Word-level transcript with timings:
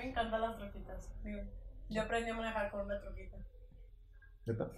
me 0.00 0.10
encantan 0.10 0.40
las 0.40 0.56
troquitas. 0.56 1.10
Digo, 1.22 1.42
yo 1.88 2.02
aprendí 2.02 2.30
a 2.30 2.34
manejar 2.34 2.70
con 2.70 2.80
una 2.86 3.00
troquita. 3.00 3.36
¿Neta? 4.46 4.70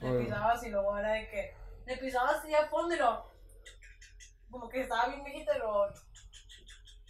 Le 0.00 0.08
Bueno. 0.08 0.24
pisabas 0.24 0.64
y 0.64 0.70
luego 0.70 0.98
era 0.98 1.12
de 1.12 1.28
que 1.28 1.54
le 1.86 1.96
pisabas 1.98 2.36
así 2.36 2.54
a 2.54 2.66
fondo 2.66 2.94
y 2.94 2.98
lo. 2.98 3.30
Como 4.50 4.68
que 4.68 4.80
estaba 4.82 5.08
bien 5.08 5.22
viejito 5.24 5.52
y 5.54 5.58
lo. 5.58 5.86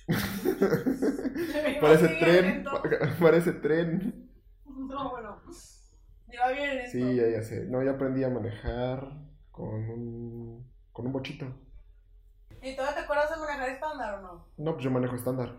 Parece 1.80 2.08
tren, 2.20 2.64
parece 3.20 3.52
tren. 3.52 4.30
No, 4.66 5.10
bueno. 5.10 5.40
Iba 6.32 6.48
bien 6.48 6.76
lento. 6.76 6.90
Sí, 6.92 7.16
ya, 7.16 7.28
ya 7.28 7.42
sé. 7.42 7.64
No, 7.66 7.82
yo 7.82 7.92
aprendí 7.92 8.22
a 8.22 8.28
manejar 8.28 9.08
con 9.50 9.68
un, 9.68 10.70
con 10.92 11.06
un 11.06 11.12
bochito. 11.12 11.46
¿Y 12.62 12.76
todavía 12.76 12.96
te 12.98 13.04
acuerdas 13.04 13.30
de 13.30 13.36
manejar 13.36 13.68
estándar 13.70 14.14
o 14.18 14.20
no? 14.22 14.46
No, 14.58 14.72
pues 14.74 14.84
yo 14.84 14.90
manejo 14.90 15.16
estándar. 15.16 15.56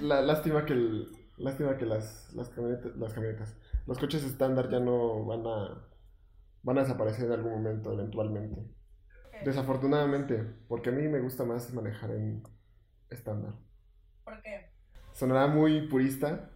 La, 0.00 0.20
lástima 0.22 0.64
que, 0.64 0.72
el, 0.72 1.12
lástima 1.36 1.76
que 1.76 1.86
las, 1.86 2.32
las, 2.34 2.48
camionetas, 2.50 2.96
las 2.96 3.12
camionetas, 3.12 3.56
los 3.86 3.98
coches 3.98 4.24
estándar 4.24 4.70
ya 4.70 4.80
no 4.80 5.24
van 5.24 5.46
a, 5.46 5.88
van 6.62 6.78
a 6.78 6.82
desaparecer 6.82 7.26
en 7.26 7.32
algún 7.32 7.52
momento, 7.52 7.92
eventualmente. 7.92 8.62
Desafortunadamente, 9.44 10.42
porque 10.66 10.90
a 10.90 10.92
mí 10.92 11.06
me 11.08 11.20
gusta 11.20 11.44
más 11.44 11.72
manejar 11.74 12.10
en 12.10 12.42
estándar. 13.10 13.54
¿Por 14.24 14.40
qué? 14.42 14.70
Sonará 15.12 15.46
muy 15.46 15.88
purista, 15.88 16.50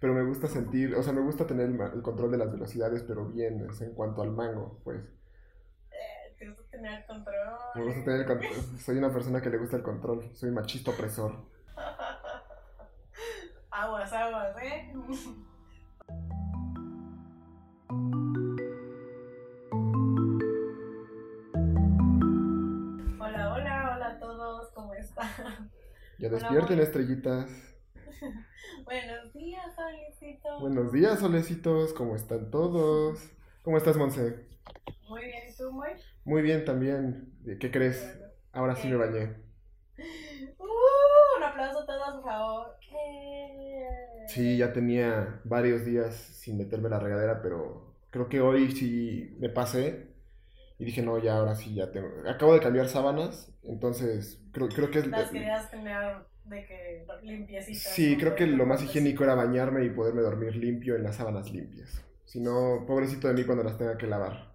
pero 0.00 0.14
me 0.14 0.24
gusta 0.24 0.46
sentir, 0.46 0.94
o 0.94 1.02
sea, 1.02 1.12
me 1.12 1.20
gusta 1.20 1.46
tener 1.46 1.68
el, 1.68 2.02
control 2.02 2.30
de 2.30 2.38
las 2.38 2.52
velocidades, 2.52 3.02
pero 3.02 3.26
bien, 3.26 3.66
es 3.68 3.80
en 3.80 3.94
cuanto 3.94 4.22
al 4.22 4.30
mango, 4.30 4.80
pues. 4.84 5.00
Eh, 5.90 6.34
te 6.38 6.48
gusta 6.48 6.70
tener 6.70 7.00
el 7.00 7.06
control. 7.06 7.34
Me 7.74 7.84
gusta 7.84 8.04
tener 8.04 8.20
el 8.20 8.26
control. 8.26 8.52
Soy 8.78 8.96
una 8.98 9.12
persona 9.12 9.40
que 9.40 9.50
le 9.50 9.58
gusta 9.58 9.76
el 9.76 9.82
control, 9.82 10.30
soy 10.34 10.50
machista 10.50 10.92
opresor. 10.92 11.53
Aguas, 13.84 14.10
aguas, 14.14 14.56
¿eh? 14.62 14.94
Hola, 23.20 23.52
hola, 23.52 23.92
hola 23.94 24.08
a 24.08 24.18
todos, 24.18 24.70
¿cómo 24.72 24.94
están? 24.94 25.70
Ya 26.18 26.30
despierten, 26.30 26.80
estrellitas. 26.80 27.50
Buenos 28.86 29.34
días, 29.34 29.74
Solicito. 29.76 30.60
Buenos 30.60 30.90
días, 30.90 31.18
solecitos, 31.18 31.92
¿cómo 31.92 32.16
están 32.16 32.50
todos? 32.50 33.20
¿Cómo 33.60 33.76
estás, 33.76 33.98
Monse? 33.98 34.48
Muy 35.10 35.26
bien, 35.26 35.42
¿y 35.50 35.54
tú, 35.54 35.70
muy? 35.70 35.90
Muy 36.24 36.40
bien 36.40 36.64
también. 36.64 37.34
¿Qué 37.60 37.70
crees? 37.70 38.18
Ahora 38.50 38.76
sí 38.76 38.88
me 38.88 38.96
bañé. 38.96 39.36
Uh, 40.58 41.36
un 41.36 41.42
aplauso 41.42 41.80
a 41.80 41.86
todos, 41.86 42.14
por 42.14 42.24
favor. 42.24 42.76
Sí, 44.28 44.56
ya 44.56 44.72
tenía 44.72 45.40
varios 45.44 45.84
días 45.84 46.14
sin 46.14 46.58
meterme 46.58 46.88
la 46.88 46.98
regadera, 46.98 47.42
pero 47.42 47.94
creo 48.10 48.28
que 48.28 48.40
hoy 48.40 48.72
sí 48.72 49.36
me 49.38 49.48
pasé 49.48 50.08
y 50.78 50.84
dije, 50.84 51.02
no, 51.02 51.18
ya 51.18 51.36
ahora 51.36 51.54
sí, 51.54 51.74
ya 51.74 51.92
tengo. 51.92 52.08
Acabo 52.28 52.54
de 52.54 52.60
cambiar 52.60 52.88
sábanas, 52.88 53.52
entonces 53.62 54.40
creo, 54.52 54.68
creo 54.68 54.90
que 54.90 55.00
es... 55.00 55.06
Las 55.06 55.30
querías 55.30 55.70
tener 55.70 56.16
de 56.44 56.66
que 56.66 57.06
limpiecitas. 57.22 57.94
Sí, 57.94 58.16
creo 58.18 58.34
que 58.34 58.46
lo 58.46 58.66
más 58.66 58.82
higiénico 58.82 59.24
era 59.24 59.34
bañarme 59.34 59.84
y 59.84 59.90
poderme 59.90 60.22
dormir 60.22 60.56
limpio 60.56 60.96
en 60.96 61.02
las 61.02 61.16
sábanas 61.16 61.50
limpias. 61.52 62.02
Si 62.24 62.40
no, 62.40 62.84
pobrecito 62.86 63.28
de 63.28 63.34
mí 63.34 63.44
cuando 63.44 63.64
las 63.64 63.78
tenga 63.78 63.96
que 63.96 64.06
lavar. 64.06 64.52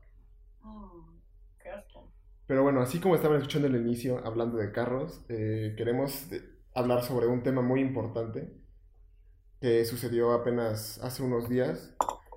Mm, 0.63 1.17
qué 1.61 1.69
asco. 1.69 2.11
Pero 2.47 2.63
bueno, 2.63 2.81
así 2.81 2.99
como 2.99 3.15
estaban 3.15 3.37
escuchando 3.37 3.67
el 3.67 3.75
inicio 3.75 4.21
hablando 4.25 4.57
de 4.57 4.71
carros, 4.71 5.23
eh, 5.29 5.73
queremos 5.77 6.27
hablar 6.73 7.03
sobre 7.03 7.27
un 7.27 7.43
tema 7.43 7.61
muy 7.61 7.81
importante 7.81 8.58
que 9.59 9.85
sucedió 9.85 10.31
apenas 10.31 10.99
hace 11.03 11.23
unos 11.23 11.49
días 11.49 11.93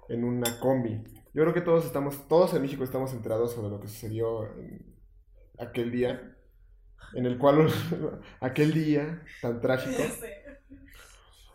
en 0.08 0.24
una 0.24 0.58
combi. 0.60 1.02
Yo 1.34 1.42
creo 1.42 1.54
que 1.54 1.60
todos 1.60 1.86
estamos, 1.86 2.28
todos 2.28 2.52
en 2.54 2.62
México 2.62 2.84
estamos 2.84 3.12
enterados 3.12 3.52
sobre 3.52 3.70
lo 3.70 3.80
que 3.80 3.88
sucedió 3.88 4.44
en 4.58 4.94
aquel 5.58 5.90
día, 5.90 6.36
en 7.14 7.26
el 7.26 7.38
cual, 7.38 7.68
aquel 8.40 8.74
día 8.74 9.22
tan 9.40 9.60
trágico, 9.60 10.02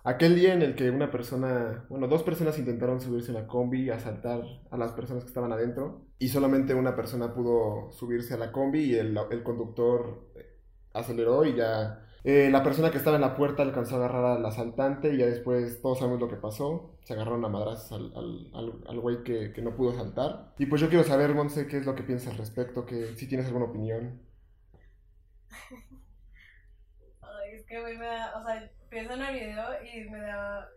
aquel 0.03 0.35
día 0.35 0.53
en 0.53 0.61
el 0.61 0.75
que 0.75 0.89
una 0.89 1.11
persona, 1.11 1.85
bueno, 1.89 2.07
dos 2.07 2.23
personas 2.23 2.57
intentaron 2.57 3.01
subirse 3.01 3.31
a 3.31 3.35
la 3.35 3.47
combi 3.47 3.89
asaltar 3.89 4.41
a 4.71 4.77
las 4.77 4.93
personas 4.93 5.23
que 5.23 5.29
estaban 5.29 5.51
adentro 5.51 6.07
y 6.17 6.29
solamente 6.29 6.73
una 6.73 6.95
persona 6.95 7.33
pudo 7.33 7.91
subirse 7.91 8.33
a 8.33 8.37
la 8.37 8.51
combi 8.51 8.85
y 8.85 8.95
el, 8.95 9.17
el 9.29 9.43
conductor 9.43 10.31
aceleró 10.93 11.45
y 11.45 11.55
ya 11.55 12.06
eh, 12.29 12.49
la 12.51 12.61
persona 12.61 12.91
que 12.91 12.97
estaba 12.97 13.15
en 13.15 13.21
la 13.21 13.35
puerta 13.37 13.63
alcanzó 13.63 13.95
a 13.95 13.99
agarrar 13.99 14.25
al 14.25 14.45
asaltante 14.45 15.13
y 15.13 15.17
ya 15.17 15.25
después 15.27 15.81
todos 15.81 15.99
sabemos 15.99 16.19
lo 16.19 16.27
que 16.27 16.35
pasó. 16.35 16.97
Se 17.03 17.13
agarraron 17.13 17.45
a 17.45 17.49
madrazos 17.49 17.91
al, 17.93 18.11
al, 18.15 18.51
al, 18.53 18.83
al 18.87 18.99
güey 18.99 19.23
que, 19.23 19.53
que 19.53 19.61
no 19.61 19.75
pudo 19.77 19.93
saltar. 19.93 20.53
Y 20.57 20.65
pues 20.65 20.81
yo 20.81 20.89
quiero 20.89 21.05
saber, 21.05 21.33
Monse, 21.33 21.67
qué 21.67 21.77
es 21.77 21.85
lo 21.85 21.95
que 21.95 22.03
piensas 22.03 22.33
al 22.33 22.39
respecto, 22.39 22.85
que 22.85 23.15
si 23.15 23.27
tienes 23.29 23.47
alguna 23.47 23.65
opinión. 23.67 24.21
Ay, 27.21 27.51
es 27.53 27.65
que 27.65 27.79
güey, 27.79 27.97
me 27.97 28.05
da, 28.07 28.37
o 28.37 28.43
sea, 28.45 28.71
pienso 28.89 29.13
en 29.13 29.21
el 29.21 29.33
video 29.33 29.65
y 29.83 30.09
me 30.09 30.19
da 30.19 30.67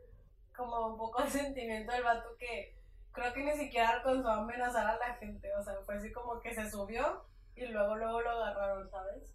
como 0.57 0.89
un 0.89 0.99
poco 0.99 1.23
de 1.23 1.31
sentimiento 1.31 1.93
del 1.93 2.05
vato 2.05 2.29
que 2.39 2.77
creo 3.13 3.33
que 3.33 3.45
ni 3.45 3.53
siquiera 3.53 3.91
alcanzó 3.91 4.29
a 4.29 4.43
amenazar 4.43 4.87
a 4.87 4.99
la 4.99 5.15
gente, 5.17 5.49
o 5.55 5.63
sea, 5.65 5.75
fue 5.85 5.97
así 5.97 6.13
como 6.13 6.41
que 6.41 6.55
se 6.55 6.71
subió 6.71 7.25
y 7.57 7.67
luego 7.67 7.97
luego 7.97 8.21
lo 8.23 8.31
agarraron, 8.31 8.91
¿sabes? 8.91 9.35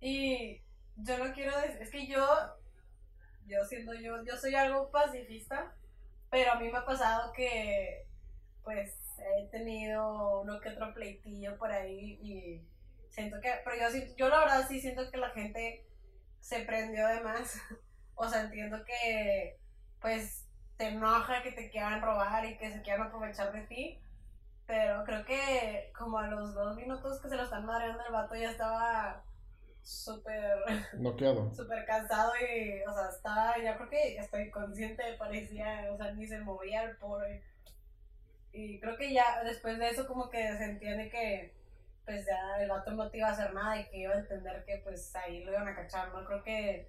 Y 0.00 0.63
yo 0.96 1.18
no 1.18 1.32
quiero 1.32 1.58
decir, 1.60 1.82
es 1.82 1.90
que 1.90 2.06
yo, 2.06 2.26
yo 3.46 3.64
siendo 3.64 3.94
yo, 3.94 4.22
yo 4.24 4.36
soy 4.36 4.54
algo 4.54 4.90
pacifista, 4.90 5.74
pero 6.30 6.52
a 6.52 6.60
mí 6.60 6.70
me 6.70 6.78
ha 6.78 6.84
pasado 6.84 7.32
que 7.32 8.06
pues 8.62 8.96
he 9.18 9.46
tenido 9.48 10.40
uno 10.40 10.60
que 10.60 10.70
otro 10.70 10.92
pleitillo 10.94 11.56
por 11.58 11.70
ahí 11.70 12.18
y 12.22 12.62
siento 13.10 13.40
que, 13.40 13.52
pero 13.64 13.76
yo, 13.76 13.98
yo 14.16 14.28
la 14.28 14.40
verdad 14.40 14.66
sí 14.68 14.80
siento 14.80 15.10
que 15.10 15.16
la 15.16 15.30
gente 15.30 15.86
se 16.40 16.60
prendió 16.60 17.06
de 17.06 17.20
más. 17.20 17.58
O 18.16 18.28
sea, 18.28 18.42
entiendo 18.42 18.84
que 18.84 19.58
pues 20.00 20.46
te 20.76 20.86
enoja 20.86 21.42
que 21.42 21.50
te 21.50 21.68
quieran 21.68 22.00
robar 22.00 22.44
y 22.44 22.56
que 22.56 22.70
se 22.70 22.80
quieran 22.82 23.08
aprovechar 23.08 23.52
de 23.52 23.62
ti. 23.62 24.00
Pero 24.66 25.02
creo 25.02 25.24
que 25.24 25.92
como 25.98 26.18
a 26.18 26.28
los 26.28 26.54
dos 26.54 26.76
minutos 26.76 27.20
que 27.20 27.28
se 27.28 27.34
lo 27.34 27.42
están 27.42 27.66
madreando 27.66 28.04
el 28.06 28.12
vato 28.12 28.36
ya 28.36 28.52
estaba 28.52 29.24
súper 29.84 30.58
Noqueado. 30.98 31.54
súper 31.54 31.84
cansado 31.84 32.32
y, 32.40 32.82
o 32.88 32.92
sea, 32.92 33.08
estaba, 33.10 33.58
ya 33.62 33.76
creo 33.76 33.88
que 33.90 34.16
estoy 34.16 34.50
consciente, 34.50 35.02
parecía, 35.18 35.88
o 35.92 35.96
sea, 35.96 36.12
ni 36.12 36.26
se 36.26 36.40
movía 36.40 36.82
el 36.84 36.96
pobre. 36.96 37.44
Y 38.52 38.80
creo 38.80 38.96
que 38.96 39.12
ya 39.12 39.42
después 39.44 39.78
de 39.78 39.90
eso 39.90 40.06
como 40.06 40.30
que 40.30 40.56
se 40.56 40.64
entiende 40.64 41.08
que 41.10 41.54
pues 42.04 42.26
ya 42.26 42.62
el 42.62 42.68
vato 42.68 42.90
no 42.92 43.10
te 43.10 43.18
iba 43.18 43.28
a 43.28 43.32
hacer 43.32 43.52
nada 43.54 43.78
y 43.80 43.88
que 43.88 43.98
iba 43.98 44.14
a 44.14 44.18
entender 44.18 44.64
que 44.64 44.78
pues 44.84 45.14
ahí 45.16 45.42
lo 45.44 45.52
iban 45.52 45.68
a 45.68 45.74
cachar, 45.74 46.08
¿no? 46.12 46.24
Creo 46.24 46.42
que 46.42 46.88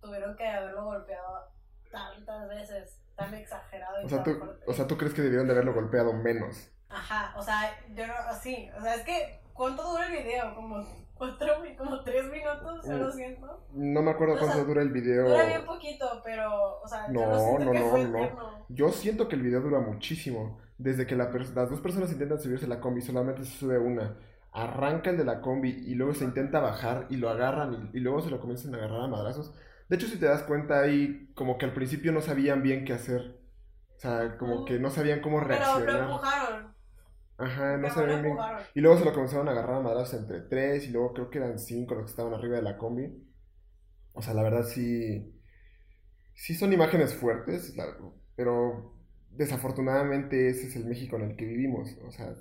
tuvieron 0.00 0.36
que 0.36 0.46
haberlo 0.46 0.84
golpeado 0.84 1.48
tantas 1.90 2.48
veces, 2.48 3.00
tan 3.16 3.34
exagerado 3.34 4.02
y 4.02 4.04
O 4.04 4.08
sea, 4.08 4.22
tan 4.22 4.34
tú, 4.34 4.38
fuerte. 4.38 4.64
o 4.66 4.72
sea, 4.72 4.86
¿tú 4.86 4.96
crees 4.96 5.14
que 5.14 5.22
debieron 5.22 5.46
de 5.46 5.52
haberlo 5.54 5.74
golpeado 5.74 6.12
menos? 6.12 6.70
Ajá, 6.88 7.32
o 7.36 7.42
sea, 7.42 7.78
yo 7.94 8.06
no, 8.06 8.14
así, 8.14 8.70
o 8.78 8.82
sea, 8.82 8.94
es 8.94 9.02
que, 9.02 9.40
¿cuánto 9.54 9.82
dura 9.82 10.06
el 10.06 10.22
video? 10.22 10.54
Como 10.54 10.86
cuatro, 11.38 11.54
como 11.78 12.02
tres 12.02 12.24
minutos, 12.30 12.86
yo 12.86 12.98
lo 12.98 13.10
siento. 13.12 13.66
No 13.74 14.02
me 14.02 14.10
acuerdo 14.10 14.34
O 14.34 14.38
sea, 14.38 14.46
cuánto 14.46 14.64
dura 14.64 14.82
el 14.82 14.90
video. 14.90 15.24
Dura 15.28 15.44
bien 15.46 15.64
poquito, 15.64 16.20
pero, 16.24 16.80
o 16.80 16.86
sea, 16.88 17.06
yo 17.12 17.12
No, 17.12 17.26
no 17.26 17.38
siento 17.38 17.64
no, 17.64 17.72
que 17.72 17.78
no, 17.78 17.90
fue 17.90 18.04
no. 18.04 18.18
eterno. 18.18 18.66
Yo 18.68 18.90
siento 18.92 19.28
que 19.28 19.36
el 19.36 19.42
video 19.42 19.60
dura 19.60 19.80
muchísimo. 19.80 20.58
Desde 20.78 21.06
que 21.06 21.16
la 21.16 21.30
las 21.30 21.70
dos 21.70 21.80
personas 21.80 22.10
intentan 22.12 22.40
subirse 22.40 22.66
la 22.66 22.80
combi, 22.80 23.00
solamente 23.02 23.44
se 23.44 23.58
sube 23.58 23.78
una. 23.78 24.16
Arranca 24.52 25.10
el 25.10 25.16
de 25.16 25.24
la 25.24 25.40
combi 25.40 25.70
y 25.70 25.94
luego 25.94 26.14
se 26.14 26.24
intenta 26.24 26.60
bajar 26.60 27.06
y 27.10 27.16
lo 27.16 27.30
agarran 27.30 27.90
y, 27.92 27.98
y 27.98 28.00
luego 28.00 28.20
se 28.20 28.30
lo 28.30 28.40
comienzan 28.40 28.74
a 28.74 28.78
agarrar 28.78 29.02
a 29.02 29.08
madrazos. 29.08 29.54
De 29.88 29.96
hecho, 29.96 30.06
si 30.06 30.18
te 30.18 30.26
das 30.26 30.42
cuenta 30.42 30.80
ahí, 30.80 31.30
como 31.34 31.58
que 31.58 31.66
al 31.66 31.72
principio 31.74 32.12
no 32.12 32.20
sabían 32.20 32.62
bien 32.62 32.84
qué 32.84 32.92
hacer. 32.94 33.40
O 33.96 34.00
sea, 34.00 34.36
como 34.38 34.64
que 34.64 34.78
no 34.80 34.90
sabían 34.90 35.20
cómo 35.20 35.40
Pero 35.46 35.66
lo 35.78 35.84
reaccionar. 35.84 36.00
empujaron. 36.00 36.71
Ajá, 37.42 37.76
no 37.76 37.88
lo 37.88 37.90
sabían 37.90 38.22
bien. 38.22 38.36
Y 38.74 38.80
luego 38.80 38.98
se 38.98 39.04
lo 39.04 39.12
comenzaron 39.12 39.48
a 39.48 39.50
agarrar 39.50 39.76
a 39.76 39.80
madrazos 39.80 40.20
entre 40.20 40.42
tres 40.42 40.86
y 40.86 40.90
luego 40.90 41.12
creo 41.12 41.30
que 41.30 41.38
eran 41.38 41.58
cinco 41.58 41.94
los 41.94 42.04
que 42.04 42.10
estaban 42.10 42.32
arriba 42.32 42.56
de 42.56 42.62
la 42.62 42.78
combi. 42.78 43.12
O 44.14 44.22
sea, 44.22 44.34
la 44.34 44.42
verdad 44.42 44.64
sí. 44.64 45.34
Sí 46.34 46.54
son 46.54 46.72
imágenes 46.72 47.14
fuertes, 47.14 47.74
pero 48.36 48.94
desafortunadamente 49.30 50.48
ese 50.48 50.68
es 50.68 50.76
el 50.76 50.86
México 50.86 51.16
en 51.16 51.22
el 51.30 51.36
que 51.36 51.46
vivimos. 51.46 51.96
O 52.06 52.12
sea, 52.12 52.34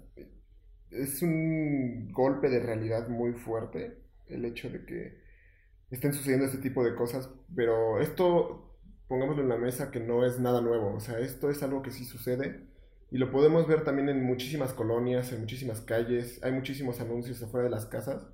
es 0.91 1.21
un 1.23 2.11
golpe 2.11 2.49
de 2.49 2.59
realidad 2.59 3.07
muy 3.09 3.33
fuerte 3.33 3.97
el 4.27 4.45
hecho 4.45 4.69
de 4.69 4.85
que 4.85 5.17
estén 5.89 6.13
sucediendo 6.13 6.45
este 6.45 6.59
tipo 6.59 6.83
de 6.83 6.95
cosas, 6.95 7.29
pero 7.55 7.99
esto, 7.99 8.77
pongámoslo 9.07 9.43
en 9.43 9.49
la 9.49 9.57
mesa, 9.57 9.91
que 9.91 9.99
no 9.99 10.25
es 10.25 10.39
nada 10.39 10.61
nuevo. 10.61 10.93
O 10.95 10.99
sea, 10.99 11.19
esto 11.19 11.49
es 11.49 11.63
algo 11.63 11.81
que 11.81 11.91
sí 11.91 12.05
sucede 12.05 12.70
y 13.11 13.17
lo 13.17 13.29
podemos 13.29 13.67
ver 13.67 13.83
también 13.83 14.09
en 14.09 14.23
muchísimas 14.23 14.73
colonias, 14.73 15.31
en 15.33 15.41
muchísimas 15.41 15.81
calles. 15.81 16.41
Hay 16.43 16.53
muchísimos 16.53 17.01
anuncios 17.01 17.43
afuera 17.43 17.65
de 17.65 17.71
las 17.71 17.85
casas 17.85 18.25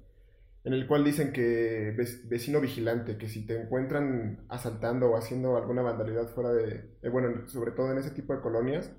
en 0.68 0.74
el 0.74 0.85
cual 0.85 1.06
dicen 1.06 1.31
que 1.31 1.95
vecino 2.25 2.59
vigilante, 2.59 3.18
que 3.18 3.29
si 3.29 3.47
te 3.47 3.56
encuentran 3.56 4.45
asaltando 4.50 5.09
o 5.09 5.18
haciendo 5.18 5.56
alguna 5.56 5.81
vandalidad 5.81 6.27
fuera 6.27 6.51
de, 6.51 6.97
eh, 7.01 7.09
bueno, 7.09 7.47
sobre 7.47 7.71
todo 7.71 7.89
en 7.94 8.00
ese 8.00 8.12
tipo 8.12 8.35
de 8.35 8.41
colonias, 8.41 8.94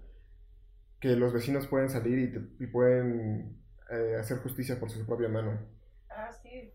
que 0.99 1.09
los 1.09 1.35
vecinos 1.35 1.67
pueden 1.67 1.91
salir 1.91 2.35
y, 2.59 2.67
pueden 2.69 3.63
eh, 3.91 4.17
hacer 4.19 4.39
justicia 4.39 4.81
por 4.81 4.89
su 4.89 5.05
propia 5.05 5.29
mano. 5.29 5.61
Ah, 6.09 6.33
sí. 6.43 6.73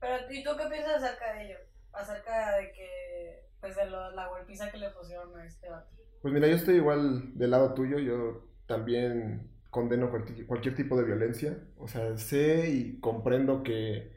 Pero, 0.00 0.32
¿y 0.32 0.42
tú 0.42 0.50
qué 0.58 0.68
piensas 0.68 1.02
acerca 1.02 1.34
de 1.34 1.44
ello? 1.44 1.58
Acerca 1.92 2.56
de 2.56 2.72
que, 2.72 3.48
pues, 3.60 3.76
de 3.76 3.88
la 3.88 4.28
golpiza 4.28 4.68
que 4.70 4.78
le 4.78 4.90
pusieron 4.90 5.34
a 5.38 5.46
este 5.46 5.70
vato. 5.70 6.05
Pues 6.20 6.34
mira, 6.34 6.48
yo 6.48 6.56
estoy 6.56 6.76
igual 6.76 7.36
del 7.38 7.50
lado 7.50 7.74
tuyo, 7.74 7.98
yo 7.98 8.48
también 8.66 9.50
condeno 9.70 10.10
cualquier 10.46 10.74
tipo 10.74 10.96
de 10.96 11.04
violencia. 11.04 11.58
O 11.76 11.88
sea, 11.88 12.16
sé 12.18 12.70
y 12.70 13.00
comprendo 13.00 13.62
que 13.62 14.12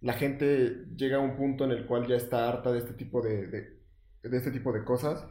la 0.00 0.14
gente 0.14 0.86
llega 0.96 1.18
a 1.18 1.20
un 1.20 1.36
punto 1.36 1.64
en 1.64 1.70
el 1.72 1.86
cual 1.86 2.06
ya 2.06 2.16
está 2.16 2.48
harta 2.48 2.72
de 2.72 2.78
este 2.80 2.94
tipo 2.94 3.22
de, 3.22 3.46
de, 3.48 3.80
este 4.36 4.50
tipo 4.50 4.72
de 4.72 4.84
cosas. 4.84 5.26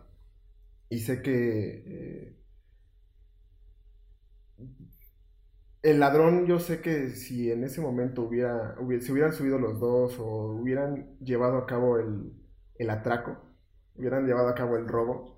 Y 0.89 0.99
sé 0.99 1.21
que 1.21 1.83
eh, 1.85 2.37
el 5.83 5.99
ladrón, 5.99 6.47
yo 6.47 6.59
sé 6.59 6.81
que 6.81 7.09
si 7.11 7.51
en 7.51 7.63
ese 7.63 7.79
momento 7.81 8.23
hubiera, 8.23 8.75
se 9.01 9.11
hubieran 9.11 9.33
subido 9.33 9.59
los 9.59 9.79
dos 9.79 10.17
o 10.19 10.53
hubieran 10.53 11.17
llevado 11.19 11.57
a 11.57 11.65
cabo 11.67 11.99
el, 11.99 12.33
el 12.75 12.89
atraco, 12.89 13.37
hubieran 13.95 14.25
llevado 14.25 14.47
a 14.49 14.55
cabo 14.55 14.77
el 14.77 14.87
robo, 14.87 15.34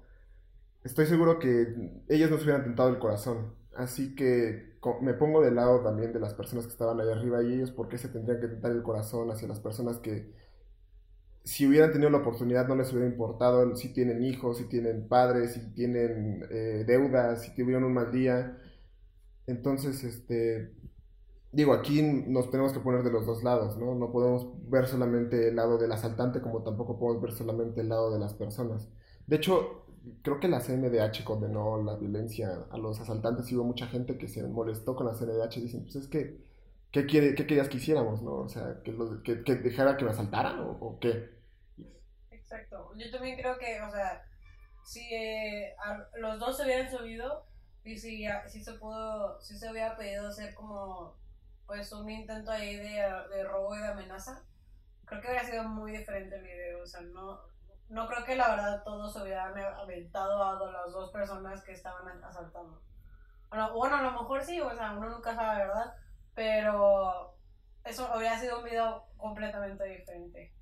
estoy 0.88 1.06
seguro 1.06 1.38
que 1.38 1.92
ellos 2.10 2.32
no 2.32 2.38
se 2.38 2.44
hubieran 2.44 2.64
tentado 2.64 2.90
el 2.90 3.00
corazón. 3.00 3.54
Así 3.76 4.16
que 4.16 4.78
me 5.02 5.14
pongo 5.14 5.42
del 5.42 5.56
lado 5.56 5.82
también 5.82 6.14
de 6.14 6.20
las 6.20 6.34
personas 6.34 6.66
que 6.66 6.72
estaban 6.72 7.00
ahí 7.00 7.10
arriba 7.10 7.44
y 7.44 7.54
ellos 7.54 7.72
por 7.72 7.90
qué 7.90 7.98
se 7.98 8.08
tendrían 8.08 8.40
que 8.40 8.48
tentar 8.48 8.72
el 8.72 8.82
corazón 8.82 9.30
hacia 9.30 9.48
las 9.48 9.60
personas 9.60 9.98
que 9.98 10.32
si 11.44 11.68
hubieran 11.68 11.92
tenido 11.92 12.10
la 12.10 12.18
oportunidad 12.18 12.68
no 12.68 12.76
les 12.76 12.92
hubiera 12.92 13.08
importado 13.08 13.76
si 13.76 13.94
tienen 13.94 14.24
hijos, 14.24 14.58
si 14.58 14.66
tienen 14.66 15.08
padres, 15.08 15.54
si 15.54 15.74
tienen 15.74 16.46
eh, 16.50 16.84
deudas, 16.88 17.44
si 17.44 17.54
tuvieron 17.56 17.84
un 17.84 17.94
mal 17.94 18.12
día. 18.12 18.58
Entonces, 19.46 20.04
este, 20.04 20.74
digo, 21.52 21.74
aquí 21.74 22.02
nos 22.02 22.50
tenemos 22.52 22.74
que 22.74 22.80
poner 22.80 23.04
de 23.04 23.12
los 23.12 23.26
dos 23.26 23.44
lados, 23.44 23.78
¿no? 23.78 23.96
No 23.96 24.12
podemos 24.12 24.48
ver 24.70 24.88
solamente 24.88 25.50
el 25.50 25.56
lado 25.56 25.78
del 25.78 25.92
asaltante 25.92 26.42
como 26.42 26.64
tampoco 26.64 27.00
podemos 27.00 27.22
ver 27.22 27.32
solamente 27.32 27.82
el 27.82 27.90
lado 27.90 28.12
de 28.12 28.20
las 28.20 28.34
personas. 28.34 28.90
De 29.26 29.38
hecho, 29.38 29.87
creo 30.22 30.40
que 30.40 30.48
la 30.48 30.60
CNDH 30.60 31.24
condenó 31.24 31.82
la 31.84 31.96
violencia 31.96 32.66
a 32.72 32.78
los 32.78 33.00
asaltantes 33.00 33.52
y 33.52 33.56
hubo 33.56 33.64
mucha 33.64 33.88
gente 33.88 34.18
que 34.18 34.28
se 34.28 34.44
molestó 34.44 34.96
con 34.96 35.08
la 35.08 35.14
CNDH 35.14 35.62
dicen, 35.62 35.84
pues 35.84 35.96
es 35.96 36.08
que, 36.08 36.44
¿qué, 36.92 37.06
quiere, 37.06 37.36
qué 37.36 37.46
querías 37.46 37.70
que 37.70 37.78
hiciéramos, 37.78 38.22
no? 38.22 38.36
O 38.36 38.50
sea, 38.50 38.82
que, 38.84 39.44
que, 39.44 39.56
dejara 39.56 39.98
que 39.98 40.06
me 40.06 40.12
asaltaran 40.12 40.60
o, 40.60 40.98
qué. 41.00 41.38
Exacto. 42.32 42.94
Yo 42.96 43.12
también 43.12 43.38
creo 43.38 43.58
que, 43.58 43.82
o 43.82 43.92
sea, 43.92 44.24
si 44.86 45.02
eh, 45.14 45.74
los 46.18 46.40
dos 46.40 46.58
se 46.58 46.64
hubieran 46.64 46.90
subido 46.90 47.46
y 47.84 47.98
si, 47.98 48.26
si 48.48 48.64
se 48.64 48.74
pudo, 48.74 49.40
si 49.42 49.58
se 49.58 49.70
hubiera 49.72 49.98
pedido 49.98 50.28
hacer 50.28 50.54
como, 50.54 51.16
pues, 51.66 51.92
un 51.92 52.10
intento 52.10 52.52
ahí 52.52 52.76
de, 52.76 53.04
de 53.32 53.44
robo 53.44 53.76
y 53.76 53.80
de 53.80 53.88
amenaza, 53.88 54.44
creo 55.06 55.22
que 55.22 55.28
hubiera 55.28 55.46
sido 55.46 55.64
muy 55.66 55.92
diferente 55.92 56.36
el 56.36 56.44
video, 56.44 56.84
o 56.84 56.86
sea, 56.86 57.02
no 57.02 57.40
no 57.90 58.08
creo 58.08 58.24
que 58.26 58.36
la 58.36 58.50
verdad 58.50 58.84
todos 58.84 59.14
se 59.14 59.22
hubieran 59.22 59.58
aventado 59.58 60.44
a 60.44 60.72
las 60.72 60.92
dos 60.92 61.12
personas 61.12 61.64
que 61.64 61.72
estaban 61.72 62.24
asaltando. 62.24 62.82
Bueno, 63.50 63.74
bueno, 63.74 63.96
a 63.96 64.02
lo 64.02 64.12
mejor 64.12 64.42
sí, 64.42 64.60
o 64.60 64.74
sea, 64.76 64.92
uno 64.92 65.10
nunca 65.10 65.34
sabe, 65.34 65.66
¿verdad? 65.66 65.94
Pero 66.36 67.36
eso 67.86 68.10
hubiera 68.16 68.38
sido 68.38 68.60
un 68.60 68.66
video 68.66 69.06
completamente 69.16 69.84
diferente. 69.86 70.54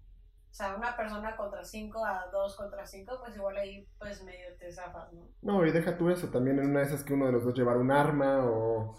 O 0.49 0.53
sea, 0.53 0.75
una 0.75 0.95
persona 0.95 1.35
contra 1.35 1.63
cinco 1.63 2.05
a 2.05 2.27
dos 2.31 2.55
contra 2.55 2.85
cinco, 2.85 3.19
pues 3.19 3.35
igual 3.35 3.57
ahí 3.57 3.89
pues 3.99 4.23
medio 4.23 4.55
te 4.57 4.71
zafas, 4.71 5.11
¿no? 5.11 5.27
No, 5.41 5.65
y 5.65 5.71
deja 5.71 5.97
tú 5.97 6.09
eso, 6.09 6.29
también 6.29 6.59
en 6.59 6.69
una 6.69 6.79
de 6.79 6.85
esas 6.85 7.03
que 7.03 7.13
uno 7.13 7.25
de 7.25 7.33
los 7.33 7.43
dos 7.43 7.55
llevar 7.55 7.77
un 7.77 7.91
arma 7.91 8.45
o 8.45 8.95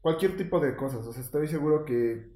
cualquier 0.00 0.36
tipo 0.36 0.60
de 0.60 0.76
cosas. 0.76 1.04
O 1.06 1.12
sea, 1.12 1.22
estoy 1.22 1.48
seguro 1.48 1.84
que 1.84 2.30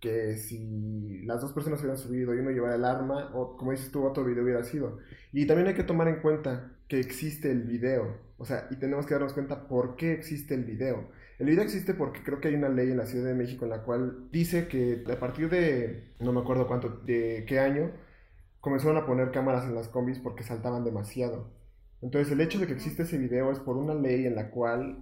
que 0.00 0.36
si 0.36 1.22
las 1.24 1.40
dos 1.40 1.52
personas 1.52 1.80
hubieran 1.80 1.98
subido 1.98 2.34
y 2.34 2.38
uno 2.38 2.50
llevara 2.50 2.76
el 2.76 2.84
arma, 2.84 3.30
o 3.34 3.56
como 3.56 3.72
dices 3.72 3.90
tú, 3.90 4.04
otro 4.04 4.24
video 4.24 4.42
hubiera 4.42 4.64
sido. 4.64 4.98
Y 5.32 5.46
también 5.46 5.68
hay 5.68 5.74
que 5.74 5.84
tomar 5.84 6.08
en 6.08 6.20
cuenta 6.20 6.72
que 6.88 6.98
existe 6.98 7.50
el 7.50 7.62
video, 7.62 8.16
o 8.38 8.44
sea, 8.44 8.66
y 8.70 8.76
tenemos 8.76 9.06
que 9.06 9.14
darnos 9.14 9.34
cuenta 9.34 9.68
por 9.68 9.96
qué 9.96 10.12
existe 10.12 10.54
el 10.54 10.64
video. 10.64 11.08
El 11.38 11.46
video 11.46 11.62
existe 11.62 11.94
porque 11.94 12.22
creo 12.22 12.40
que 12.40 12.48
hay 12.48 12.54
una 12.54 12.68
ley 12.68 12.90
en 12.90 12.96
la 12.96 13.06
Ciudad 13.06 13.26
de 13.26 13.34
México 13.34 13.64
en 13.64 13.70
la 13.70 13.82
cual 13.82 14.28
dice 14.30 14.68
que 14.68 15.04
a 15.10 15.20
partir 15.20 15.48
de, 15.48 16.14
no 16.18 16.32
me 16.32 16.40
acuerdo 16.40 16.66
cuánto, 16.66 16.88
de 16.88 17.44
qué 17.46 17.60
año, 17.60 17.92
comenzaron 18.60 18.96
a 18.96 19.06
poner 19.06 19.30
cámaras 19.30 19.64
en 19.64 19.74
las 19.74 19.88
combis 19.88 20.18
porque 20.18 20.42
saltaban 20.42 20.84
demasiado. 20.84 21.50
Entonces 22.02 22.32
el 22.32 22.40
hecho 22.40 22.58
de 22.58 22.66
que 22.66 22.72
existe 22.72 23.04
ese 23.04 23.18
video 23.18 23.52
es 23.52 23.58
por 23.58 23.76
una 23.76 23.94
ley 23.94 24.26
en 24.26 24.34
la 24.34 24.50
cual 24.50 24.98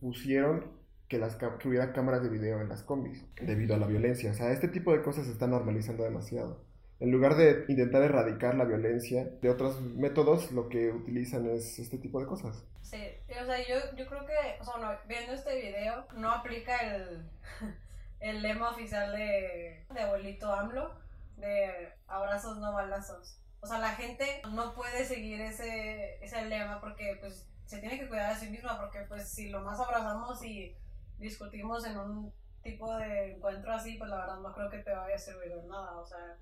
pusieron 0.00 0.77
que, 1.08 1.18
las, 1.18 1.36
que 1.36 1.68
hubiera 1.68 1.92
cámaras 1.92 2.22
de 2.22 2.28
video 2.28 2.60
en 2.60 2.68
las 2.68 2.82
combis 2.82 3.24
debido 3.40 3.74
a 3.74 3.78
la 3.78 3.86
violencia. 3.86 4.30
O 4.30 4.34
sea, 4.34 4.52
este 4.52 4.68
tipo 4.68 4.92
de 4.92 5.02
cosas 5.02 5.26
se 5.26 5.32
están 5.32 5.50
normalizando 5.50 6.04
demasiado. 6.04 6.62
En 7.00 7.12
lugar 7.12 7.36
de 7.36 7.64
intentar 7.68 8.02
erradicar 8.02 8.56
la 8.56 8.64
violencia 8.64 9.30
de 9.40 9.50
otros 9.50 9.80
métodos, 9.80 10.50
lo 10.50 10.68
que 10.68 10.90
utilizan 10.90 11.48
es 11.48 11.78
este 11.78 11.96
tipo 11.96 12.20
de 12.20 12.26
cosas. 12.26 12.64
Sí, 12.82 13.00
o 13.30 13.44
sea, 13.44 13.58
yo, 13.66 13.76
yo 13.96 14.06
creo 14.06 14.26
que, 14.26 14.34
o 14.60 14.64
sea, 14.64 15.00
viendo 15.06 15.32
este 15.32 15.54
video, 15.60 16.06
no 16.16 16.30
aplica 16.30 16.76
el, 16.78 17.30
el 18.20 18.42
lema 18.42 18.70
oficial 18.70 19.12
de, 19.12 19.84
de 19.94 20.00
abuelito 20.00 20.52
AMLO, 20.52 20.92
de 21.36 21.92
abrazos 22.08 22.58
no 22.58 22.72
balazos. 22.72 23.38
O 23.60 23.66
sea, 23.66 23.78
la 23.78 23.90
gente 23.90 24.42
no 24.50 24.74
puede 24.74 25.04
seguir 25.04 25.40
ese, 25.40 26.22
ese 26.24 26.44
lema 26.46 26.80
porque, 26.80 27.16
pues, 27.20 27.46
se 27.66 27.78
tiene 27.78 27.98
que 27.98 28.08
cuidar 28.08 28.32
a 28.32 28.36
sí 28.36 28.50
misma 28.50 28.78
porque, 28.80 29.00
pues, 29.02 29.28
si 29.28 29.50
lo 29.50 29.60
más 29.60 29.78
abrazamos 29.78 30.42
y 30.44 30.76
discutimos 31.18 31.84
en 31.84 31.98
un 31.98 32.32
tipo 32.62 32.94
de 32.96 33.34
encuentro 33.34 33.72
así, 33.72 33.96
pues 33.96 34.10
la 34.10 34.18
verdad 34.18 34.40
no 34.40 34.52
creo 34.52 34.70
que 34.70 34.78
te 34.78 34.94
vaya 34.94 35.14
a 35.14 35.18
servir 35.18 35.54
de 35.54 35.66
nada. 35.66 35.98
O 35.98 36.06
sea, 36.06 36.36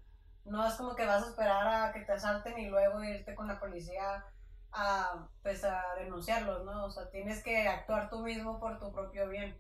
no 0.44 0.66
es 0.66 0.74
como 0.74 0.94
que 0.94 1.06
vas 1.06 1.24
a 1.24 1.30
esperar 1.30 1.66
a 1.66 1.92
que 1.92 2.00
te 2.00 2.12
asalten 2.12 2.58
y 2.58 2.68
luego 2.68 3.02
irte 3.02 3.34
con 3.34 3.48
la 3.48 3.58
policía 3.58 4.24
a, 4.72 5.28
pues, 5.42 5.64
a 5.64 5.82
denunciarlos, 5.98 6.64
¿no? 6.64 6.84
O 6.84 6.90
sea, 6.90 7.10
tienes 7.10 7.42
que 7.42 7.66
actuar 7.66 8.10
tú 8.10 8.20
mismo 8.20 8.60
por 8.60 8.78
tu 8.78 8.92
propio 8.92 9.28
bien. 9.28 9.58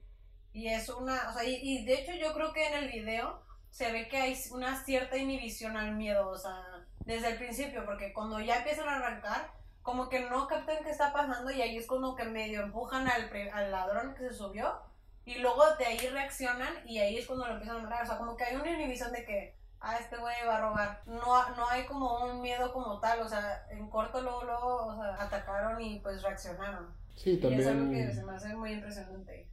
Y 0.52 0.68
es 0.68 0.88
una, 0.88 1.28
o 1.28 1.32
sea, 1.32 1.44
y, 1.44 1.84
de 1.84 1.94
hecho 1.94 2.12
yo 2.12 2.32
creo 2.32 2.52
que 2.52 2.66
en 2.66 2.84
el 2.84 2.90
video 2.90 3.42
se 3.70 3.92
ve 3.92 4.08
que 4.08 4.16
hay 4.16 4.38
una 4.52 4.82
cierta 4.84 5.16
inhibición 5.18 5.76
al 5.76 5.94
miedo, 5.96 6.28
o 6.28 6.38
sea, 6.38 6.86
desde 7.00 7.32
el 7.32 7.38
principio, 7.38 7.84
porque 7.84 8.12
cuando 8.12 8.40
ya 8.40 8.58
empiezan 8.58 8.88
a 8.88 8.96
arrancar, 8.96 9.50
como 9.82 10.08
que 10.08 10.28
no 10.28 10.46
captan 10.46 10.82
qué 10.82 10.90
está 10.90 11.12
pasando 11.12 11.50
y 11.50 11.60
ahí 11.60 11.76
es 11.76 11.86
como 11.86 12.16
que 12.16 12.24
medio 12.24 12.62
empujan 12.62 13.06
al, 13.06 13.30
al 13.52 13.70
ladrón 13.70 14.14
que 14.14 14.28
se 14.28 14.34
subió 14.34 14.80
y 15.26 15.38
luego 15.40 15.62
de 15.76 15.84
ahí 15.84 15.98
reaccionan 15.98 16.72
y 16.86 16.98
ahí 16.98 17.18
es 17.18 17.26
cuando 17.26 17.46
lo 17.46 17.54
empiezan 17.54 17.78
a 17.78 17.82
matar. 17.82 18.04
O 18.04 18.06
sea, 18.06 18.16
como 18.16 18.36
que 18.36 18.44
hay 18.44 18.54
una 18.54 18.70
inhibición 18.70 19.10
de 19.10 19.24
que, 19.24 19.56
ah, 19.80 19.98
este 19.98 20.16
güey 20.16 20.36
va 20.46 20.56
a 20.56 20.60
robar. 20.60 21.02
No, 21.06 21.56
no 21.56 21.68
hay 21.68 21.84
como 21.84 22.24
un 22.24 22.40
miedo 22.40 22.72
como 22.72 23.00
tal. 23.00 23.20
O 23.20 23.28
sea, 23.28 23.66
en 23.70 23.90
corto 23.90 24.22
luego, 24.22 24.44
luego 24.44 24.86
o 24.86 24.94
sea, 24.94 25.20
atacaron 25.20 25.80
y 25.80 25.98
pues 25.98 26.22
reaccionaron. 26.22 26.94
Sí, 27.16 27.38
también. 27.38 27.60
Y 27.60 27.64
es 27.64 27.68
algo 27.68 27.90
que 27.90 28.12
se 28.14 28.24
me 28.24 28.32
hace 28.32 28.54
muy 28.54 28.72
impresionante. 28.72 29.48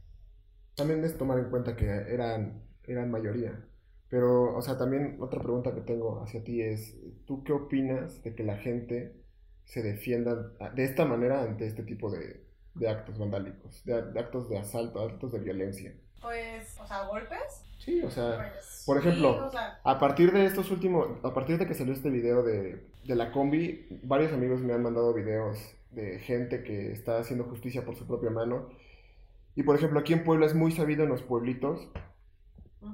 También 0.76 1.04
es 1.04 1.18
tomar 1.18 1.40
en 1.40 1.50
cuenta 1.50 1.74
que 1.74 1.86
eran, 1.86 2.62
eran 2.84 3.10
mayoría. 3.10 3.60
Pero, 4.08 4.56
o 4.56 4.62
sea, 4.62 4.78
también 4.78 5.16
otra 5.20 5.42
pregunta 5.42 5.74
que 5.74 5.80
tengo 5.80 6.22
hacia 6.22 6.44
ti 6.44 6.62
es, 6.62 6.96
¿tú 7.26 7.42
qué 7.42 7.52
opinas 7.52 8.22
de 8.22 8.36
que 8.36 8.44
la 8.44 8.58
gente 8.58 9.16
se 9.64 9.82
defienda 9.82 10.36
de 10.36 10.84
esta 10.84 11.04
manera 11.04 11.42
ante 11.42 11.66
este 11.66 11.82
tipo 11.82 12.12
de, 12.12 12.43
de 12.74 12.88
actos 12.88 13.18
vandálicos, 13.18 13.84
de, 13.84 13.94
actos 13.94 14.48
de 14.48 14.58
asalto, 14.58 15.00
actos 15.00 15.32
de 15.32 15.38
violencia. 15.38 15.94
Pues, 16.20 16.76
o 16.80 16.86
sea, 16.86 17.04
golpes. 17.04 17.64
Sí, 17.78 18.02
o 18.02 18.10
sea, 18.10 18.52
pues, 18.52 18.82
por 18.86 18.98
ejemplo, 18.98 19.50
a 19.84 19.98
partir 19.98 20.32
de 20.32 20.46
estos 20.46 20.70
últimos, 20.70 21.08
a 21.22 21.34
partir 21.34 21.58
de 21.58 21.66
que 21.66 21.74
salió 21.74 21.92
este 21.92 22.10
video 22.10 22.42
de, 22.42 22.86
de 23.04 23.14
la 23.14 23.30
combi, 23.30 23.86
varios 24.02 24.32
amigos 24.32 24.60
me 24.60 24.72
han 24.72 24.82
mandado 24.82 25.12
videos 25.12 25.58
de 25.90 26.18
gente 26.18 26.62
que 26.62 26.92
está 26.92 27.18
haciendo 27.18 27.44
justicia 27.44 27.84
por 27.84 27.96
su 27.96 28.06
propia 28.06 28.30
mano. 28.30 28.68
Y 29.54 29.62
por 29.62 29.76
ejemplo, 29.76 30.00
aquí 30.00 30.12
en 30.12 30.24
Puebla 30.24 30.46
es 30.46 30.54
muy 30.54 30.72
sabido 30.72 31.04
en 31.04 31.10
los 31.10 31.22
pueblitos 31.22 31.88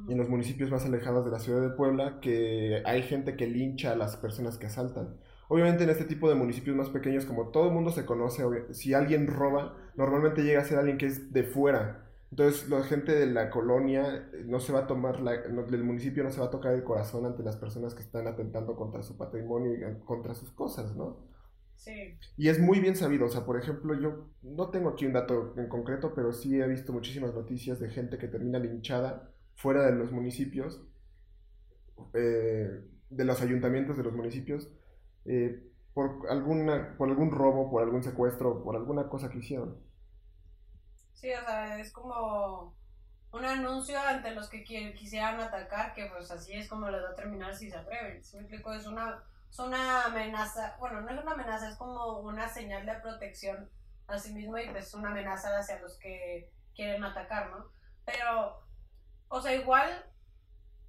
y 0.09 0.13
en 0.13 0.19
los 0.19 0.29
municipios 0.29 0.71
más 0.71 0.85
alejados 0.85 1.25
de 1.25 1.31
la 1.31 1.39
ciudad 1.39 1.63
de 1.63 1.71
Puebla 1.71 2.21
que 2.21 2.83
hay 2.85 3.03
gente 3.03 3.37
que 3.37 3.47
lincha 3.47 3.93
a 3.93 3.97
las 3.97 4.17
personas 4.17 4.59
que 4.59 4.67
asaltan. 4.67 5.17
Obviamente 5.53 5.83
en 5.83 5.91
este 5.91 6.05
tipo 6.05 6.29
de 6.29 6.37
municipios 6.37 6.77
más 6.77 6.91
pequeños, 6.91 7.25
como 7.25 7.49
todo 7.49 7.67
el 7.67 7.75
mundo 7.75 7.91
se 7.91 8.07
conoce, 8.07 8.45
si 8.73 8.95
alguien 8.95 9.27
roba, 9.27 9.77
normalmente 9.97 10.45
llega 10.45 10.61
a 10.61 10.65
ser 10.65 10.79
alguien 10.79 10.97
que 10.97 11.07
es 11.07 11.33
de 11.33 11.43
fuera. 11.43 12.09
Entonces 12.31 12.69
la 12.69 12.85
gente 12.85 13.11
de 13.13 13.27
la 13.27 13.51
colonia 13.51 14.31
eh, 14.33 14.45
no 14.47 14.61
se 14.61 14.73
va 14.73 14.81
a 14.81 14.87
tomar, 14.87 15.19
la, 15.19 15.39
del 15.39 15.83
municipio 15.83 16.23
no 16.23 16.31
se 16.31 16.39
va 16.39 16.47
a 16.47 16.51
tocar 16.51 16.73
el 16.73 16.85
corazón 16.85 17.27
ante 17.27 17.43
las 17.43 17.57
personas 17.57 17.97
que 17.97 18.03
están 18.03 18.29
atentando 18.29 18.77
contra 18.77 19.03
su 19.03 19.17
patrimonio 19.17 19.75
y 19.75 20.05
contra 20.05 20.35
sus 20.35 20.53
cosas, 20.53 20.95
¿no? 20.95 21.27
Sí. 21.75 22.17
Y 22.37 22.47
es 22.47 22.61
muy 22.61 22.79
bien 22.79 22.95
sabido, 22.95 23.27
o 23.27 23.29
sea, 23.29 23.45
por 23.45 23.59
ejemplo, 23.59 24.01
yo 24.01 24.29
no 24.43 24.71
tengo 24.71 24.91
aquí 24.91 25.05
un 25.05 25.15
dato 25.15 25.53
en 25.57 25.69
concreto, 25.69 26.15
pero 26.15 26.33
sí 26.33 26.61
he 26.61 26.69
visto 26.69 26.93
muchísimas 26.93 27.35
noticias 27.35 27.81
de 27.81 27.91
gente 27.91 28.19
que 28.19 28.29
termina 28.29 28.61
linchada 28.61 29.33
fuera 29.57 29.85
de 29.85 29.97
los 29.97 30.13
municipios 30.13 30.81
eh, 32.15 32.85
de 33.09 33.25
los 33.25 33.43
ayuntamientos, 33.43 33.97
de 33.97 34.05
los 34.05 34.15
municipios, 34.15 34.71
eh, 35.33 35.63
por, 35.95 36.29
alguna, 36.29 36.97
por 36.99 37.09
algún 37.09 37.31
robo, 37.31 37.71
por 37.71 37.85
algún 37.85 38.03
secuestro, 38.03 38.65
por 38.65 38.75
alguna 38.75 39.09
cosa 39.09 39.31
que 39.31 39.39
hicieron. 39.39 39.81
Sí, 41.15 41.33
o 41.33 41.41
sea, 41.45 41.79
es 41.79 41.93
como 41.93 42.75
un 43.33 43.45
anuncio 43.45 44.01
ante 44.01 44.33
los 44.33 44.49
que 44.49 44.65
quisieran 44.65 45.41
atacar, 45.41 45.95
que 45.95 46.07
pues 46.07 46.33
así 46.33 46.55
es 46.55 46.69
como 46.69 46.91
les 46.91 47.01
va 47.03 47.11
a 47.11 47.15
terminar 47.15 47.55
si 47.55 47.71
se 47.71 47.77
atreven. 47.77 48.25
Si 48.25 48.37
me 48.37 48.43
explico, 48.43 48.73
es 48.73 48.87
una, 48.87 49.23
es 49.49 49.59
una 49.61 50.07
amenaza, 50.07 50.77
bueno, 50.81 51.01
no 51.01 51.11
es 51.11 51.23
una 51.23 51.33
amenaza, 51.33 51.69
es 51.69 51.77
como 51.77 52.19
una 52.21 52.49
señal 52.49 52.85
de 52.85 52.95
protección 52.95 53.71
a 54.09 54.19
sí 54.19 54.33
mismo 54.33 54.59
y 54.59 54.69
pues 54.69 54.93
una 54.95 55.11
amenaza 55.11 55.57
hacia 55.57 55.79
los 55.79 55.97
que 55.99 56.51
quieren 56.75 57.05
atacar, 57.05 57.51
¿no? 57.51 57.71
Pero, 58.05 58.65
o 59.29 59.41
sea, 59.41 59.55
igual, 59.55 60.07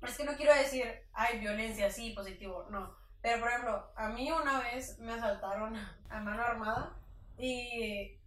es 0.01 0.17
que 0.17 0.23
no 0.23 0.35
quiero 0.35 0.55
decir, 0.55 0.85
hay 1.13 1.39
violencia, 1.39 1.91
sí, 1.91 2.13
positivo, 2.15 2.65
no. 2.71 3.00
Pero, 3.21 3.39
por 3.39 3.49
ejemplo, 3.49 3.91
a 3.95 4.09
mí 4.09 4.31
una 4.31 4.59
vez 4.59 4.97
me 4.99 5.13
asaltaron 5.13 5.75
a 6.09 6.19
mano 6.19 6.41
armada 6.41 6.95
y 7.37 8.17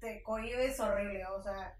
te 0.00 0.22
cohibes 0.22 0.78
horrible, 0.80 1.26
o 1.26 1.42
sea, 1.42 1.76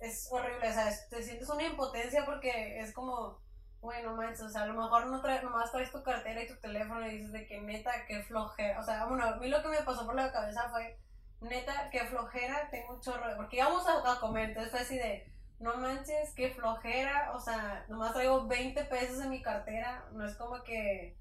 es 0.00 0.28
horrible, 0.30 0.68
o 0.68 0.72
sea, 0.72 0.90
te 1.08 1.22
sientes 1.22 1.48
una 1.48 1.64
impotencia 1.64 2.24
porque 2.24 2.80
es 2.80 2.92
como, 2.92 3.38
bueno, 3.80 4.16
manches, 4.16 4.42
o 4.42 4.48
sea, 4.48 4.62
a 4.62 4.66
lo 4.66 4.74
mejor 4.74 5.06
no 5.06 5.20
traes, 5.20 5.42
nomás 5.42 5.70
traes 5.70 5.92
tu 5.92 6.02
cartera 6.02 6.42
y 6.42 6.48
tu 6.48 6.56
teléfono 6.56 7.06
y 7.06 7.18
dices 7.18 7.32
de 7.32 7.46
que 7.46 7.60
neta, 7.60 8.06
qué 8.06 8.22
flojera, 8.22 8.80
o 8.80 8.82
sea, 8.82 9.04
bueno, 9.06 9.24
a 9.24 9.36
mí 9.36 9.48
lo 9.48 9.62
que 9.62 9.68
me 9.68 9.82
pasó 9.82 10.06
por 10.06 10.14
la 10.14 10.32
cabeza 10.32 10.68
fue, 10.70 10.98
neta, 11.42 11.90
qué 11.90 12.06
flojera, 12.06 12.68
tengo 12.70 12.94
un 12.94 13.00
chorro, 13.00 13.24
porque 13.36 13.56
íbamos 13.58 13.86
a, 13.86 14.12
a 14.12 14.20
comer, 14.20 14.50
entonces 14.50 14.70
fue 14.70 14.80
así 14.80 14.96
de, 14.96 15.30
no 15.58 15.76
manches, 15.76 16.32
qué 16.34 16.50
flojera, 16.50 17.32
o 17.34 17.40
sea, 17.40 17.84
nomás 17.88 18.14
traigo 18.14 18.46
20 18.46 18.82
pesos 18.84 19.22
en 19.22 19.30
mi 19.30 19.42
cartera, 19.42 20.06
no 20.12 20.24
es 20.26 20.34
como 20.36 20.62
que, 20.62 21.19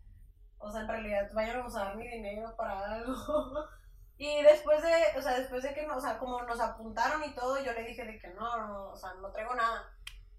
o 0.60 0.72
sea, 0.72 0.82
en 0.82 0.88
realidad 0.88 1.30
vayan 1.34 1.62
a 1.62 1.66
usar 1.66 1.96
mi 1.96 2.08
dinero 2.08 2.56
para 2.56 2.96
algo. 2.96 3.16
Y 4.22 4.44
después 4.44 4.82
de, 4.82 5.18
o 5.18 5.22
sea, 5.22 5.40
después 5.40 5.64
de 5.64 5.74
que, 5.74 5.90
o 5.90 6.02
sea, 6.02 6.18
como 6.18 6.42
nos 6.42 6.60
apuntaron 6.60 7.24
y 7.24 7.34
todo, 7.34 7.58
yo 7.64 7.72
le 7.72 7.86
dije 7.86 8.04
de 8.04 8.20
que 8.20 8.28
no, 8.28 8.68
no, 8.68 8.90
o 8.90 8.96
sea, 8.98 9.14
no 9.14 9.32
traigo 9.32 9.56
nada. 9.56 9.90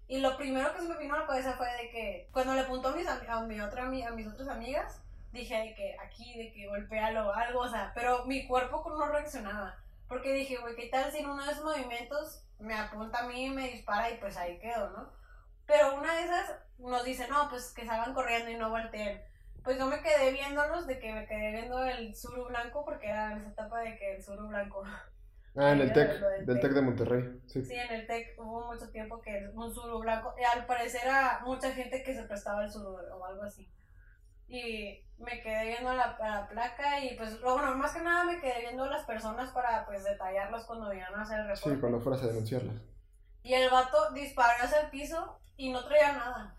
Y 0.07 0.19
lo 0.19 0.37
primero 0.37 0.71
que 0.71 0.81
se 0.81 0.87
me 0.87 0.99
vino 0.99 1.15
a 1.15 1.21
la 1.21 1.25
cabeza 1.25 1.53
fue 1.53 1.67
de 1.67 1.89
que, 1.89 2.29
cuando 2.31 2.53
le 2.53 2.59
apuntó 2.59 2.89
a 2.89 2.91
mis, 2.91 3.07
a 3.07 3.41
mi 3.41 3.59
otra, 3.59 3.85
a 3.85 3.89
mis 4.11 4.27
otras 4.27 4.47
amigas, 4.49 5.01
dije 5.31 5.57
de 5.57 5.73
que 5.73 5.97
aquí, 5.99 6.37
de 6.37 6.53
que 6.53 6.67
golpealo 6.67 7.33
algo, 7.33 7.61
o 7.61 7.67
sea, 7.67 7.91
pero 7.95 8.23
mi 8.25 8.47
cuerpo 8.47 8.85
no 8.87 9.07
reaccionaba. 9.07 9.75
Porque 10.07 10.31
dije, 10.31 10.57
güey, 10.57 10.75
¿qué 10.75 10.89
tal 10.89 11.11
si 11.11 11.17
en 11.17 11.29
uno 11.31 11.43
de 11.43 11.51
esos 11.51 11.63
movimientos 11.63 12.45
me 12.59 12.75
apunta 12.75 13.19
a 13.19 13.27
mí 13.27 13.49
me 13.49 13.69
dispara 13.71 14.11
y 14.11 14.17
pues 14.17 14.37
ahí 14.37 14.59
quedo, 14.59 14.91
¿no? 14.91 15.11
Pero 15.65 15.95
una 15.95 16.13
de 16.13 16.23
esas 16.25 16.55
nos 16.77 17.03
dice, 17.03 17.27
no, 17.29 17.49
pues 17.49 17.73
que 17.73 17.87
salgan 17.87 18.13
corriendo 18.13 18.51
y 18.51 18.57
no 18.57 18.69
volteen 18.69 19.23
pues 19.63 19.77
yo 19.77 19.87
me 19.87 20.01
quedé 20.01 20.31
viéndolos, 20.31 20.87
de 20.87 20.99
que 20.99 21.13
me 21.13 21.25
quedé 21.27 21.51
viendo 21.51 21.83
el 21.83 22.15
suru 22.15 22.45
blanco, 22.47 22.83
porque 22.83 23.07
era 23.07 23.33
en 23.33 23.39
esa 23.39 23.49
etapa 23.49 23.79
de 23.81 23.97
que 23.97 24.15
el 24.15 24.23
suru 24.23 24.47
blanco. 24.47 24.83
Ah, 25.55 25.71
en 25.71 25.81
el 25.81 25.91
TEC, 25.91 26.19
del, 26.45 26.59
TEC 26.61 26.71
de 26.71 26.81
Monterrey. 26.81 27.41
Sí. 27.45 27.65
sí, 27.65 27.75
en 27.75 27.93
el 27.93 28.07
TEC 28.07 28.39
hubo 28.39 28.71
mucho 28.71 28.89
tiempo 28.89 29.21
que 29.21 29.49
un 29.53 29.73
suru 29.73 29.99
blanco, 29.99 30.33
y 30.39 30.43
al 30.43 30.65
parecer 30.65 31.01
era 31.03 31.41
mucha 31.45 31.71
gente 31.71 32.03
que 32.03 32.13
se 32.13 32.23
prestaba 32.23 32.63
el 32.63 32.71
suru 32.71 32.95
o 32.95 33.25
algo 33.25 33.43
así. 33.43 33.69
Y 34.47 35.05
me 35.17 35.41
quedé 35.41 35.65
viendo 35.65 35.93
la, 35.93 36.17
la 36.19 36.47
placa 36.49 37.03
y 37.03 37.15
pues, 37.15 37.39
bueno, 37.41 37.75
más 37.75 37.93
que 37.93 38.01
nada 38.01 38.23
me 38.25 38.39
quedé 38.39 38.61
viendo 38.61 38.85
las 38.87 39.05
personas 39.05 39.51
para 39.51 39.85
pues 39.85 40.03
detallarlas 40.03 40.65
cuando 40.65 40.89
vinieron 40.89 41.19
a 41.19 41.23
hacer 41.23 41.39
el 41.39 41.47
reporte. 41.47 41.75
Sí, 41.75 41.79
cuando 41.79 42.01
fueras 42.01 42.23
a 42.23 42.27
denunciarlas. 42.27 42.75
Y 43.43 43.53
el 43.53 43.69
vato 43.69 44.11
disparó 44.13 44.63
hacia 44.63 44.81
el 44.81 44.89
piso 44.89 45.39
y 45.57 45.71
no 45.71 45.83
traía 45.85 46.13
nada. 46.13 46.55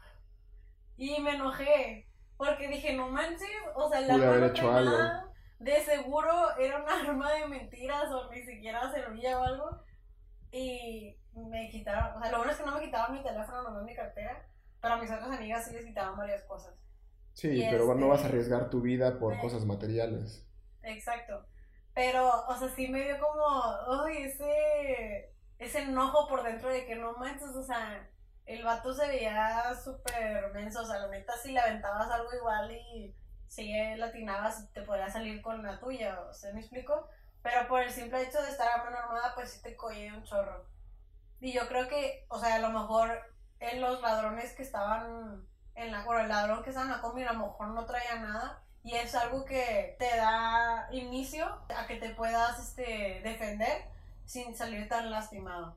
Y 0.96 1.20
me 1.20 1.34
enojé. 1.34 2.08
Porque 2.44 2.66
dije, 2.66 2.92
no 2.94 3.08
manches, 3.08 3.48
o 3.72 3.88
sea, 3.88 4.00
la 4.00 4.14
arma 4.14 4.48
no 4.52 5.32
de 5.60 5.80
seguro 5.82 6.56
era 6.58 6.82
un 6.82 6.88
arma 7.08 7.32
de 7.34 7.46
mentiras 7.46 8.10
o 8.10 8.28
ni 8.32 8.42
siquiera 8.42 8.90
servía 8.92 9.38
o 9.38 9.44
algo. 9.44 9.84
Y 10.50 11.16
me 11.34 11.70
quitaron, 11.70 12.16
o 12.16 12.20
sea, 12.20 12.32
lo 12.32 12.38
bueno 12.38 12.50
es 12.50 12.58
que 12.58 12.66
no 12.66 12.74
me 12.74 12.84
quitaron 12.84 13.16
mi 13.16 13.22
teléfono, 13.22 13.70
no 13.70 13.84
mi 13.84 13.94
cartera, 13.94 14.44
pero 14.80 14.94
a 14.94 14.96
mis 14.96 15.08
otras 15.08 15.30
amigas 15.30 15.64
sí 15.64 15.72
les 15.72 15.86
quitaban 15.86 16.16
varias 16.16 16.42
cosas. 16.42 16.74
Sí, 17.32 17.64
pero 17.70 17.94
no 17.94 18.08
vas 18.08 18.18
a 18.18 18.24
este, 18.24 18.34
arriesgar 18.34 18.70
tu 18.70 18.80
vida 18.80 19.20
por 19.20 19.38
cosas 19.38 19.64
materiales. 19.64 20.44
Exacto. 20.82 21.46
Pero, 21.94 22.28
o 22.48 22.56
sea, 22.56 22.68
sí 22.70 22.88
me 22.88 23.04
dio 23.04 23.20
como, 23.20 24.02
uy, 24.02 24.16
ese, 24.16 25.32
ese 25.58 25.82
enojo 25.82 26.26
por 26.26 26.42
dentro 26.42 26.70
de 26.70 26.84
que 26.86 26.96
no 26.96 27.12
manches, 27.18 27.54
o 27.54 27.62
sea, 27.62 28.10
el 28.46 28.64
vato 28.64 28.92
se 28.94 29.06
veía 29.06 29.74
súper 29.74 30.52
menso, 30.52 30.82
o 30.82 30.84
sea, 30.84 30.98
la 30.98 31.08
neta 31.08 31.36
si 31.36 31.52
le 31.52 31.60
aventabas 31.60 32.10
algo 32.10 32.32
igual 32.34 32.72
y 32.72 33.14
si 33.48 33.72
latinabas 33.96 34.72
te 34.72 34.82
podía 34.82 35.08
salir 35.10 35.42
con 35.42 35.62
la 35.62 35.78
tuya, 35.78 36.20
o 36.28 36.32
sea, 36.32 36.52
¿me 36.52 36.60
explico? 36.60 37.08
Pero 37.42 37.68
por 37.68 37.82
el 37.82 37.90
simple 37.90 38.22
hecho 38.22 38.40
de 38.42 38.50
estar 38.50 38.68
a 38.68 38.84
mano 38.84 38.96
armada, 38.96 39.34
pues 39.34 39.52
sí 39.52 39.62
te 39.62 39.76
coge 39.76 40.12
un 40.12 40.22
chorro. 40.24 40.64
Y 41.40 41.52
yo 41.52 41.68
creo 41.68 41.88
que, 41.88 42.24
o 42.28 42.38
sea, 42.38 42.54
a 42.54 42.58
lo 42.60 42.70
mejor 42.70 43.10
en 43.58 43.80
los 43.80 44.00
ladrones 44.00 44.52
que 44.54 44.62
estaban 44.62 45.46
en 45.74 45.92
la, 45.92 46.04
bueno, 46.04 46.22
el 46.22 46.28
ladrón 46.28 46.62
que 46.62 46.70
estaba 46.70 46.86
en 46.86 46.92
la 46.92 47.00
combi 47.00 47.22
a 47.22 47.32
lo 47.32 47.46
mejor 47.46 47.68
no 47.68 47.84
traía 47.86 48.16
nada 48.16 48.62
y 48.84 48.94
es 48.94 49.14
algo 49.14 49.44
que 49.44 49.96
te 49.98 50.16
da 50.16 50.88
inicio 50.92 51.46
a 51.76 51.86
que 51.86 51.96
te 51.96 52.10
puedas 52.10 52.58
este, 52.58 53.20
defender 53.22 53.86
sin 54.24 54.54
salir 54.56 54.88
tan 54.88 55.10
lastimado. 55.10 55.76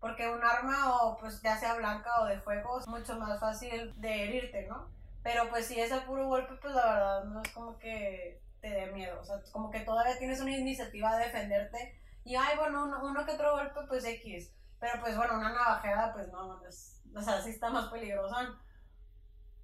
Porque 0.00 0.28
un 0.28 0.44
arma, 0.44 1.02
o 1.02 1.16
pues 1.16 1.40
ya 1.42 1.56
sea 1.56 1.74
blanca 1.74 2.20
o 2.20 2.26
de 2.26 2.40
fuego, 2.40 2.80
es 2.80 2.86
mucho 2.86 3.18
más 3.18 3.40
fácil 3.40 3.98
de 4.00 4.24
herirte, 4.24 4.66
¿no? 4.66 4.88
Pero 5.22 5.48
pues 5.48 5.66
si 5.66 5.80
es 5.80 5.90
a 5.90 6.04
puro 6.04 6.28
golpe, 6.28 6.54
pues 6.56 6.74
la 6.74 6.92
verdad 6.92 7.24
no 7.24 7.42
es 7.42 7.50
como 7.52 7.78
que 7.78 8.40
te 8.60 8.70
dé 8.70 8.86
miedo. 8.92 9.20
O 9.20 9.24
sea, 9.24 9.40
como 9.52 9.70
que 9.70 9.80
todavía 9.80 10.18
tienes 10.18 10.40
una 10.40 10.56
iniciativa 10.56 11.16
de 11.16 11.24
defenderte. 11.24 12.00
Y 12.24 12.36
ay, 12.36 12.56
bueno, 12.56 12.84
uno, 13.02 13.24
que 13.24 13.32
otro 13.32 13.52
golpe, 13.52 13.80
pues 13.88 14.04
X. 14.04 14.52
Pero 14.78 15.00
pues 15.00 15.16
bueno, 15.16 15.34
una 15.38 15.52
navajeada, 15.52 16.12
pues 16.12 16.28
no, 16.28 16.64
es, 16.66 17.02
o 17.14 17.22
sea, 17.22 17.40
sí 17.40 17.50
está 17.50 17.70
más 17.70 17.88
peligrosa. 17.88 18.56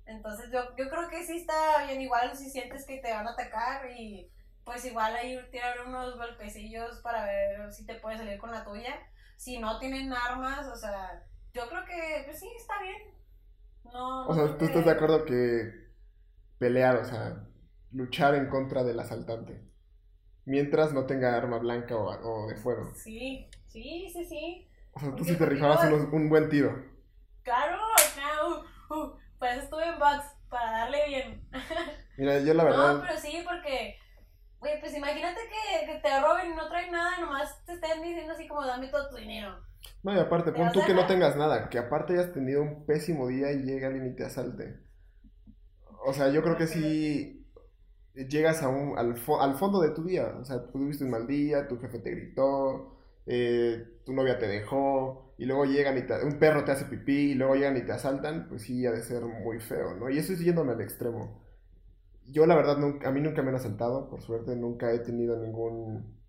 Entonces 0.06 0.50
yo, 0.50 0.74
yo 0.76 0.88
creo 0.88 1.08
que 1.08 1.24
sí 1.24 1.36
está 1.36 1.84
bien, 1.86 2.00
igual 2.00 2.36
si 2.36 2.50
sientes 2.50 2.84
que 2.86 2.98
te 2.98 3.12
van 3.12 3.28
a 3.28 3.32
atacar 3.32 3.88
y 3.90 4.30
pues 4.64 4.84
igual 4.84 5.14
ahí 5.14 5.38
tirar 5.50 5.80
unos 5.86 6.16
golpecillos 6.16 7.00
para 7.00 7.24
ver 7.24 7.72
si 7.72 7.86
te 7.86 7.94
puedes 7.96 8.18
salir 8.18 8.38
con 8.38 8.50
la 8.50 8.64
tuya 8.64 8.94
si 9.42 9.58
no 9.58 9.76
tienen 9.80 10.12
armas, 10.12 10.68
o 10.68 10.76
sea, 10.76 11.26
yo 11.52 11.68
creo 11.68 11.84
que 11.84 12.22
pues 12.26 12.38
sí, 12.38 12.48
está 12.56 12.80
bien. 12.80 13.02
No, 13.92 14.28
o 14.28 14.34
sea, 14.34 14.56
¿tú 14.56 14.66
estás 14.66 14.84
de 14.84 14.92
acuerdo 14.92 15.24
que 15.24 15.88
pelear, 16.58 16.96
o 16.98 17.04
sea, 17.04 17.44
luchar 17.90 18.36
en 18.36 18.48
contra 18.48 18.84
del 18.84 19.00
asaltante? 19.00 19.60
Mientras 20.44 20.92
no 20.92 21.06
tenga 21.06 21.36
arma 21.36 21.58
blanca 21.58 21.96
o, 21.96 22.46
de 22.46 22.54
fuego. 22.54 22.92
Sí, 22.94 23.48
sí, 23.66 24.08
sí, 24.12 24.24
sí. 24.24 24.68
O 24.92 25.00
sea, 25.00 25.16
tú 25.16 25.24
sí 25.24 25.36
te 25.36 25.44
rifabas 25.44 25.90
un 26.12 26.28
buen 26.28 26.48
tiro. 26.48 26.84
Claro, 27.42 27.78
no, 28.16 28.58
uh, 28.94 28.94
uh, 28.94 29.18
pues 29.40 29.64
estuve 29.64 29.88
en 29.88 29.98
box 29.98 30.24
para 30.48 30.70
darle 30.70 31.08
bien. 31.08 31.48
Mira, 32.16 32.38
yo 32.38 32.54
la 32.54 32.64
verdad. 32.70 32.94
No, 32.94 33.02
pero 33.02 33.18
sí, 33.18 33.42
porque 33.44 33.98
Güey, 34.62 34.78
pues 34.78 34.96
imagínate 34.96 35.40
que, 35.50 35.98
te 35.98 36.20
roben 36.20 36.52
y 36.52 36.54
no 36.54 36.68
traen 36.68 36.92
nada, 36.92 37.18
nomás 37.18 37.64
te 37.66 37.72
estén 37.72 38.00
diciendo 38.00 38.32
así 38.32 38.46
como 38.46 38.64
dame 38.64 38.86
todo 38.86 39.10
tu 39.10 39.16
dinero. 39.16 39.56
No, 40.04 40.14
y 40.14 40.18
aparte, 40.20 40.52
pon 40.52 40.70
tú 40.70 40.80
que 40.86 40.94
no 40.94 41.04
tengas 41.08 41.34
nada, 41.34 41.68
que 41.68 41.80
aparte 41.80 42.12
hayas 42.12 42.32
tenido 42.32 42.62
un 42.62 42.86
pésimo 42.86 43.26
día 43.26 43.50
y 43.50 43.64
llega 43.64 43.88
alguien 43.88 44.06
y 44.06 44.14
te 44.14 44.24
asalte. 44.24 44.78
O 46.06 46.12
sea, 46.12 46.28
yo 46.28 46.44
creo 46.44 46.56
que 46.56 46.68
si 46.68 47.44
llegas 48.14 48.62
a 48.62 48.68
un, 48.68 48.96
al, 48.96 49.16
al 49.40 49.54
fondo 49.56 49.80
de 49.80 49.90
tu 49.90 50.04
día, 50.04 50.32
o 50.40 50.44
sea, 50.44 50.62
tú 50.62 50.78
tuviste 50.78 51.02
un 51.02 51.10
mal 51.10 51.26
día, 51.26 51.66
tu 51.66 51.80
jefe 51.80 51.98
te 51.98 52.12
gritó, 52.12 53.00
eh, 53.26 53.84
tu 54.04 54.12
novia 54.12 54.38
te 54.38 54.46
dejó, 54.46 55.34
y 55.38 55.46
luego 55.46 55.64
llegan 55.64 55.98
y 55.98 56.02
te, 56.02 56.24
un 56.24 56.38
perro 56.38 56.64
te 56.64 56.70
hace 56.70 56.84
pipí, 56.84 57.32
y 57.32 57.34
luego 57.34 57.56
llegan 57.56 57.76
y 57.76 57.82
te 57.82 57.90
asaltan, 57.90 58.46
pues 58.48 58.62
sí, 58.62 58.86
ha 58.86 58.92
de 58.92 59.02
ser 59.02 59.22
muy 59.24 59.58
feo, 59.58 59.96
¿no? 59.96 60.08
Y 60.08 60.18
eso 60.18 60.32
es 60.32 60.38
yéndome 60.38 60.74
al 60.74 60.80
extremo 60.80 61.41
yo 62.26 62.46
la 62.46 62.54
verdad, 62.54 62.78
nunca, 62.78 63.08
a 63.08 63.12
mí 63.12 63.20
nunca 63.20 63.42
me 63.42 63.50
han 63.50 63.56
asaltado, 63.56 64.08
por 64.08 64.22
suerte, 64.22 64.56
nunca 64.56 64.92
he 64.92 65.00
tenido 65.00 65.36
ningún... 65.38 66.20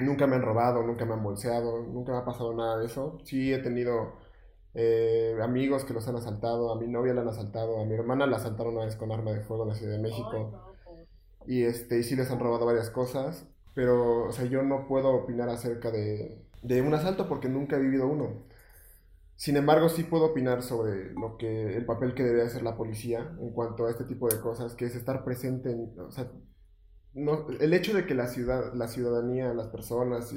Nunca 0.00 0.26
me 0.26 0.36
han 0.36 0.42
robado, 0.42 0.82
nunca 0.82 1.04
me 1.04 1.14
han 1.14 1.22
bolseado, 1.22 1.82
nunca 1.82 2.12
me 2.12 2.18
ha 2.18 2.24
pasado 2.24 2.54
nada 2.54 2.78
de 2.78 2.86
eso. 2.86 3.18
Sí 3.24 3.52
he 3.52 3.58
tenido 3.58 4.14
eh, 4.74 5.36
amigos 5.42 5.84
que 5.84 5.92
los 5.92 6.08
han 6.08 6.16
asaltado, 6.16 6.72
a 6.72 6.80
mi 6.80 6.88
novia 6.88 7.14
la 7.14 7.22
han 7.22 7.28
asaltado, 7.28 7.80
a 7.80 7.84
mi 7.84 7.94
hermana 7.94 8.26
la 8.26 8.36
asaltaron 8.38 8.74
una 8.74 8.86
vez 8.86 8.96
con 8.96 9.12
arma 9.12 9.32
de 9.32 9.42
fuego 9.42 9.64
en 9.64 9.68
la 9.70 9.74
Ciudad 9.74 9.92
de 9.92 10.02
México. 10.02 10.62
Y, 11.46 11.64
este, 11.64 11.98
y 11.98 12.02
sí 12.02 12.16
les 12.16 12.30
han 12.30 12.40
robado 12.40 12.66
varias 12.66 12.90
cosas, 12.90 13.46
pero 13.74 14.24
o 14.28 14.32
sea, 14.32 14.46
yo 14.46 14.62
no 14.62 14.86
puedo 14.86 15.10
opinar 15.10 15.48
acerca 15.48 15.90
de, 15.90 16.42
de 16.62 16.82
un 16.82 16.94
asalto 16.94 17.28
porque 17.28 17.48
nunca 17.48 17.76
he 17.76 17.80
vivido 17.80 18.06
uno. 18.06 18.44
Sin 19.42 19.56
embargo, 19.56 19.88
sí 19.88 20.04
puedo 20.04 20.26
opinar 20.26 20.62
sobre 20.62 21.12
lo 21.14 21.36
que 21.36 21.76
el 21.76 21.84
papel 21.84 22.14
que 22.14 22.22
debe 22.22 22.42
hacer 22.42 22.62
la 22.62 22.76
policía 22.76 23.34
en 23.40 23.50
cuanto 23.50 23.86
a 23.86 23.90
este 23.90 24.04
tipo 24.04 24.28
de 24.28 24.38
cosas, 24.40 24.74
que 24.76 24.84
es 24.84 24.94
estar 24.94 25.24
presente 25.24 25.72
en, 25.72 25.98
o 25.98 26.12
sea, 26.12 26.30
no, 27.14 27.48
el 27.50 27.74
hecho 27.74 27.92
de 27.92 28.06
que 28.06 28.14
la 28.14 28.28
ciudad, 28.28 28.72
la 28.74 28.86
ciudadanía, 28.86 29.52
las 29.52 29.66
personas, 29.66 30.32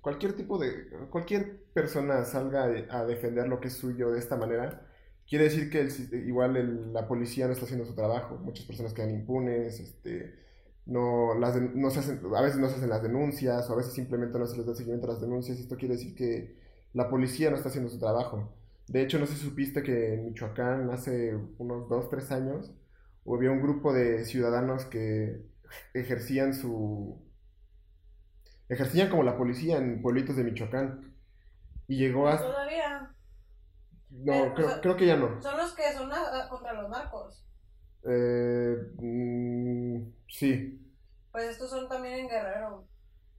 cualquier 0.00 0.34
tipo 0.36 0.56
de, 0.58 0.88
cualquier 1.10 1.64
persona 1.74 2.24
salga 2.24 2.62
a 2.90 3.04
defender 3.04 3.48
lo 3.48 3.58
que 3.58 3.66
es 3.68 3.74
suyo 3.74 4.12
de 4.12 4.20
esta 4.20 4.36
manera, 4.36 4.86
quiere 5.28 5.46
decir 5.46 5.68
que 5.68 5.80
el- 5.80 6.28
igual 6.28 6.56
el- 6.56 6.92
la 6.92 7.08
policía 7.08 7.46
no 7.48 7.54
está 7.54 7.64
haciendo 7.64 7.84
su 7.86 7.96
trabajo. 7.96 8.36
Muchas 8.38 8.66
personas 8.66 8.94
quedan 8.94 9.10
impunes, 9.10 9.80
este, 9.80 10.32
no, 10.86 11.34
las 11.34 11.60
no 11.60 11.90
se 11.90 11.98
hacen, 11.98 12.20
a 12.36 12.40
veces 12.40 12.60
no 12.60 12.68
se 12.68 12.76
hacen 12.76 12.90
las 12.90 13.02
denuncias, 13.02 13.68
o 13.68 13.72
a 13.72 13.76
veces 13.78 13.94
simplemente 13.94 14.38
no 14.38 14.46
se 14.46 14.56
les 14.58 14.66
da 14.66 14.74
seguimiento 14.76 15.06
a 15.08 15.14
las 15.14 15.20
denuncias. 15.20 15.58
Esto 15.58 15.76
quiere 15.76 15.94
decir 15.96 16.14
que 16.14 16.62
la 16.94 17.10
policía 17.10 17.50
no 17.50 17.56
está 17.56 17.70
haciendo 17.70 17.90
su 17.90 18.00
trabajo. 18.00 18.54
De 18.88 19.02
hecho, 19.02 19.18
no 19.20 19.26
sé 19.26 19.34
si 19.36 19.40
supiste 19.46 19.82
que 19.84 20.14
en 20.14 20.26
Michoacán 20.26 20.90
hace 20.90 21.36
unos 21.58 21.88
dos, 21.90 22.08
tres 22.10 22.30
años 22.32 22.72
había 23.26 23.52
un 23.52 23.62
grupo 23.62 23.92
de 23.94 24.24
ciudadanos 24.26 24.86
que 24.86 25.42
ejercían 25.94 26.54
su... 26.54 27.20
ejercían 28.68 29.08
como 29.10 29.22
la 29.22 29.36
policía 29.38 29.78
en 29.78 30.02
pueblitos 30.02 30.36
de 30.36 30.44
Michoacán. 30.44 31.14
Y 31.88 31.96
llegó 31.98 32.28
a... 32.28 32.38
Todavía. 32.38 33.14
No, 34.10 34.32
Pero, 34.32 34.54
creo, 34.54 34.80
creo 34.80 34.96
que 34.96 35.06
ya 35.06 35.16
no. 35.16 35.42
Son 35.42 35.56
los 35.56 35.74
que 35.74 35.92
son 35.92 36.12
a- 36.12 36.44
a- 36.44 36.48
contra 36.48 36.72
los 36.72 36.88
narcos. 36.90 37.44
Eh, 38.06 38.76
mm, 38.98 40.12
sí, 40.28 40.80
Pues 41.32 41.50
estos 41.50 41.68
son 41.68 41.86
también 41.88 42.20
en 42.20 42.28
Guerrero. 42.28 42.88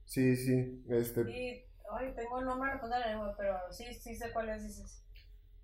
sí, 0.04 0.36
sí. 0.36 0.84
Este, 0.88 1.22
Y, 1.26 1.65
ay, 1.92 2.14
tengo 2.14 2.38
el 2.40 2.46
nombre 2.46 2.70
en 2.72 2.90
la 2.90 2.96
de 2.96 3.00
la 3.02 3.08
lengua, 3.10 3.34
pero 3.36 3.58
sí, 3.72 3.92
sí 3.94 4.14
sé 4.16 4.32
cuáles 4.32 4.62
dices. 4.62 5.02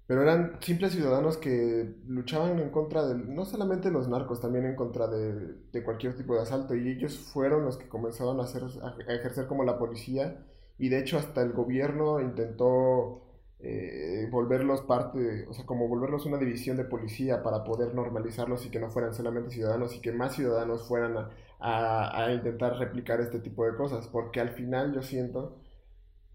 pero 0.07 0.23
eran 0.23 0.59
simples 0.61 0.93
ciudadanos 0.93 1.39
que 1.39 1.95
luchaban 2.07 2.59
en 2.59 2.71
contra 2.71 3.07
de, 3.07 3.15
no 3.15 3.45
solamente 3.45 3.91
los 3.91 4.09
narcos, 4.09 4.41
también 4.41 4.67
en 4.67 4.75
contra 4.77 5.07
de, 5.09 5.55
de 5.73 5.85
cualquier 5.85 6.17
tipo 6.17 6.35
de 6.35 6.43
asalto. 6.43 6.75
Y 6.75 6.89
ellos 6.91 7.19
fueron 7.19 7.65
los 7.65 7.79
que 7.79 7.89
comenzaron 7.89 8.39
a, 8.41 8.45
hacer, 8.45 8.63
a 8.83 9.15
ejercer 9.15 9.47
como 9.47 9.65
la 9.65 9.79
policía. 9.79 10.45
Y 10.79 10.89
de 10.89 10.99
hecho 10.99 11.17
hasta 11.19 11.41
el 11.43 11.53
gobierno 11.53 12.21
intentó 12.21 13.23
eh, 13.61 14.29
volverlos 14.31 14.83
parte, 14.83 15.47
o 15.49 15.55
sea, 15.55 15.65
como 15.65 15.89
volverlos 15.89 16.27
una 16.27 16.37
división 16.39 16.77
de 16.77 16.85
policía 16.85 17.43
para 17.43 17.63
poder 17.65 17.95
normalizarlos 17.95 18.67
y 18.67 18.71
que 18.71 18.81
no 18.81 18.91
fueran 18.91 19.15
solamente 19.15 19.51
ciudadanos 19.53 19.95
y 19.95 20.01
que 20.01 20.13
más 20.13 20.35
ciudadanos 20.35 20.87
fueran 20.89 21.17
a, 21.17 21.31
a- 21.61 22.25
a 22.27 22.33
intentar 22.33 22.77
replicar 22.79 23.21
este 23.21 23.39
tipo 23.41 23.65
de 23.65 23.77
cosas. 23.77 24.09
Porque 24.09 24.41
al 24.41 24.51
final 24.51 24.93
yo 24.95 25.03
siento 25.03 25.62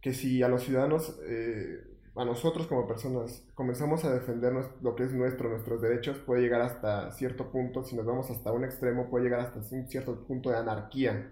que 0.08 0.14
si 0.14 0.42
a 0.42 0.48
los 0.48 0.64
ciudadanos, 0.64 1.20
eh, 1.28 1.84
a 2.16 2.24
nosotros 2.24 2.68
como 2.68 2.88
personas, 2.88 3.46
comenzamos 3.56 4.06
a 4.06 4.14
defender 4.14 4.54
lo 4.82 4.96
que 4.96 5.04
es 5.04 5.14
nuestro, 5.14 5.50
nuestros 5.50 5.82
derechos, 5.82 6.18
puede 6.20 6.42
llegar 6.42 6.62
hasta 6.62 7.12
cierto 7.12 7.52
punto, 7.52 7.84
si 7.84 7.96
nos 7.98 8.06
vamos 8.06 8.32
hasta 8.32 8.54
un 8.54 8.64
extremo, 8.64 9.10
puede 9.10 9.26
llegar 9.26 9.42
hasta 9.42 9.60
un 9.76 9.88
cierto 9.90 10.26
punto 10.26 10.50
de 10.50 10.58
anarquía. 10.58 11.30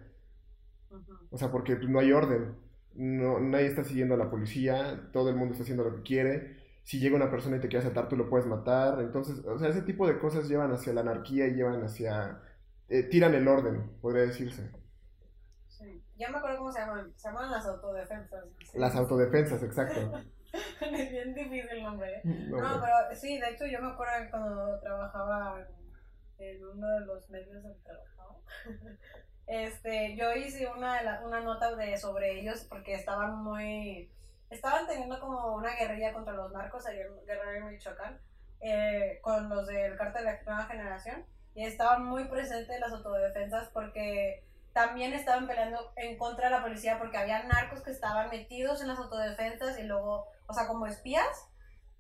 O 1.30 1.38
sea, 1.38 1.52
porque 1.52 1.76
no 1.78 2.00
hay 2.00 2.12
orden. 2.12 2.56
No, 2.96 3.40
nadie 3.40 3.68
está 3.68 3.84
siguiendo 3.84 4.16
a 4.16 4.18
la 4.18 4.30
policía, 4.30 5.10
todo 5.14 5.30
el 5.30 5.36
mundo 5.36 5.54
está 5.54 5.64
haciendo 5.64 5.84
lo 5.86 5.96
que 5.96 6.02
quiere. 6.04 6.58
Si 6.84 7.00
llega 7.00 7.16
una 7.16 7.32
persona 7.32 7.58
y 7.58 7.60
te 7.62 7.68
quiere 7.70 7.80
asaltar, 7.80 8.10
tú 8.10 8.18
lo 8.18 8.30
puedes 8.30 8.46
matar. 8.48 9.02
Entonces, 9.02 9.40
o 9.46 9.58
sea, 9.58 9.70
ese 9.70 9.82
tipo 9.84 10.08
de 10.08 10.20
cosas 10.20 10.48
llevan 10.50 10.72
hacia 10.72 10.94
la 10.94 11.02
anarquía 11.02 11.48
y 11.48 11.56
llevan 11.56 11.84
hacia... 11.84 12.42
eh, 12.90 13.04
tiran 13.04 13.34
el 13.36 13.48
orden, 13.48 13.92
podría 14.02 14.24
decirse. 14.24 14.72
Ya 16.18 16.30
me 16.30 16.38
acuerdo 16.38 16.58
cómo 16.60 16.72
se 16.72 16.80
llaman. 16.80 17.14
Se 17.18 17.28
llaman 17.28 17.52
las 17.52 17.66
autodefensas. 17.66 18.46
Sí. 18.72 18.78
Las 18.80 18.96
autodefensas, 18.96 19.62
exacto. 19.64 20.18
es 20.82 21.12
bien 21.12 21.34
difícil 21.34 21.70
el 21.70 21.84
nombre, 21.84 22.16
¿eh? 22.16 22.22
No, 22.24 22.58
No, 22.58 22.76
no. 22.78 22.82
pero 22.82 23.20
sí, 23.20 23.38
de 23.40 23.50
hecho 23.50 23.66
yo 23.66 23.82
me 23.82 23.90
acuerdo 23.92 24.14
que 24.24 24.30
cuando 24.30 24.80
trabajaba 24.80 25.68
en, 26.38 26.66
uno 26.66 26.88
de 26.92 27.00
los 27.06 27.30
medios 27.30 27.62
donde 27.62 27.80
trabajaba, 27.84 28.36
este, 29.48 30.16
yo 30.16 30.34
hice 30.34 30.68
una, 30.68 30.98
de 31.00 31.04
la- 31.06 31.22
una 31.26 31.42
nota 31.42 31.76
de, 31.76 31.98
sobre 31.98 32.40
ellos 32.40 32.66
porque 32.70 32.94
estaban 32.96 33.44
muy, 33.44 34.12
estaban 34.50 34.88
teniendo 34.88 35.20
como 35.20 35.56
una 35.56 35.76
guerrilla 35.76 36.14
contra 36.14 36.34
los 36.34 36.52
narcos 36.52 36.88
en 36.88 36.98
Guerrero 37.26 37.52
en 37.68 37.68
Michoacán, 37.74 38.20
eh, 38.62 39.20
con 39.22 39.50
los 39.50 39.68
del 39.68 39.96
cártel 39.98 40.26
de 40.26 40.32
la 40.32 40.44
nueva 40.44 40.66
generación, 40.66 41.26
y 41.54 41.66
estaban 41.66 42.06
muy 42.06 42.26
presentes 42.26 42.80
las 42.80 42.92
autodefensas 42.94 43.70
porque 43.74 44.46
también 44.76 45.14
estaban 45.14 45.48
peleando 45.48 45.94
en 45.96 46.18
contra 46.18 46.50
de 46.50 46.56
la 46.58 46.62
policía 46.62 47.00
porque 47.00 47.16
había 47.16 47.42
narcos 47.44 47.82
que 47.82 47.92
estaban 47.92 48.30
metidos 48.30 48.82
en 48.82 48.90
las 48.90 49.00
autodefensas 49.00 49.80
y 49.80 49.84
luego, 49.84 50.28
o 50.48 50.54
sea, 50.54 50.68
como 50.68 50.86
espías, 50.86 51.48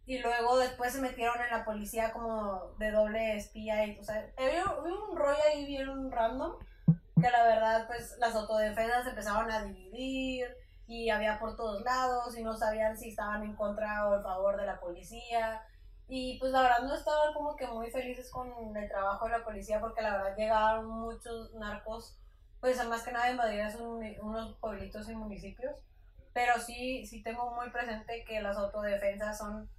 y 0.06 0.20
luego 0.20 0.58
después 0.58 0.92
se 0.92 1.00
metieron 1.00 1.42
en 1.42 1.58
la 1.58 1.64
policía 1.64 2.12
como 2.12 2.74
de 2.78 2.92
doble 2.92 3.38
espía 3.38 3.86
y, 3.86 3.98
o 3.98 4.04
sea, 4.04 4.30
había, 4.38 4.64
había 4.64 4.94
un 4.94 5.16
rollo 5.16 5.40
ahí 5.54 5.66
bien 5.66 6.12
random 6.12 6.58
que 6.86 7.32
la 7.32 7.44
verdad, 7.46 7.88
pues 7.88 8.18
las 8.20 8.36
autodefensas 8.36 9.08
empezaron 9.08 9.50
a 9.50 9.64
dividir 9.64 10.46
y 10.86 11.10
había 11.10 11.40
por 11.40 11.56
todos 11.56 11.82
lados 11.82 12.38
y 12.38 12.44
no 12.44 12.58
sabían 12.58 12.98
si 12.98 13.08
estaban 13.08 13.42
en 13.44 13.56
contra 13.56 14.10
o 14.10 14.16
en 14.16 14.24
favor 14.24 14.58
de 14.58 14.66
la 14.66 14.82
policía. 14.82 15.64
Y 16.10 16.38
pues 16.40 16.52
la 16.52 16.62
verdad 16.62 16.84
no 16.84 16.94
estaban 16.94 17.34
como 17.34 17.56
que 17.56 17.68
muy 17.68 17.90
felices 17.90 18.30
con 18.30 18.76
el 18.76 18.90
trabajo 18.90 19.26
de 19.26 19.32
la 19.32 19.46
policía 19.46 19.80
porque 19.80 20.02
la 20.02 20.18
verdad 20.18 20.36
llegaron 20.36 20.88
muchos 20.88 21.54
narcos, 21.54 22.20
pues 22.66 22.84
más 22.88 23.04
que 23.04 23.12
nada 23.12 23.30
invadir 23.30 23.60
esos 23.60 23.82
muni- 23.82 24.18
unos 24.20 24.58
pueblitos 24.58 25.08
y 25.08 25.16
municipios. 25.16 25.86
Pero 26.34 26.60
sí, 26.60 27.06
sí 27.06 27.22
tengo 27.22 27.54
muy 27.54 27.70
presente 27.70 28.26
que 28.28 28.42
las 28.42 28.58
autodefensas 28.58 29.38
son, 29.38 29.70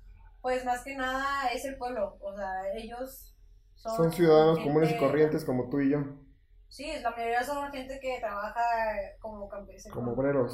pues 0.40 0.64
más 0.64 0.85
que 0.85 0.94
nada 0.94 1.49
es 1.49 1.64
el 1.64 1.77
pueblo, 1.79 2.16
o 2.20 2.33
sea, 2.37 2.72
ellos 2.75 3.35
son... 3.75 3.96
Son 3.96 4.12
ciudadanos 4.12 4.61
comunes 4.61 4.92
y 4.92 4.99
corrientes 4.99 5.44
como 5.44 5.68
tú 5.68 5.81
y 5.81 5.90
yo, 5.90 5.99
Sí, 6.68 6.92
la 7.03 7.11
mayoría 7.11 7.42
son 7.42 7.72
gente 7.72 7.99
que 8.01 8.20
trabaja 8.20 8.62
como 9.20 9.49
campesinos. 9.49 9.92
como 9.96 10.12
obreros. 10.12 10.53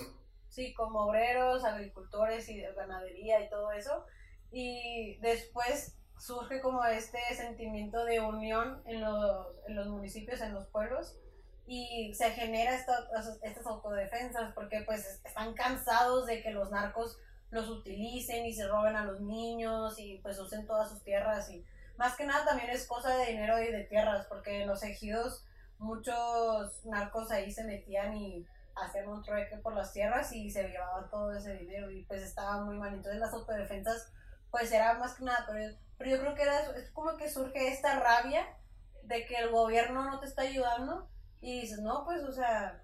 Sí, 0.49 0.73
como 0.73 1.01
obreros, 1.07 1.65
agricultores 1.65 2.49
y 2.49 2.61
de 2.61 2.73
ganadería 2.73 3.41
y 3.45 3.51
todo 3.51 3.73
eso. 3.73 4.07
Y 4.51 5.19
después 5.21 5.99
surge 6.19 6.63
como 6.63 6.83
este 6.87 7.19
sentimiento 7.35 8.05
de 8.07 8.21
unión 8.21 8.83
en 8.87 9.03
los, 9.03 9.47
en 9.69 9.77
los 9.77 9.89
municipios, 9.89 10.41
en 10.41 10.55
los 10.55 10.67
pueblos. 10.69 11.19
Y 11.67 12.13
se 12.15 12.31
genera 12.31 12.75
esta- 12.75 13.07
estas 13.43 13.67
autodefensas 13.67 14.53
porque 14.55 14.83
pues 14.85 15.21
están 15.25 15.55
cansados 15.55 16.27
de 16.27 16.43
que 16.43 16.51
los 16.51 16.71
narcos 16.71 17.19
los 17.51 17.69
utilicen 17.69 18.47
y 18.47 18.55
se 18.55 18.67
roben 18.67 18.97
a 18.97 19.05
los 19.05 19.21
niños 19.21 19.99
y 19.99 20.19
pues 20.19 20.39
usen 20.39 20.67
todas 20.67 20.89
sus 20.91 21.03
tierras. 21.03 21.51
Y 21.51 21.65
más 21.97 22.17
que 22.17 22.27
nada 22.27 22.45
también 22.45 22.71
es 22.71 22.87
cosa 22.87 23.17
de 23.17 23.27
dinero 23.27 23.63
y 23.63 23.71
de 23.71 23.85
tierras 23.85 24.27
porque 24.27 24.63
en 24.63 24.69
los 24.69 24.83
ejidos 24.83 25.45
muchos 25.79 26.85
narcos 26.87 27.31
ahí 27.31 27.51
se 27.51 27.65
metían 27.65 28.15
y 28.17 28.47
hacían 28.75 29.09
un 29.09 29.23
trueque 29.23 29.57
por 29.59 29.75
las 29.75 29.93
tierras 29.93 30.33
y 30.33 30.51
se 30.51 30.69
llevaban 30.69 31.11
todo 31.11 31.33
ese 31.37 31.55
dinero 31.55 31.91
y 31.91 32.05
pues 32.05 32.23
estaba 32.23 32.65
muy 32.65 32.77
mal. 32.79 32.95
Entonces 32.95 33.21
las 33.21 33.33
autodefensas 33.33 34.11
pues 34.51 34.73
era 34.73 34.95
más 34.95 35.15
que 35.15 35.25
nada, 35.25 35.45
pero, 35.49 35.75
pero 35.99 36.11
yo 36.11 36.21
creo 36.21 36.35
que 36.35 36.43
era, 36.43 36.61
es 36.77 36.91
como 36.91 37.17
que 37.17 37.29
surge 37.31 37.69
esta 37.69 38.01
rabia 38.01 38.47
de 39.05 39.25
que 39.27 39.37
el 39.37 39.51
gobierno 39.51 40.05
no 40.05 40.21
te 40.21 40.27
está 40.27 40.43
ayudando 40.43 41.09
y 41.43 41.61
dices, 41.61 41.81
no, 41.83 42.05
pues 42.05 42.23
o 42.23 42.33
sea, 42.33 42.81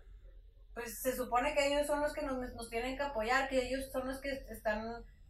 pues 0.74 1.00
se 1.00 1.16
supone 1.16 1.54
que 1.54 1.68
ellos 1.68 1.86
son 1.86 2.00
los 2.00 2.12
que 2.12 2.22
nos, 2.22 2.36
nos 2.54 2.68
tienen 2.68 2.96
que 2.96 3.02
apoyar, 3.04 3.48
que 3.48 3.66
ellos 3.66 3.90
son 3.90 4.06
los 4.06 4.20
que 4.20 4.30
están 4.50 4.84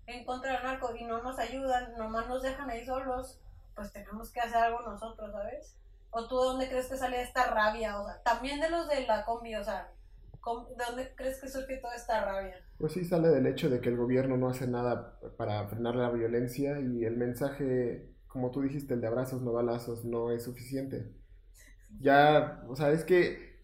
en 0.07 0.25
contra 0.25 0.55
del 0.55 0.63
narco 0.65 0.95
y 0.97 1.05
no 1.05 1.23
nos 1.23 1.39
ayudan, 1.39 1.93
nomás 1.97 2.27
nos 2.29 2.43
dejan 2.43 2.69
ahí 2.71 2.85
solos, 2.85 3.39
pues 3.77 3.93
tenemos 3.93 4.33
que 4.33 4.41
hacer 4.41 4.57
algo 4.57 4.81
nosotros, 4.83 5.31
¿sabes? 5.31 5.77
¿O 6.11 6.27
tú 6.27 6.39
de 6.41 6.47
dónde 6.47 6.69
crees 6.69 6.87
que 6.89 6.97
sale 6.97 7.21
esta 7.23 7.47
rabia? 7.51 8.01
O 8.01 8.05
sea, 8.07 8.21
también 8.23 8.61
de 8.61 8.71
los 8.71 8.89
de 8.89 9.07
la 9.07 9.25
combi, 9.25 9.55
o 9.57 9.63
sea, 9.63 9.93
¿cómo- 10.41 10.69
¿de 10.71 10.85
dónde 10.85 11.15
crees 11.15 11.41
que 11.41 11.49
surge 11.49 11.77
toda 11.77 11.95
esta 11.95 12.25
rabia? 12.25 12.57
Pues 12.79 12.95
sí 12.95 13.05
sale 13.05 13.29
del 13.29 13.47
hecho 13.47 13.69
de 13.69 13.81
que 13.83 13.91
el 13.91 13.97
gobierno 13.99 14.37
no 14.39 14.49
hace 14.49 14.67
nada 14.67 15.19
para 15.37 15.69
frenar 15.69 15.95
la 15.97 16.09
violencia 16.11 16.81
y 16.81 17.05
el 17.05 17.17
mensaje, 17.19 18.11
como 18.27 18.51
tú 18.51 18.63
dijiste, 18.63 18.95
el 18.95 19.01
de 19.03 19.07
abrazos 19.09 19.43
no 19.43 19.53
balazos, 19.53 20.05
no 20.07 20.31
es 20.31 20.45
suficiente. 20.45 21.13
Ya, 22.01 22.65
o 22.69 22.77
sea, 22.77 22.93
es 22.93 23.05
que, 23.05 23.59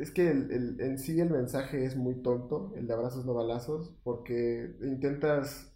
es 0.00 0.10
que 0.10 0.30
el- 0.30 0.50
el- 0.52 0.80
en 0.80 0.98
sí 0.98 1.20
el 1.20 1.30
mensaje 1.30 1.84
es 1.84 1.96
muy 1.96 2.14
tonto, 2.22 2.72
el 2.76 2.86
de 2.86 2.94
abrazos 2.94 3.24
no 3.26 3.34
balazos, 3.34 3.92
porque 4.04 4.76
intentas 4.82 5.72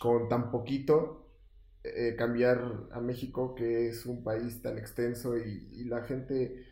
con 0.00 0.28
tan 0.28 0.50
poquito 0.50 1.26
eh, 1.84 2.14
cambiar 2.18 2.88
a 2.92 3.00
México, 3.00 3.54
que 3.54 3.88
es 3.88 4.06
un 4.06 4.22
país 4.24 4.62
tan 4.62 4.78
extenso 4.78 5.36
y, 5.38 5.68
y 5.72 5.84
la 5.84 6.02
gente 6.04 6.66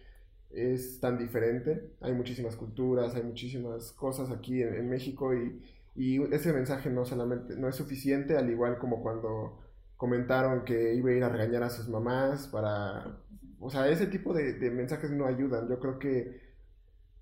es 0.51 1.01
tan 1.01 1.19
diferente. 1.19 1.93
Hay 2.01 2.13
muchísimas 2.15 2.57
culturas, 2.57 3.15
hay 3.15 3.23
muchísimas 3.23 3.93
cosas 3.93 4.31
aquí 4.31 4.63
en, 4.63 4.75
en 4.75 4.89
México 4.91 5.35
y, 5.35 5.63
y 5.97 6.23
ese 6.35 6.53
mensaje 6.53 6.91
no 6.91 7.05
solamente 7.07 7.57
no 7.57 7.69
es 7.69 7.77
suficiente, 7.77 8.37
al 8.39 8.51
igual 8.51 8.79
como 8.79 9.03
cuando 9.03 9.59
comentaron 9.97 10.65
que 10.65 10.95
iba 10.95 11.11
a 11.11 11.15
ir 11.15 11.25
a 11.25 11.29
regañar 11.29 11.63
a 11.65 11.71
sus 11.71 11.89
mamás 11.89 12.49
para... 12.49 13.19
O 13.63 13.71
sea, 13.71 13.89
ese 13.89 14.07
tipo 14.09 14.35
de, 14.35 14.55
mensajes 14.71 15.11
no 15.11 15.27
ayudan. 15.27 15.69
Yo 15.69 15.79
creo 15.81 15.99
que 15.99 16.41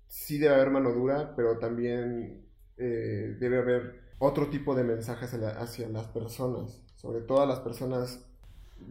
sí 0.07 0.39
debe 0.39 0.55
haber 0.55 0.71
mano 0.71 0.91
dura, 0.93 1.35
pero 1.35 1.59
también 1.59 2.45
eh, 2.77 3.35
debe 3.39 3.59
haber 3.59 4.01
otro 4.19 4.49
tipo 4.49 4.75
de 4.75 4.83
mensajes 4.83 5.33
hacia, 5.33 5.39
la- 5.39 5.59
hacia 5.61 5.87
las 5.89 6.07
personas, 6.07 6.81
sobre 6.95 7.21
todo 7.21 7.41
a 7.41 7.45
las 7.45 7.59
personas, 7.59 8.25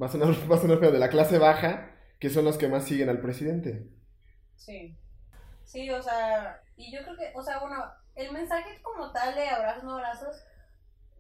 va 0.01 0.07
a 0.07 0.11
sonar, 0.11 0.29
va 0.51 0.57
a 0.57 0.61
de 0.93 0.99
la 0.99 1.11
clase 1.11 1.39
baja, 1.39 1.93
que 2.21 2.31
son 2.31 2.45
los 2.45 2.59
que 2.59 2.69
más 2.69 2.85
siguen 2.85 3.09
al 3.09 3.21
presidente. 3.21 3.89
Sí. 4.57 4.97
Sí, 5.65 5.91
o 5.91 6.03
sea, 6.03 6.63
y 6.77 6.93
yo 6.93 7.03
creo 7.03 7.17
que, 7.17 7.33
o 7.35 7.43
sea, 7.43 7.61
bueno, 7.61 7.77
el 8.17 8.33
mensaje 8.33 8.81
como 8.83 9.13
tal 9.13 9.35
de 9.35 9.49
abrazos 9.49 9.85
no 9.85 9.95
abrazos, 9.95 10.37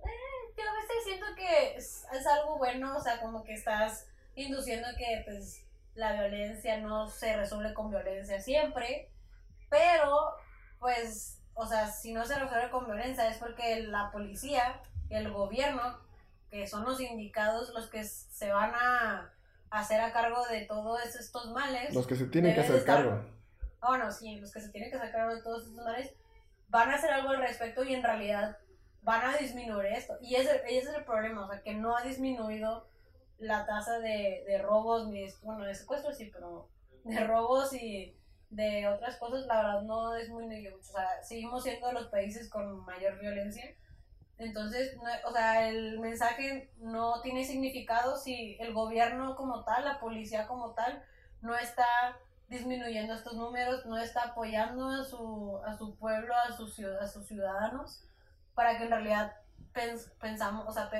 eh, 0.04 0.54
yo 0.56 0.64
que 0.88 1.04
siento 1.04 1.26
que 1.36 1.76
es 1.76 2.26
algo 2.26 2.58
bueno, 2.58 2.96
o 2.96 3.00
sea, 3.00 3.20
como 3.20 3.44
que 3.44 3.54
estás 3.54 4.08
induciendo 4.34 4.88
que 4.98 5.22
pues 5.24 5.64
la 5.94 6.12
violencia 6.12 6.79
no 6.79 7.09
se 7.09 7.37
resuelve 7.37 7.74
con 7.74 7.90
violencia 7.90 8.40
siempre, 8.40 9.11
pero 9.68 10.35
pues, 10.79 11.40
o 11.55 11.66
sea, 11.66 11.88
si 11.88 12.12
no 12.12 12.24
se 12.24 12.38
resuelve 12.38 12.70
con 12.70 12.87
violencia 12.87 13.29
es 13.29 13.38
porque 13.38 13.83
la 13.83 14.11
policía, 14.11 14.81
el 15.09 15.31
gobierno, 15.31 15.98
que 16.50 16.66
son 16.66 16.85
los 16.85 17.00
indicados 17.00 17.70
los 17.70 17.88
que 17.88 18.05
se 18.05 18.50
van 18.50 18.72
a 18.74 19.33
hacer 19.70 20.00
a 20.00 20.12
cargo 20.12 20.44
de 20.46 20.62
todos 20.62 21.05
estos 21.14 21.50
males. 21.53 21.94
Los 21.94 22.07
que 22.07 22.16
se 22.16 22.26
tienen 22.26 22.55
que 22.55 22.61
hacer 22.61 22.85
cargo. 22.85 23.24
Bueno, 23.81 24.11
sí, 24.11 24.40
los 24.40 24.53
que 24.53 24.61
se 24.61 24.68
tienen 24.70 24.90
que 24.90 24.96
hacer 24.96 25.12
cargo 25.12 25.35
de 25.35 25.42
todos 25.42 25.62
estos 25.64 25.85
males 25.85 26.12
van 26.68 26.90
a 26.90 26.96
hacer 26.96 27.11
algo 27.11 27.31
al 27.31 27.38
respecto 27.38 27.85
y 27.85 27.94
en 27.94 28.03
realidad 28.03 28.59
van 29.03 29.24
a 29.24 29.37
disminuir 29.37 29.87
esto. 29.87 30.18
Y 30.20 30.35
ese, 30.35 30.62
ese 30.66 30.90
es 30.90 30.96
el 30.96 31.05
problema, 31.05 31.46
o 31.46 31.50
sea, 31.50 31.62
que 31.62 31.74
no 31.74 31.96
ha 31.96 32.03
disminuido 32.03 32.87
la 33.40 33.66
tasa 33.66 33.98
de, 33.98 34.44
de 34.46 34.59
robos, 34.59 35.09
ni, 35.09 35.26
bueno, 35.42 35.64
de 35.64 35.74
secuestros 35.74 36.16
sí, 36.16 36.31
pero 36.33 36.68
de 37.05 37.24
robos 37.26 37.72
y 37.72 38.16
de 38.50 38.88
otras 38.88 39.16
cosas, 39.16 39.46
la 39.46 39.57
verdad 39.57 39.83
no 39.83 40.14
es 40.14 40.29
muy 40.29 40.46
negativo. 40.46 40.81
O 40.81 40.83
sea, 40.83 41.22
seguimos 41.22 41.62
siendo 41.62 41.90
los 41.92 42.09
países 42.09 42.48
con 42.50 42.85
mayor 42.85 43.18
violencia. 43.18 43.64
Entonces, 44.38 44.96
o 45.24 45.33
sea, 45.33 45.68
el 45.68 45.98
mensaje 46.00 46.70
no 46.79 47.20
tiene 47.22 47.44
significado 47.44 48.16
si 48.16 48.57
el 48.61 48.72
gobierno 48.72 49.37
como 49.37 49.64
tal, 49.64 49.85
la 49.85 50.00
policía 50.00 50.46
como 50.46 50.72
tal, 50.72 51.03
no 51.42 51.55
está 51.57 51.87
disminuyendo 52.48 53.14
estos 53.14 53.35
números, 53.35 53.87
no 53.87 53.96
está 53.98 54.22
apoyando 54.24 54.88
a 54.88 55.05
su, 55.05 55.61
a 55.64 55.76
su 55.76 55.94
pueblo, 55.96 56.35
a 56.35 56.53
sus, 56.53 56.79
a 56.81 57.07
sus 57.07 57.26
ciudadanos, 57.26 58.03
para 58.55 58.76
que 58.76 58.85
en 58.85 58.90
realidad 58.90 59.37
pensamos, 60.20 60.66
o 60.66 60.72
sea, 60.72 60.90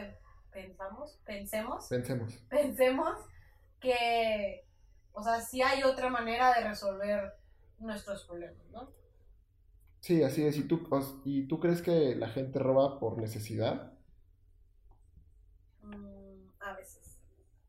pensamos, 0.53 1.19
pensemos, 1.25 1.87
pensemos, 1.89 2.35
pensemos 2.49 3.17
que, 3.81 4.67
o 5.13 5.23
sea, 5.23 5.41
sí 5.41 5.63
hay 5.63 5.83
otra 5.83 6.11
manera 6.11 6.55
de 6.55 6.69
resolver 6.69 7.35
nuestros 7.79 8.25
problemas, 8.25 8.67
¿no? 8.73 8.91
Sí, 10.01 10.23
así 10.23 10.45
es. 10.45 10.57
¿Y 10.57 10.65
tú, 10.65 10.89
¿Y 11.25 11.47
tú 11.47 11.61
crees 11.61 11.83
que 11.83 12.15
la 12.17 12.29
gente 12.29 12.59
roba 12.59 12.99
por 12.99 13.19
necesidad? 13.19 13.93
Mm, 15.83 16.49
a 16.61 16.73
veces. 16.75 17.21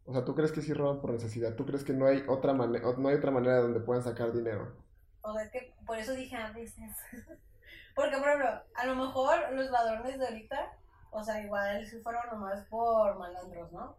O 0.06 0.14
sea, 0.14 0.24
¿tú 0.24 0.34
crees 0.34 0.52
que 0.52 0.62
sí 0.62 0.74
roban 0.74 1.02
por 1.02 1.12
necesidad? 1.12 1.56
¿Tú 1.56 1.66
crees 1.66 1.84
que 1.84 1.94
no 1.94 2.08
hay 2.08 2.24
otra 2.28 2.54
manera, 2.54 2.86
no 2.98 3.10
hay 3.10 3.16
otra 3.16 3.32
manera 3.32 3.58
donde 3.58 3.82
puedan 3.82 4.04
sacar 4.04 4.32
dinero? 4.32 4.76
O 5.22 5.34
sea, 5.34 5.44
es 5.44 5.52
que 5.52 5.74
por 5.86 5.98
eso 5.98 6.14
dije 6.14 6.36
a 6.36 6.52
veces. 6.52 6.96
Porque, 7.96 8.18
por 8.18 8.28
ejemplo, 8.28 8.50
a 8.76 8.86
lo 8.86 8.96
mejor 8.96 9.52
los 9.52 9.70
ladrones 9.70 10.18
de 10.18 10.26
ahorita 10.26 10.78
o 11.12 11.24
sea, 11.24 11.42
igual 11.42 11.86
si 11.86 12.00
fueron 12.00 12.24
nomás 12.32 12.66
por 12.68 13.18
malandros, 13.20 13.72
¿no? 13.72 13.98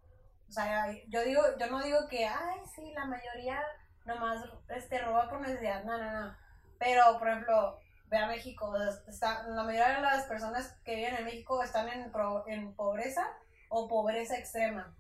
O 0.48 0.52
sea, 0.52 0.86
yo 1.08 1.22
digo, 1.22 1.42
yo 1.58 1.66
no 1.68 1.82
digo 1.82 2.08
que, 2.08 2.26
ay, 2.26 2.60
sí, 2.74 2.92
la 2.92 3.06
mayoría 3.06 3.62
nomás 4.04 4.44
este, 4.68 4.98
roba 4.98 5.28
por 5.28 5.40
necesidad, 5.40 5.84
no, 5.84 5.96
no, 5.96 6.10
no. 6.10 6.36
Pero, 6.78 7.18
por 7.18 7.28
ejemplo, 7.28 7.78
ve 8.08 8.18
a 8.18 8.26
México, 8.26 8.74
la 8.76 9.62
mayoría 9.62 9.96
de 9.96 10.02
las 10.02 10.24
personas 10.24 10.76
que 10.84 10.96
viven 10.96 11.16
en 11.16 11.24
México 11.24 11.62
están 11.62 11.88
en, 11.88 12.12
en 12.46 12.74
pobreza 12.74 13.26
o 13.68 13.88
pobreza 13.88 14.36
extrema. 14.36 14.94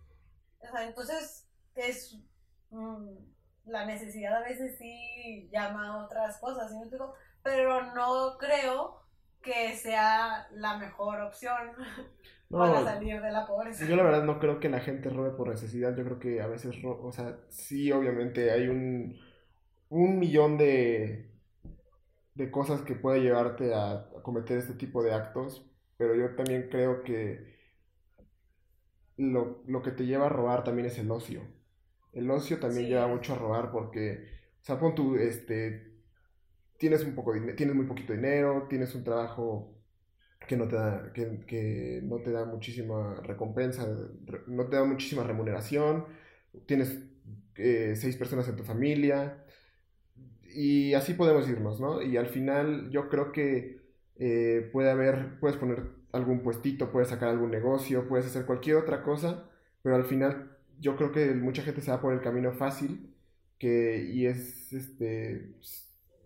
O 0.60 0.70
sea, 0.70 0.84
entonces 0.84 1.48
es 1.74 2.16
mm, 2.70 3.16
la 3.66 3.84
necesidad 3.84 4.36
a 4.36 4.40
veces 4.48 4.78
sí 4.78 5.48
llama 5.52 5.88
a 5.88 6.04
otras 6.04 6.38
cosas, 6.38 6.70
¿sí? 6.70 6.78
Pero 7.42 7.94
no 7.94 8.38
creo 8.38 9.01
que 9.42 9.74
sea 9.74 10.48
la 10.52 10.78
mejor 10.78 11.20
opción 11.20 11.72
para 12.50 12.84
salir 12.84 13.20
de 13.20 13.32
la 13.32 13.46
pobreza. 13.46 13.84
Yo 13.86 13.96
la 13.96 14.02
verdad 14.02 14.24
no 14.24 14.38
creo 14.38 14.60
que 14.60 14.68
la 14.68 14.80
gente 14.80 15.10
robe 15.10 15.30
por 15.30 15.48
necesidad, 15.48 15.96
yo 15.96 16.04
creo 16.04 16.18
que 16.18 16.40
a 16.40 16.46
veces, 16.46 16.76
o 16.84 17.12
sea, 17.12 17.38
sí, 17.48 17.90
obviamente 17.92 18.50
hay 18.50 18.68
un, 18.68 19.18
un 19.88 20.18
millón 20.18 20.56
de, 20.58 21.32
de 22.34 22.50
cosas 22.50 22.82
que 22.82 22.94
puede 22.94 23.20
llevarte 23.20 23.74
a, 23.74 24.08
cometer 24.22 24.58
este 24.58 24.74
tipo 24.74 25.02
de 25.02 25.12
actos, 25.12 25.66
pero 25.96 26.14
yo 26.14 26.34
también 26.34 26.68
creo 26.70 27.02
que 27.02 27.52
lo, 29.16 29.62
lo, 29.66 29.82
que 29.82 29.90
te 29.90 30.06
lleva 30.06 30.26
a 30.26 30.30
robar 30.30 30.64
también 30.64 30.86
es 30.86 30.98
el 30.98 31.10
ocio. 31.10 31.42
El 32.12 32.30
ocio 32.30 32.58
también 32.58 32.86
lleva 32.88 33.06
mucho 33.06 33.34
a 33.34 33.38
robar 33.38 33.70
porque, 33.70 34.24
o 34.62 34.64
sea, 34.64 34.78
pon 34.78 34.94
tu, 34.94 35.16
este, 35.16 35.91
tienes, 36.82 37.04
un 37.04 37.14
poco 37.14 37.32
tienes 37.56 37.76
muy 37.76 37.86
poquito 37.86 38.12
dinero, 38.12 38.66
tienes 38.68 38.92
un 38.96 39.04
trabajo 39.04 39.72
que 40.48 40.56
no 40.56 40.66
te 40.66 40.74
da, 40.74 41.12
que, 41.12 42.00
no 42.02 42.16
te 42.16 42.32
da 42.32 42.44
muchísima 42.44 43.20
recompensa, 43.22 43.86
no 44.48 44.66
te 44.66 44.74
da 44.74 44.84
muchísima 44.84 45.22
remuneración, 45.22 46.06
tienes 46.66 46.98
eh, 47.54 47.94
seis 47.94 48.16
personas 48.16 48.48
en 48.48 48.56
tu 48.56 48.64
familia 48.64 49.44
y 50.42 50.92
así 50.94 51.14
podemos 51.14 51.48
irnos, 51.48 51.80
¿no? 51.80 52.02
Y 52.02 52.16
al 52.16 52.26
final 52.26 52.90
yo 52.90 53.08
creo 53.08 53.30
que 53.30 53.78
eh, 54.16 54.68
puede 54.72 54.90
haber, 54.90 55.38
puedes 55.38 55.56
poner 55.58 55.84
algún 56.10 56.42
puestito, 56.42 56.90
puedes 56.90 57.10
sacar 57.10 57.28
algún 57.28 57.52
negocio, 57.52 58.08
puedes 58.08 58.26
hacer 58.26 58.44
cualquier 58.44 58.74
otra 58.78 59.04
cosa, 59.04 59.48
pero 59.82 59.94
al 59.94 60.04
final 60.04 60.58
yo 60.80 60.96
creo 60.96 61.12
que 61.12 61.32
mucha 61.32 61.62
gente 61.62 61.80
se 61.80 61.92
va 61.92 62.00
por 62.00 62.12
el 62.12 62.22
camino 62.22 62.50
fácil 62.50 63.14
que, 63.60 64.02
y 64.12 64.26
es 64.26 64.72
este 64.72 65.52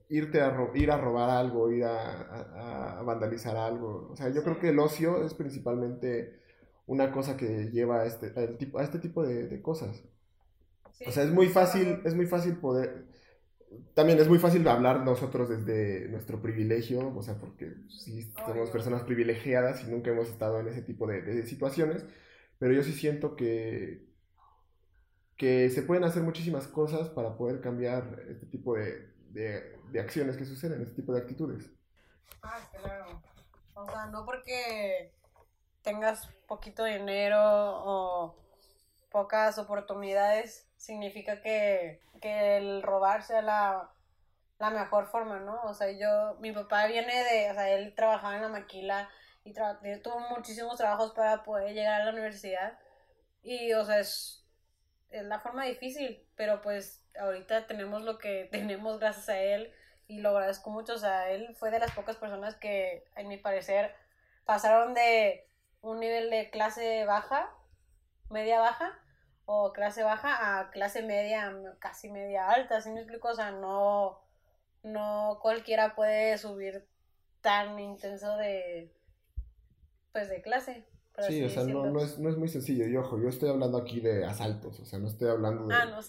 irte 0.09 0.41
a 0.41 0.71
ir 0.75 0.91
a 0.91 0.99
robar 0.99 1.31
algo, 1.31 1.71
ir 1.71 1.85
a, 1.85 3.03
vandalizar 3.05 3.57
algo. 3.57 4.09
O 4.11 4.17
sea, 4.17 4.29
yo 4.31 4.43
creo 4.43 4.59
que 4.59 4.71
el 4.71 4.79
ocio 4.79 5.25
es 5.25 5.35
principalmente 5.35 6.41
una 6.87 7.11
cosa 7.11 7.37
que 7.37 7.71
lleva 7.71 8.03
a 8.03 8.07
este, 8.07 8.33
a 8.39 8.57
tipo, 8.57 8.79
a 8.79 8.85
este 8.85 8.99
tipo 8.99 9.25
de, 9.25 9.61
cosas. 9.63 10.05
o 11.07 11.11
sea, 11.11 11.25
es 11.25 11.31
muy 11.31 11.49
fácil, 11.49 12.01
es 12.05 12.15
muy 12.15 12.27
fácil 12.27 12.57
poder... 12.57 13.07
También 13.95 14.19
es 14.21 14.29
muy 14.29 14.39
fácil 14.39 14.67
hablar 14.69 15.05
nosotros 15.05 15.49
desde 15.49 16.09
nuestro 16.09 16.41
privilegio, 16.41 17.13
o 17.15 17.23
sea, 17.23 17.39
porque 17.39 17.75
sí 17.89 18.33
somos 18.47 18.71
personas 18.71 19.03
privilegiadas 19.03 19.83
y 19.83 19.91
nunca 19.91 20.13
hemos 20.13 20.29
estado 20.29 20.61
en 20.61 20.69
ese 20.69 20.83
tipo 20.83 21.07
de, 21.07 21.21
de 21.21 21.47
situaciones, 21.47 22.07
pero 22.59 22.73
yo 22.73 22.83
sí 22.85 22.93
siento 22.93 23.35
que, 23.35 24.07
que 25.37 25.69
se 25.69 25.83
pueden 25.83 26.05
hacer 26.05 26.23
muchísimas 26.23 26.69
cosas 26.69 27.09
para 27.11 27.37
poder 27.37 27.61
cambiar 27.61 28.23
este 28.31 28.47
tipo 28.47 28.77
de, 28.77 29.16
de, 29.37 30.01
acciones 30.01 30.37
que 30.37 30.45
suceden, 30.45 30.83
este 30.83 30.95
tipo 30.95 31.13
de 31.13 31.21
actitudes. 31.21 31.71
Ah, 32.43 32.59
claro. 32.81 33.23
O 33.75 33.87
sea, 33.87 34.07
no 34.07 34.25
porque 34.25 35.13
tengas 35.83 36.27
poquito 36.47 36.85
dinero 36.85 37.39
o 37.39 38.37
pocas 39.11 39.59
oportunidades, 39.59 40.67
significa 40.77 41.41
que, 41.41 42.01
el 42.23 42.83
robar 42.83 43.23
sea 43.23 43.43
la, 43.43 43.91
mejor 44.73 45.07
forma, 45.07 45.39
¿no? 45.39 45.63
O 45.63 45.75
sea, 45.75 45.91
yo, 45.93 46.41
mi 46.41 46.51
papá 46.51 46.87
viene 46.87 47.13
de, 47.25 47.51
o 47.51 47.55
sea, 47.55 47.71
él 47.71 47.95
trabajaba 47.95 48.37
en 48.37 48.43
la 48.43 48.49
maquila 48.49 49.09
y 49.45 49.53
tuvo 49.53 50.19
muchísimos 50.31 50.77
trabajos 50.77 51.13
para 51.13 51.45
poder 51.45 51.73
llegar 51.73 52.01
a 52.01 52.05
la 52.07 52.11
universidad. 52.11 52.79
Y, 53.43 53.73
o 53.75 53.85
sea, 53.85 54.01
es, 54.01 54.45
es 55.11 55.25
la 55.25 55.41
forma 55.41 55.65
difícil, 55.65 56.27
pero 56.35 56.61
pues 56.63 57.05
ahorita 57.19 57.67
tenemos 57.67 58.03
lo 58.03 58.19
que 58.19 58.49
tenemos 58.51 58.99
gracias 58.99 59.29
a 59.29 59.39
él 59.39 59.73
y 60.09 60.21
lo 60.21 60.31
agradezco 60.31 60.71
mucho. 60.71 60.95
O 60.95 60.99
sea, 60.99 61.31
él 61.31 61.55
fue 61.57 61.71
de 61.71 61.79
las 61.79 61.93
pocas 61.93 62.17
personas 62.17 62.55
que, 62.57 63.05
en 63.17 63.29
mi 63.29 63.37
parecer, 63.37 63.95
pasaron 64.45 64.95
de 64.95 65.49
un 65.83 66.01
nivel 66.01 66.31
de 66.31 66.51
clase 66.51 67.05
baja, 67.05 67.51
media 68.31 68.61
baja, 68.61 68.99
o 69.45 69.73
clase 69.73 70.03
baja 70.03 70.59
a 70.59 70.71
clase 70.71 71.03
media, 71.03 71.53
casi 71.79 72.11
media 72.11 72.51
alta, 72.51 72.81
¿sí 72.81 72.91
me 72.91 73.01
explico? 73.01 73.29
O 73.29 73.35
sea, 73.35 73.53
no, 73.53 74.21
no 74.83 75.39
cualquiera 75.41 75.95
puede 75.95 76.37
subir 76.39 76.89
tan 77.43 77.79
intenso 77.79 78.37
de, 78.37 78.93
pues, 80.13 80.29
de 80.29 80.43
clase 80.43 80.85
sí, 81.27 81.43
o 81.43 81.49
sea, 81.49 81.65
no, 81.65 81.87
no, 81.87 82.01
es, 82.01 82.19
no 82.19 82.29
es 82.29 82.37
muy 82.37 82.49
sencillo. 82.49 82.87
Y 82.87 82.97
ojo, 82.97 83.19
yo 83.21 83.29
estoy 83.29 83.49
hablando 83.49 83.79
aquí 83.79 84.01
de 84.01 84.25
asaltos, 84.25 84.81
o 84.81 84.85
sea, 84.85 84.99
no 84.99 85.09
estoy 85.09 85.29
hablando 85.29 85.67
de, 85.67 85.75
ah, 85.75 86.03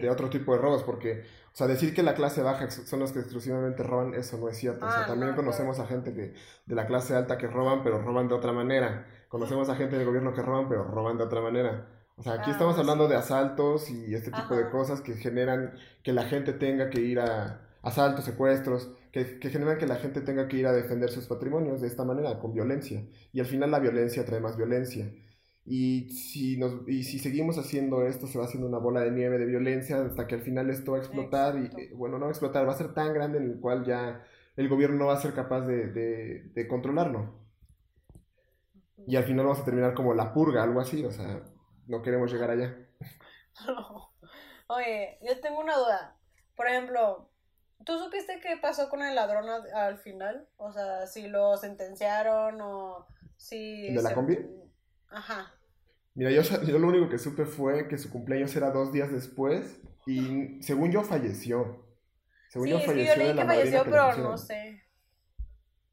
de, 0.00 0.10
otro 0.10 0.30
tipo 0.30 0.52
de 0.52 0.58
robos, 0.58 0.82
porque, 0.82 1.24
o 1.52 1.56
sea, 1.56 1.66
decir 1.66 1.94
que 1.94 2.02
la 2.02 2.14
clase 2.14 2.42
baja 2.42 2.70
son 2.70 3.00
los 3.00 3.12
que 3.12 3.20
exclusivamente 3.20 3.82
roban, 3.82 4.14
eso 4.14 4.38
no 4.38 4.48
es 4.48 4.56
cierto. 4.56 4.86
o 4.86 4.90
sea, 4.90 5.02
ah, 5.02 5.06
también 5.06 5.34
conocemos 5.34 5.78
a 5.78 5.86
gente 5.86 6.14
que, 6.14 6.34
de 6.66 6.74
la 6.74 6.86
clase 6.86 7.14
alta 7.14 7.38
que 7.38 7.46
roban, 7.46 7.82
pero 7.82 8.00
roban 8.00 8.28
de 8.28 8.34
otra 8.34 8.52
manera. 8.52 9.06
Conocemos 9.28 9.68
a 9.68 9.76
gente 9.76 9.96
del 9.96 10.06
gobierno 10.06 10.34
que 10.34 10.42
roban, 10.42 10.68
pero 10.68 10.84
roban 10.84 11.16
de 11.18 11.24
otra 11.24 11.40
manera. 11.40 11.88
O 12.16 12.22
sea, 12.22 12.34
aquí 12.34 12.50
ah, 12.50 12.52
estamos 12.52 12.78
hablando 12.78 13.08
de 13.08 13.16
asaltos 13.16 13.90
y 13.90 14.14
este 14.14 14.30
tipo 14.30 14.54
de 14.54 14.68
cosas 14.70 15.00
que 15.00 15.14
generan 15.14 15.74
que 16.02 16.12
la 16.12 16.24
gente 16.24 16.52
tenga 16.52 16.90
que 16.90 17.00
ir 17.00 17.18
a 17.18 17.62
asaltos, 17.82 18.24
secuestros, 18.24 18.90
que, 19.12 19.38
que, 19.38 19.50
generan 19.50 19.78
que 19.78 19.86
la 19.86 19.96
gente 19.96 20.22
tenga 20.22 20.48
que 20.48 20.56
ir 20.56 20.66
a 20.66 20.72
defender 20.72 21.10
sus 21.10 21.26
patrimonios 21.26 21.80
de 21.80 21.86
esta 21.86 22.04
manera, 22.04 22.38
con 22.40 22.54
violencia. 22.54 23.06
Y 23.32 23.40
al 23.40 23.46
final 23.46 23.70
la 23.70 23.78
violencia 23.78 24.24
trae 24.24 24.40
más 24.40 24.56
violencia. 24.56 25.12
Y 25.64 26.10
si, 26.10 26.56
nos, 26.56 26.88
y 26.88 27.04
si 27.04 27.18
seguimos 27.18 27.58
haciendo 27.58 28.06
esto, 28.06 28.26
se 28.26 28.38
va 28.38 28.46
haciendo 28.46 28.66
una 28.68 28.78
bola 28.78 29.00
de 29.02 29.12
nieve 29.12 29.38
de 29.38 29.46
violencia 29.46 30.02
hasta 30.02 30.26
que 30.26 30.34
al 30.34 30.40
final 30.40 30.70
esto 30.70 30.92
va 30.92 30.98
a 30.98 31.00
explotar. 31.00 31.56
Y 31.56 31.94
bueno, 31.94 32.18
no 32.18 32.24
va 32.24 32.30
a 32.30 32.32
explotar, 32.32 32.66
va 32.66 32.72
a 32.72 32.78
ser 32.78 32.94
tan 32.94 33.14
grande 33.14 33.38
en 33.38 33.44
el 33.44 33.60
cual 33.60 33.84
ya 33.84 34.24
el 34.56 34.68
gobierno 34.68 34.96
no 34.96 35.06
va 35.06 35.14
a 35.14 35.20
ser 35.20 35.34
capaz 35.34 35.60
de, 35.66 35.88
de, 35.88 36.50
de 36.54 36.68
controlarlo. 36.68 37.34
Y 39.06 39.16
al 39.16 39.24
final 39.24 39.46
vamos 39.46 39.60
a 39.60 39.64
terminar 39.64 39.94
como 39.94 40.14
la 40.14 40.32
purga, 40.32 40.62
algo 40.62 40.80
así, 40.80 41.04
o 41.04 41.10
sea, 41.10 41.42
no 41.86 42.02
queremos 42.02 42.32
llegar 42.32 42.50
allá. 42.50 42.76
No. 43.66 44.10
Oye, 44.68 45.18
yo 45.20 45.38
tengo 45.40 45.60
una 45.60 45.76
duda. 45.76 46.16
Por 46.56 46.66
ejemplo, 46.66 47.28
¿tú 47.84 47.98
supiste 47.98 48.40
qué 48.40 48.56
pasó 48.56 48.88
con 48.88 49.02
el 49.02 49.14
ladrón 49.14 49.48
al, 49.48 49.72
al 49.74 49.98
final? 49.98 50.48
O 50.56 50.72
sea, 50.72 51.06
si 51.06 51.28
lo 51.28 51.56
sentenciaron 51.56 52.60
o 52.60 53.06
si... 53.36 53.88
¿El 53.88 53.94
de 53.94 54.02
la 54.02 54.08
se- 54.08 54.14
combi? 54.14 54.38
Ajá. 55.10 55.52
Mira, 56.14 56.30
yo, 56.30 56.42
yo 56.42 56.78
lo 56.78 56.88
único 56.88 57.08
que 57.08 57.18
supe 57.18 57.46
fue 57.46 57.88
que 57.88 57.96
su 57.98 58.10
cumpleaños 58.10 58.54
era 58.56 58.70
dos 58.70 58.92
días 58.92 59.10
después 59.10 59.80
y 60.06 60.62
según 60.62 60.90
yo 60.92 61.02
falleció. 61.04 61.86
Según 62.48 62.68
Sí, 62.68 62.72
yo 62.72 62.78
es 62.78 62.92
que 62.92 63.04
yo 63.06 63.16
leí 63.16 63.34
la 63.34 63.34
que 63.34 63.44
falleció, 63.46 63.84
pero 63.84 64.16
no 64.16 64.38
sé. 64.38 64.82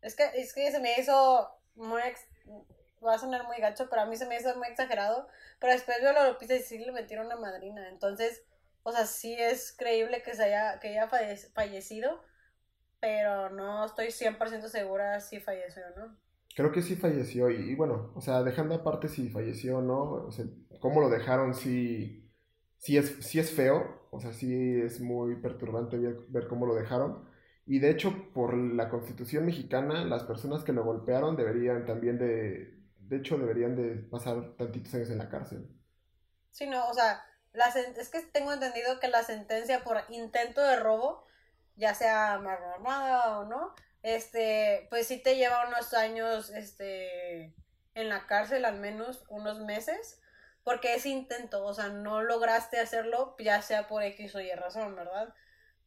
Es 0.02 0.16
que, 0.16 0.24
es 0.36 0.54
que 0.54 0.72
se 0.72 0.80
me 0.80 1.00
hizo 1.00 1.50
muy... 1.76 2.02
ex- 2.04 2.28
Va 3.06 3.14
a 3.14 3.20
sonar 3.20 3.46
muy 3.48 3.58
gacho, 3.60 3.90
pero 3.90 4.02
a 4.02 4.06
mí 4.06 4.18
se 4.18 4.26
me 4.26 4.36
hizo 4.38 4.54
muy 4.58 4.68
exagerado. 4.68 5.28
Pero 5.60 5.72
después 5.74 6.02
veo 6.02 6.12
la 6.14 6.26
noticia 6.28 6.58
y 6.58 6.62
sí 6.64 6.78
le 6.80 6.92
metieron 6.92 7.28
una 7.28 7.38
madrina. 7.38 7.88
Entonces, 7.90 8.44
o 8.90 8.92
sea, 8.94 9.06
sí 9.06 9.36
es 9.38 9.74
creíble 9.78 10.22
que, 10.24 10.36
se 10.36 10.44
haya, 10.46 10.80
que 10.80 10.90
haya 10.90 11.08
falle- 11.10 11.52
fallecido, 11.54 12.24
pero 13.02 13.50
no 13.52 13.86
estoy 13.86 14.12
100% 14.12 14.70
segura 14.70 15.22
si 15.22 15.40
falleció 15.42 15.84
o 15.96 16.00
no. 16.00 16.18
Creo 16.56 16.72
que 16.72 16.82
sí 16.82 16.96
falleció 16.96 17.50
y, 17.50 17.56
y 17.72 17.76
bueno, 17.76 18.12
o 18.16 18.22
sea, 18.22 18.44
dejando 18.44 18.76
aparte 18.76 19.08
si 19.08 19.30
falleció 19.30 19.78
o 19.78 19.82
no, 19.82 20.02
o 20.28 20.32
sea, 20.32 20.46
cómo 20.82 21.00
lo 21.02 21.10
dejaron 21.10 21.54
sí, 21.56 22.30
sí 22.78 22.98
es, 22.98 23.18
sí 23.26 23.40
es 23.40 23.52
feo, 23.52 24.08
o 24.12 24.20
sea, 24.20 24.34
sí 24.34 24.54
es 24.82 25.00
muy 25.00 25.36
perturbante 25.38 25.98
ver, 25.98 26.18
ver 26.28 26.48
cómo 26.48 26.66
lo 26.66 26.76
dejaron. 26.76 27.26
Y 27.66 27.80
de 27.80 27.92
hecho, 27.92 28.14
por 28.34 28.56
la 28.58 28.90
Constitución 28.90 29.46
mexicana, 29.46 30.04
las 30.06 30.24
personas 30.24 30.64
que 30.64 30.74
lo 30.74 30.84
golpearon 30.84 31.36
deberían 31.38 31.86
también 31.86 32.18
de, 32.18 32.84
de 33.00 33.18
hecho, 33.18 33.38
deberían 33.38 33.76
de 33.76 33.96
pasar 33.96 34.56
tantitos 34.58 34.94
años 34.96 35.10
en 35.12 35.20
la 35.20 35.30
cárcel. 35.30 35.70
Sí, 36.52 36.68
no, 36.68 36.88
o 36.90 36.94
sea, 36.94 37.24
la 37.54 37.68
es 37.68 38.10
que 38.10 38.22
tengo 38.22 38.54
entendido 38.54 39.00
que 39.00 39.08
la 39.08 39.24
sentencia 39.24 39.84
por 39.84 40.02
intento 40.10 40.62
de 40.62 40.76
robo, 40.78 41.26
ya 41.76 41.94
sea 41.94 42.38
mano 42.40 42.74
armada 42.76 43.40
o 43.40 43.46
no, 43.46 43.74
este, 44.04 44.88
pues 44.90 45.08
sí 45.08 45.18
te 45.22 45.36
lleva 45.36 45.68
unos 45.68 45.94
años, 45.94 46.50
este, 46.52 47.54
en 47.96 48.10
la 48.10 48.28
cárcel, 48.28 48.66
al 48.66 48.80
menos 48.80 49.26
unos 49.30 49.60
meses, 49.60 50.22
porque 50.64 50.94
es 50.96 51.06
intento, 51.06 51.66
o 51.66 51.74
sea, 51.74 51.90
no 51.90 52.22
lograste 52.22 52.80
hacerlo, 52.80 53.36
ya 53.40 53.62
sea 53.62 53.88
por 53.88 54.04
X 54.04 54.36
o 54.36 54.42
Y 54.42 54.52
razón, 54.52 54.96
¿verdad? 54.96 55.34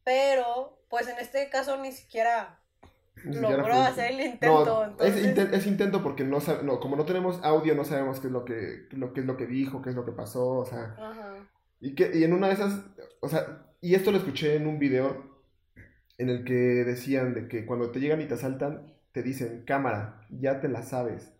Pero, 0.03 0.79
pues 0.89 1.07
en 1.07 1.17
este 1.19 1.49
caso 1.49 1.77
ni 1.77 1.91
siquiera 1.91 2.59
Ni 3.23 3.37
logró 3.37 3.75
hacer 3.75 4.11
el 4.11 4.21
intento, 4.21 4.85
No, 4.87 5.05
es, 5.05 5.15
entonces... 5.15 5.25
inten- 5.25 5.53
es 5.53 5.65
intento 5.67 6.03
porque 6.03 6.23
no, 6.23 6.39
no, 6.63 6.79
como 6.79 6.95
no 6.97 7.05
tenemos 7.05 7.39
audio, 7.43 7.73
no 7.75 7.85
sabemos 7.85 8.19
qué 8.19 8.27
es 8.27 8.33
lo 8.33 8.43
que, 8.43 8.87
lo, 8.91 9.13
qué 9.13 9.21
es 9.21 9.25
lo 9.25 9.37
que 9.37 9.45
dijo, 9.47 9.81
qué 9.81 9.91
es 9.91 9.95
lo 9.95 10.05
que 10.05 10.11
pasó, 10.11 10.49
o 10.49 10.65
sea, 10.65 10.95
Ajá. 10.97 11.32
Y, 11.83 11.95
que, 11.95 12.11
y 12.17 12.23
en 12.25 12.33
una 12.33 12.47
de 12.49 12.55
esas, 12.55 12.85
o 13.21 13.29
sea, 13.29 13.67
y 13.81 13.95
esto 13.95 14.11
lo 14.11 14.19
escuché 14.19 14.55
en 14.57 14.67
un 14.67 14.79
video 14.79 15.31
en 16.17 16.29
el 16.29 16.45
que 16.45 16.53
decían 16.53 17.33
de 17.35 17.47
que 17.47 17.65
cuando 17.65 17.91
te 17.91 17.99
llegan 17.99 18.21
y 18.21 18.27
te 18.27 18.35
asaltan, 18.35 18.93
te 19.13 19.23
dicen, 19.23 19.63
cámara, 19.65 20.21
ya 20.31 20.61
te 20.61 20.69
la 20.69 20.83
sabes. 20.83 21.33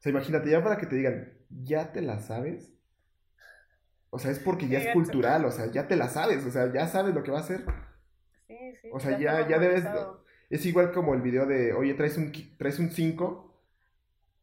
O 0.00 0.02
sea, 0.02 0.10
imagínate, 0.12 0.50
ya 0.50 0.62
para 0.64 0.78
que 0.78 0.86
te 0.86 0.96
digan, 0.96 1.34
ya 1.50 1.92
te 1.92 2.02
la 2.02 2.20
sabes. 2.20 2.72
O 4.10 4.18
sea, 4.18 4.32
es 4.32 4.40
porque 4.40 4.66
ya 4.68 4.78
es 4.80 4.88
cultural, 4.88 5.44
o 5.44 5.50
sea, 5.52 5.66
ya 5.70 5.86
te 5.88 5.94
la 5.96 6.08
sabes, 6.08 6.44
o 6.44 6.50
sea, 6.50 6.72
ya 6.72 6.88
sabes 6.88 7.14
lo 7.14 7.22
que 7.22 7.30
va 7.30 7.38
a 7.38 7.42
hacer. 7.42 7.64
Sí, 8.46 8.56
sí, 8.80 8.88
O 8.92 9.00
sea, 9.00 9.18
ya, 9.18 9.48
ya 9.48 9.58
debes... 9.58 9.84
Es 10.48 10.64
igual 10.64 10.92
como 10.92 11.14
el 11.14 11.22
video 11.22 11.44
de, 11.46 11.72
oye, 11.72 11.94
traes 11.94 12.16
un, 12.16 12.30
qui- 12.32 12.56
traes 12.56 12.78
un 12.78 12.90
5, 12.90 13.60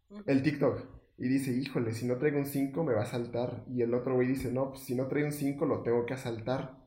Ujú. 0.10 0.24
el 0.28 0.44
TikTok, 0.44 0.82
y 1.17 1.28
dice, 1.28 1.52
híjole, 1.52 1.93
si 1.93 2.06
no 2.08 2.17
traigo 2.17 2.39
un 2.39 2.45
5 2.45 2.84
me 2.84 2.93
va 2.93 3.02
a 3.02 3.04
asaltar. 3.04 3.63
Y 3.69 3.82
el 3.82 3.93
otro 3.93 4.15
güey 4.15 4.28
dice, 4.28 4.52
no, 4.52 4.69
pues 4.71 4.84
si 4.84 4.95
no 4.95 5.08
traigo 5.08 5.28
un 5.28 5.34
5 5.34 5.65
lo 5.65 5.82
tengo 5.84 6.06
que 6.06 6.13
asaltar. 6.13 6.78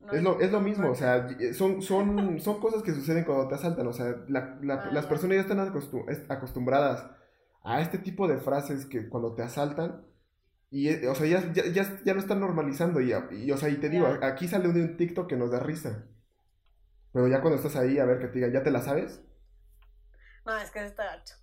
No, 0.00 0.12
Es 0.12 0.22
lo, 0.22 0.40
es 0.40 0.52
lo 0.52 0.60
mismo, 0.60 0.90
o 0.90 0.94
sea, 0.94 1.28
y- 1.38 1.54
son, 1.54 1.80
son, 1.82 2.38
son 2.40 2.60
cosas 2.60 2.82
que 2.82 2.92
suceden 2.92 3.24
cuando 3.24 3.48
te 3.48 3.54
asaltan, 3.54 3.86
o 3.86 3.92
sea, 3.92 4.14
la- 4.28 4.58
la- 4.62 4.74
Ah, 4.84 4.90
las 4.92 5.06
personas 5.06 5.36
ya 5.36 5.40
están 5.42 5.58
acostum- 5.58 6.08
es- 6.10 6.30
acostumbradas 6.30 7.10
a 7.62 7.80
este 7.80 7.98
tipo 7.98 8.28
de 8.28 8.38
frases 8.38 8.84
que 8.86 9.08
cuando 9.08 9.34
te 9.34 9.42
asaltan, 9.42 10.06
y, 10.70 10.88
eh, 10.88 11.08
o 11.08 11.14
sea, 11.14 11.26
ya, 11.26 11.52
ya, 11.52 11.66
ya, 11.66 12.00
ya 12.04 12.14
lo 12.14 12.20
están 12.20 12.40
normalizando, 12.40 13.00
y, 13.00 13.12
y, 13.32 13.52
o 13.52 13.56
sea, 13.56 13.68
y 13.70 13.76
te 13.78 13.88
digo, 13.90 14.06
aquí 14.22 14.48
sale 14.48 14.68
un, 14.68 14.78
un 14.80 14.96
TikTok 14.96 15.28
que 15.28 15.36
nos 15.36 15.50
da 15.50 15.60
risa, 15.60 16.06
pero 17.12 17.28
ya 17.28 17.40
cuando 17.40 17.56
estás 17.56 17.76
ahí, 17.76 17.98
a 17.98 18.04
ver 18.04 18.18
que 18.18 18.26
te 18.28 18.34
digan, 18.34 18.52
¿ya 18.52 18.62
te 18.62 18.70
la 18.70 18.82
sabes? 18.82 19.22
No, 20.46 20.56
es 20.58 20.70
que 20.70 20.84
está 20.84 21.04
gacho. 21.04 21.34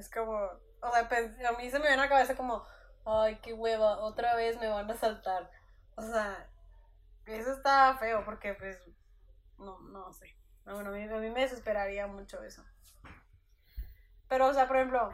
Es 0.00 0.10
como, 0.10 0.32
o 0.34 0.92
sea, 0.92 1.08
pens- 1.08 1.44
a 1.46 1.52
mí 1.52 1.70
se 1.70 1.78
me 1.78 1.86
viene 1.88 2.02
a 2.02 2.04
la 2.06 2.08
cabeza 2.08 2.34
como, 2.36 2.64
ay, 3.04 3.36
qué 3.42 3.52
hueva, 3.52 3.98
otra 3.98 4.34
vez 4.34 4.58
me 4.58 4.66
van 4.68 4.90
a 4.90 4.94
saltar. 4.96 5.50
O 5.96 6.02
sea, 6.02 6.48
eso 7.26 7.52
está 7.52 7.96
feo 7.98 8.24
porque 8.24 8.54
pues, 8.54 8.78
no, 9.58 9.78
no 9.80 10.12
sé. 10.12 10.34
No, 10.64 10.74
bueno, 10.74 10.90
a 10.90 10.92
mí, 10.92 11.02
a 11.04 11.16
mí 11.18 11.30
me 11.30 11.42
desesperaría 11.42 12.06
mucho 12.06 12.42
eso. 12.42 12.64
Pero, 14.28 14.46
o 14.46 14.54
sea, 14.54 14.66
por 14.66 14.76
ejemplo, 14.76 15.10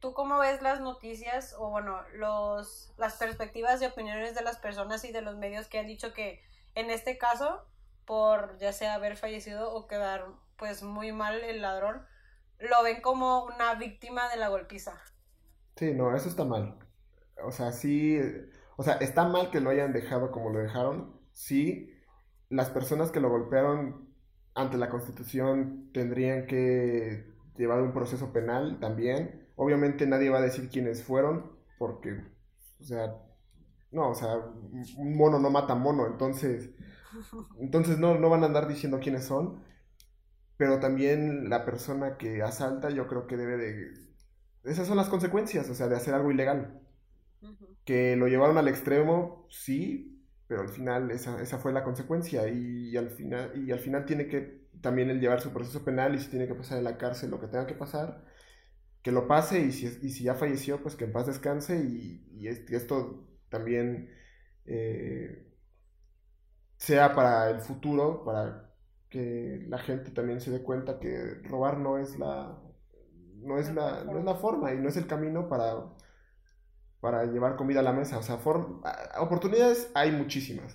¿tú 0.00 0.14
cómo 0.14 0.38
ves 0.38 0.62
las 0.62 0.80
noticias 0.80 1.54
o 1.58 1.70
bueno, 1.70 2.02
los, 2.14 2.92
las 2.96 3.16
perspectivas 3.16 3.80
y 3.82 3.86
opiniones 3.86 4.34
de 4.34 4.42
las 4.42 4.58
personas 4.58 5.04
y 5.04 5.12
de 5.12 5.22
los 5.22 5.36
medios 5.36 5.68
que 5.68 5.78
han 5.78 5.86
dicho 5.86 6.12
que 6.12 6.42
en 6.74 6.90
este 6.90 7.18
caso, 7.18 7.66
por 8.06 8.58
ya 8.58 8.72
sea 8.72 8.94
haber 8.94 9.16
fallecido 9.16 9.72
o 9.72 9.86
quedar 9.86 10.26
pues 10.56 10.82
muy 10.82 11.12
mal 11.12 11.40
el 11.42 11.62
ladrón, 11.62 12.06
lo 12.68 12.82
ven 12.82 13.00
como 13.00 13.44
una 13.44 13.74
víctima 13.74 14.28
de 14.28 14.36
la 14.36 14.48
golpiza. 14.48 14.92
Sí, 15.76 15.94
no, 15.94 16.14
eso 16.14 16.28
está 16.28 16.44
mal. 16.44 16.78
O 17.44 17.50
sea, 17.50 17.72
sí, 17.72 18.18
o 18.76 18.82
sea, 18.82 18.94
está 18.94 19.26
mal 19.28 19.50
que 19.50 19.60
lo 19.60 19.70
hayan 19.70 19.92
dejado 19.92 20.30
como 20.30 20.50
lo 20.50 20.58
dejaron. 20.58 21.20
Sí, 21.32 21.92
las 22.48 22.70
personas 22.70 23.10
que 23.10 23.20
lo 23.20 23.30
golpearon 23.30 24.08
ante 24.54 24.76
la 24.76 24.90
Constitución 24.90 25.90
tendrían 25.92 26.46
que 26.46 27.26
llevar 27.56 27.80
un 27.82 27.92
proceso 27.92 28.32
penal 28.32 28.78
también. 28.80 29.48
Obviamente 29.56 30.06
nadie 30.06 30.30
va 30.30 30.38
a 30.38 30.42
decir 30.42 30.68
quiénes 30.68 31.02
fueron, 31.02 31.52
porque, 31.78 32.20
o 32.80 32.84
sea, 32.84 33.14
no, 33.90 34.10
o 34.10 34.14
sea, 34.14 34.36
un 34.96 35.16
mono 35.16 35.38
no 35.38 35.50
mata 35.50 35.74
mono, 35.74 36.06
entonces, 36.06 36.70
entonces 37.60 37.98
no, 37.98 38.18
no 38.18 38.30
van 38.30 38.42
a 38.42 38.46
andar 38.46 38.68
diciendo 38.68 39.00
quiénes 39.00 39.24
son. 39.24 39.62
Pero 40.62 40.80
también 40.80 41.50
la 41.50 41.64
persona 41.66 42.18
que 42.18 42.42
asalta, 42.42 42.90
yo 42.90 43.08
creo 43.08 43.26
que 43.26 43.36
debe 43.38 43.58
de 43.58 43.92
esas 44.64 44.88
son 44.88 44.96
las 44.98 45.08
consecuencias, 45.10 45.68
o 45.70 45.74
sea, 45.76 45.88
de 45.88 45.96
hacer 45.96 46.14
algo 46.14 46.30
ilegal. 46.32 46.80
Que 47.84 48.14
lo 48.16 48.28
llevaron 48.28 48.58
al 48.58 48.68
extremo, 48.68 49.46
sí, 49.50 50.24
pero 50.46 50.62
al 50.62 50.68
final 50.68 51.10
esa, 51.10 51.42
esa 51.42 51.58
fue 51.58 51.72
la 51.72 51.82
consecuencia 51.84 52.46
y, 52.48 52.96
al 52.96 53.10
final, 53.10 53.52
y 53.66 53.72
al 53.72 53.80
final 53.80 54.04
tiene 54.06 54.28
que 54.28 54.62
también 54.80 55.10
él 55.10 55.20
llevar 55.20 55.40
su 55.40 55.52
proceso 55.52 55.84
penal 55.84 56.14
y 56.14 56.20
si 56.20 56.30
tiene 56.30 56.46
que 56.46 56.54
pasar 56.54 56.78
en 56.78 56.84
la 56.84 56.96
cárcel 56.98 57.30
lo 57.30 57.40
que 57.40 57.48
tenga 57.48 57.66
que 57.66 57.74
pasar, 57.74 58.24
que 59.02 59.12
lo 59.12 59.28
pase 59.28 59.60
y 59.60 59.72
si, 59.72 59.86
y 59.86 60.10
si 60.10 60.24
ya 60.24 60.34
falleció, 60.36 60.82
pues 60.82 60.96
que 60.96 61.04
en 61.06 61.12
paz 61.12 61.26
descanse 61.28 61.78
y, 61.84 62.26
y 62.32 62.48
es- 62.48 62.70
y 62.70 62.76
esto 62.76 63.28
también 63.50 64.10
eh, 64.66 65.46
sea 66.76 67.14
para 67.14 67.50
el 67.50 67.60
futuro, 67.60 68.24
para 68.24 68.71
que 69.12 69.64
la 69.68 69.78
gente 69.78 70.10
también 70.12 70.40
se 70.40 70.50
dé 70.52 70.62
cuenta 70.64 70.98
que 71.00 71.36
robar 71.44 71.78
no 71.78 71.98
es 71.98 72.18
la, 72.18 72.58
no 73.42 73.58
es 73.58 73.74
la, 73.74 74.04
no 74.04 74.18
es 74.18 74.24
la 74.24 74.36
forma 74.36 74.74
y 74.74 74.78
no 74.78 74.88
es 74.90 74.96
el 74.98 75.06
camino 75.08 75.48
para, 75.48 75.76
para 77.00 77.24
llevar 77.24 77.56
comida 77.56 77.80
a 77.80 77.82
la 77.82 77.92
mesa. 77.92 78.18
O 78.18 78.22
sea, 78.22 78.38
form- 78.38 78.80
oportunidades 79.20 79.90
hay 79.94 80.12
muchísimas. 80.12 80.74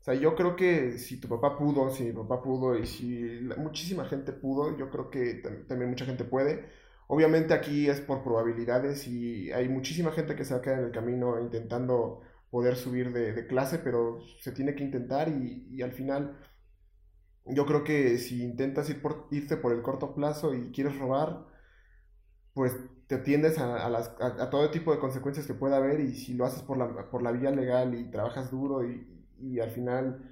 O 0.00 0.04
sea, 0.04 0.14
yo 0.14 0.36
creo 0.36 0.56
que 0.56 0.98
si 0.98 1.20
tu 1.20 1.28
papá 1.28 1.58
pudo, 1.58 1.90
si 1.90 2.04
mi 2.04 2.12
papá 2.12 2.42
pudo 2.42 2.78
y 2.78 2.86
si 2.86 3.22
muchísima 3.58 4.06
gente 4.06 4.32
pudo, 4.32 4.76
yo 4.78 4.90
creo 4.90 5.10
que 5.10 5.42
tam- 5.42 5.66
también 5.68 5.90
mucha 5.90 6.06
gente 6.06 6.24
puede. 6.24 6.66
Obviamente 7.08 7.54
aquí 7.54 7.88
es 7.88 8.00
por 8.00 8.22
probabilidades 8.24 9.08
y 9.08 9.52
hay 9.52 9.68
muchísima 9.68 10.12
gente 10.12 10.36
que 10.36 10.44
se 10.44 10.54
va 10.54 10.60
a 10.60 10.62
quedar 10.62 10.80
en 10.80 10.86
el 10.86 10.92
camino 10.92 11.40
intentando 11.40 12.22
poder 12.50 12.76
subir 12.76 13.12
de, 13.12 13.32
de 13.34 13.46
clase, 13.46 13.78
pero 13.80 14.20
se 14.40 14.52
tiene 14.52 14.74
que 14.74 14.84
intentar 14.84 15.28
y, 15.28 15.68
y 15.70 15.82
al 15.82 15.92
final 15.92 16.38
yo 17.46 17.66
creo 17.66 17.84
que 17.84 18.18
si 18.18 18.42
intentas 18.42 18.88
ir 18.90 19.02
por, 19.02 19.28
irte 19.30 19.56
por 19.56 19.72
el 19.72 19.82
corto 19.82 20.14
plazo 20.14 20.54
y 20.54 20.70
quieres 20.72 20.98
robar, 20.98 21.46
pues 22.54 22.74
te 23.06 23.18
tiendes 23.18 23.58
a, 23.58 23.84
a 23.86 23.90
las, 23.90 24.08
a, 24.20 24.26
a 24.44 24.50
todo 24.50 24.70
tipo 24.70 24.92
de 24.92 24.98
consecuencias 25.00 25.46
que 25.46 25.54
pueda 25.54 25.76
haber 25.76 26.00
y 26.00 26.14
si 26.14 26.34
lo 26.34 26.44
haces 26.44 26.62
por 26.62 26.76
la, 26.78 27.10
por 27.10 27.22
la 27.22 27.32
vía 27.32 27.50
legal 27.50 27.94
y 27.94 28.10
trabajas 28.10 28.50
duro 28.50 28.84
y, 28.88 29.06
y 29.40 29.60
al 29.60 29.70
final 29.70 30.22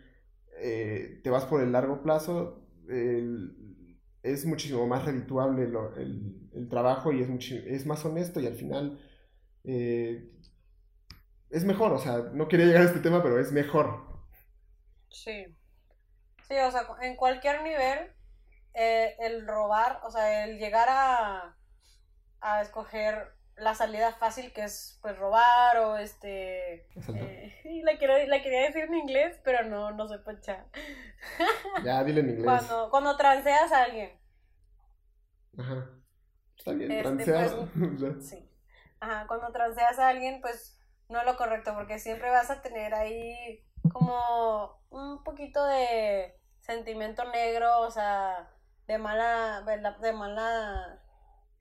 eh, 0.58 1.20
te 1.24 1.30
vas 1.30 1.44
por 1.46 1.62
el 1.62 1.72
largo 1.72 2.02
plazo, 2.02 2.62
es 4.22 4.44
muchísimo 4.46 4.86
más 4.86 5.04
redituable 5.04 5.64
el, 5.64 6.50
el 6.54 6.68
trabajo 6.68 7.12
y 7.12 7.20
es, 7.22 7.28
muchi- 7.28 7.62
es 7.66 7.86
más 7.86 8.04
honesto 8.04 8.40
y 8.40 8.46
al 8.46 8.54
final 8.54 8.98
eh, 9.64 10.30
es 11.50 11.64
mejor, 11.66 11.92
o 11.92 11.98
sea, 11.98 12.30
no 12.32 12.48
quería 12.48 12.64
llegar 12.64 12.80
a 12.82 12.86
este 12.86 13.00
tema, 13.00 13.22
pero 13.22 13.38
es 13.38 13.52
mejor. 13.52 14.00
Sí. 15.10 15.56
Sí, 16.50 16.58
o 16.58 16.70
sea, 16.72 16.86
en 17.02 17.16
cualquier 17.16 17.62
nivel, 17.62 18.12
eh, 18.74 19.16
el 19.20 19.46
robar, 19.46 20.00
o 20.04 20.10
sea, 20.10 20.44
el 20.44 20.58
llegar 20.58 20.88
a, 20.90 21.56
a 22.40 22.62
escoger 22.62 23.34
la 23.56 23.74
salida 23.74 24.12
fácil 24.14 24.52
que 24.54 24.64
es 24.64 24.98
pues 25.02 25.18
robar 25.18 25.76
o 25.78 25.96
este 25.98 26.86
eh, 27.14 27.60
y 27.64 27.82
la, 27.82 27.98
quiero, 27.98 28.16
la 28.26 28.42
quería 28.42 28.62
decir 28.62 28.84
en 28.84 28.94
inglés 28.94 29.38
pero 29.44 29.64
no 29.64 29.90
no 29.92 30.08
sé 30.08 30.18
poncha 30.18 30.64
Ya, 31.84 32.02
dile 32.02 32.20
en 32.22 32.30
inglés. 32.30 32.44
cuando 32.46 32.90
cuando 32.90 33.16
transeas 33.18 33.70
a 33.72 33.82
alguien 33.84 34.18
Ajá. 35.58 35.90
Está 36.56 36.72
bien, 36.72 36.90
Este, 36.90 37.02
transear. 37.02 37.50
pues, 37.98 38.28
sí 38.30 38.50
ajá 39.00 39.26
cuando 39.26 39.52
transeas 39.52 39.98
a 39.98 40.08
alguien 40.08 40.40
pues 40.40 40.78
no 41.10 41.20
es 41.20 41.26
lo 41.26 41.36
correcto 41.36 41.74
porque 41.74 41.98
siempre 41.98 42.30
vas 42.30 42.50
a 42.50 42.62
tener 42.62 42.94
ahí 42.94 43.62
como 43.92 44.80
un 44.88 45.22
poquito 45.22 45.66
de 45.66 46.39
sentimiento 46.60 47.24
negro 47.24 47.80
o 47.80 47.90
sea 47.90 48.50
de 48.86 48.98
mala 48.98 49.62
de 50.00 50.12
mala 50.12 51.00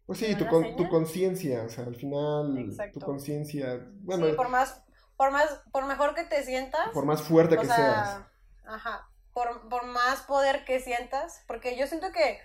Pues 0.05 0.19
sí, 0.19 0.25
¿Te 0.25 0.35
tu, 0.35 0.47
con- 0.47 0.75
tu 0.75 0.89
conciencia, 0.89 1.63
o 1.63 1.69
sea, 1.69 1.85
al 1.85 1.95
final, 1.95 2.57
Exacto. 2.57 2.99
tu 2.99 3.05
conciencia, 3.05 3.79
bueno, 4.01 4.25
sí, 4.25 4.33
por 4.33 4.49
más, 4.49 4.83
por 5.17 5.31
más, 5.31 5.61
por 5.71 5.85
mejor 5.85 6.15
que 6.15 6.23
te 6.23 6.43
sientas, 6.43 6.89
por 6.93 7.05
más 7.05 7.21
fuerte 7.21 7.57
que 7.57 7.65
sea, 7.65 7.75
seas. 7.75 8.17
ajá, 8.65 9.07
por, 9.33 9.69
por 9.69 9.85
más 9.85 10.21
poder 10.23 10.65
que 10.65 10.79
sientas, 10.79 11.43
porque 11.47 11.77
yo 11.77 11.85
siento 11.87 12.11
que 12.11 12.39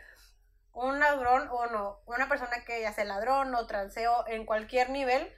un 0.75 1.01
ladrón 1.01 1.49
o 1.51 1.67
no, 1.67 2.01
una 2.07 2.29
persona 2.29 2.65
que 2.67 2.83
ya 2.83 2.93
sea 2.93 3.05
ladrón 3.05 3.55
o 3.55 3.67
transeo 3.67 4.27
en 4.27 4.45
cualquier 4.45 4.91
nivel, 4.91 5.33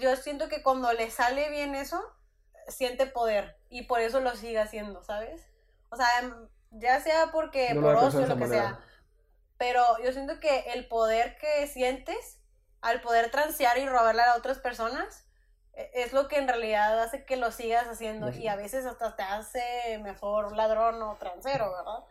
yo 0.00 0.14
siento 0.16 0.48
que 0.48 0.62
cuando 0.62 0.92
le 0.92 1.10
sale 1.10 1.50
bien 1.50 1.74
eso, 1.74 2.00
siente 2.68 3.06
poder 3.06 3.56
y 3.70 3.82
por 3.82 4.00
eso 4.00 4.20
lo 4.20 4.36
sigue 4.36 4.60
haciendo, 4.60 5.02
¿sabes? 5.02 5.48
O 5.90 5.96
sea, 5.96 6.06
ya 6.70 7.00
sea 7.00 7.30
porque 7.32 7.74
No 7.74 7.82
por 7.82 7.94
ocio, 7.96 8.20
esa 8.20 8.28
lo 8.28 8.34
que 8.34 8.40
manera. 8.40 8.62
sea, 8.68 8.80
pero 9.56 9.82
yo 10.04 10.12
siento 10.12 10.38
que 10.40 10.60
el 10.74 10.86
poder 10.88 11.36
que 11.38 11.66
sientes 11.66 12.40
al 12.80 13.00
poder 13.00 13.30
transear 13.30 13.78
y 13.78 13.88
robarle 13.88 14.22
a 14.22 14.36
otras 14.36 14.58
personas 14.58 15.26
e- 15.72 15.90
es 15.94 16.12
lo 16.12 16.28
que 16.28 16.38
en 16.38 16.46
realidad 16.46 17.00
hace 17.02 17.24
que 17.24 17.36
lo 17.36 17.50
sigas 17.50 17.86
haciendo 17.88 18.30
y 18.30 18.46
a 18.48 18.56
veces 18.56 18.84
hasta 18.86 19.16
te 19.16 19.22
hace 19.22 19.98
mejor 20.02 20.54
ladrón 20.54 21.00
o 21.02 21.16
transero, 21.16 21.72
¿verdad? 21.72 22.04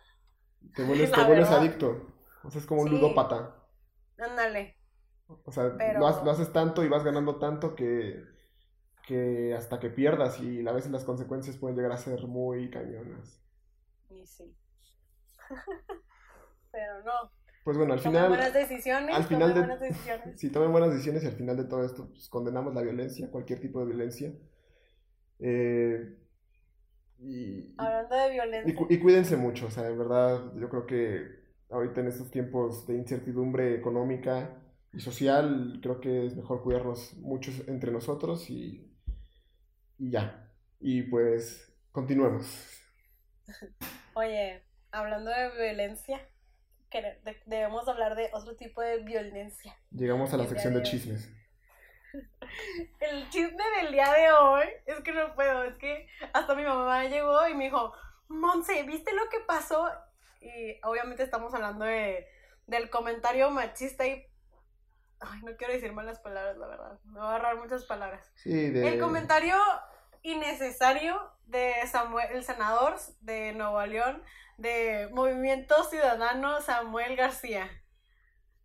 Te 0.75 0.83
vuelves, 0.83 1.11
te 1.11 1.21
adicto. 1.21 2.07
O 2.43 2.49
sea, 2.51 2.59
es 2.61 2.67
como 2.67 2.81
un 2.81 2.89
Sí. 2.89 2.95
ludópata. 2.95 3.55
Ándale. 4.17 4.75
O 5.45 5.51
sea, 5.51 5.71
Pero- 5.77 5.99
lo, 5.99 6.23
lo 6.23 6.31
haces 6.31 6.51
tanto 6.51 6.83
y 6.83 6.89
vas 6.89 7.03
ganando 7.03 7.37
tanto 7.37 7.75
que, 7.75 8.23
que 9.05 9.53
hasta 9.57 9.79
que 9.79 9.89
pierdas 9.89 10.39
y 10.39 10.67
a 10.67 10.71
veces 10.71 10.91
las 10.91 11.03
consecuencias 11.03 11.57
pueden 11.57 11.77
llegar 11.77 11.91
a 11.91 11.97
ser 11.97 12.25
muy 12.27 12.69
cañonas. 12.69 13.41
Y 14.09 14.25
sí. 14.25 14.55
Pero 16.71 17.03
no. 17.03 17.31
Pues 17.63 17.77
bueno, 17.77 17.93
al 17.93 18.01
Tomen 18.01 18.13
final, 18.13 18.29
buenas 18.29 18.53
decisiones. 18.53 19.15
al 19.15 19.23
final 19.25 19.49
tomen 19.49 19.53
de- 19.55 19.59
buenas 19.61 19.79
decisiones. 19.81 20.39
si 20.39 20.49
tomen 20.49 20.71
buenas 20.71 20.91
decisiones 20.91 21.23
y 21.23 21.27
al 21.27 21.33
final 21.33 21.57
de 21.57 21.65
todo 21.65 21.83
esto, 21.85 22.07
pues, 22.09 22.29
condenamos 22.29 22.73
la 22.73 22.81
violencia, 22.81 23.29
cualquier 23.29 23.59
tipo 23.59 23.79
de 23.79 23.85
violencia. 23.87 24.33
Eh, 25.39 26.17
y, 27.19 27.33
y- 27.59 27.75
Hablando 27.77 28.15
de 28.15 28.27
y 28.27 28.31
violencia. 28.33 28.75
cu- 28.75 28.87
y 28.89 28.99
cuídense 28.99 29.37
mucho, 29.37 29.67
o 29.67 29.71
sea, 29.71 29.87
en 29.87 29.97
verdad, 29.97 30.53
yo 30.55 30.69
creo 30.69 30.85
que 30.85 31.27
ahorita 31.69 32.01
en 32.01 32.07
estos 32.07 32.31
tiempos 32.31 32.87
de 32.87 32.95
incertidumbre 32.95 33.75
económica 33.75 34.61
y 34.93 34.99
social, 34.99 35.79
creo 35.81 35.99
que 35.99 36.25
es 36.25 36.35
mejor 36.35 36.63
cuidarnos 36.63 37.15
mucho 37.17 37.51
entre 37.67 37.91
nosotros 37.91 38.49
y, 38.49 38.93
y 39.97 40.11
ya. 40.11 40.49
Y 40.79 41.03
pues, 41.03 41.73
continuemos. 41.91 42.45
Oye, 44.13 44.63
hablando 44.91 45.31
de 45.31 45.49
violencia, 45.51 46.27
que 46.89 47.19
debemos 47.45 47.87
hablar 47.87 48.15
de 48.15 48.29
otro 48.33 48.55
tipo 48.55 48.81
de 48.81 48.99
violencia. 48.99 49.77
Llegamos 49.91 50.33
a 50.33 50.37
la 50.37 50.47
sección 50.47 50.73
de 50.73 50.83
chismes. 50.83 51.29
El 52.99 53.29
chisme 53.29 53.63
del 53.81 53.91
día 53.91 54.11
de 54.11 54.31
hoy 54.31 54.65
es 54.85 55.01
que 55.01 55.11
no 55.11 55.35
puedo, 55.35 55.63
es 55.63 55.75
que 55.75 56.07
hasta 56.33 56.55
mi 56.55 56.63
mamá 56.63 57.05
llegó 57.05 57.47
y 57.47 57.53
me 57.53 57.65
dijo, 57.65 57.93
Monse, 58.27 58.83
¿viste 58.83 59.13
lo 59.13 59.29
que 59.29 59.39
pasó? 59.45 59.89
Y 60.41 60.79
obviamente 60.83 61.23
estamos 61.23 61.53
hablando 61.53 61.85
de, 61.85 62.27
del 62.65 62.89
comentario 62.89 63.51
machista 63.51 64.05
y... 64.05 64.25
Ay, 65.19 65.41
no 65.43 65.55
quiero 65.57 65.73
decir 65.73 65.91
malas 65.93 66.19
palabras, 66.19 66.57
la 66.57 66.67
verdad. 66.67 66.99
Me 67.05 67.19
va 67.19 67.25
a 67.25 67.35
agarrar 67.35 67.57
muchas 67.57 67.85
palabras. 67.85 68.31
Sí, 68.35 68.69
de... 68.69 68.87
El 68.87 68.99
comentario 68.99 69.55
innecesario 70.23 71.19
de 71.45 71.73
Samuel, 71.89 72.27
el 72.31 72.43
senador 72.43 72.95
de 73.21 73.53
Nuevo 73.53 73.85
León, 73.85 74.21
de 74.57 75.09
Movimiento 75.13 75.83
Ciudadano 75.83 76.61
Samuel 76.61 77.15
García. 77.15 77.69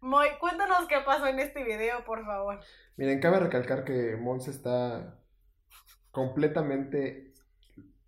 Moy, 0.01 0.29
cuéntanos 0.41 0.89
qué 0.89 0.97
pasó 1.05 1.27
en 1.27 1.39
este 1.39 1.63
video, 1.63 2.05
por 2.05 2.25
favor. 2.25 2.61
Miren, 2.97 3.21
cabe 3.21 3.39
recalcar 3.39 3.85
que 3.85 4.17
Monse 4.17 4.51
está 4.51 5.19
completamente 6.11 7.33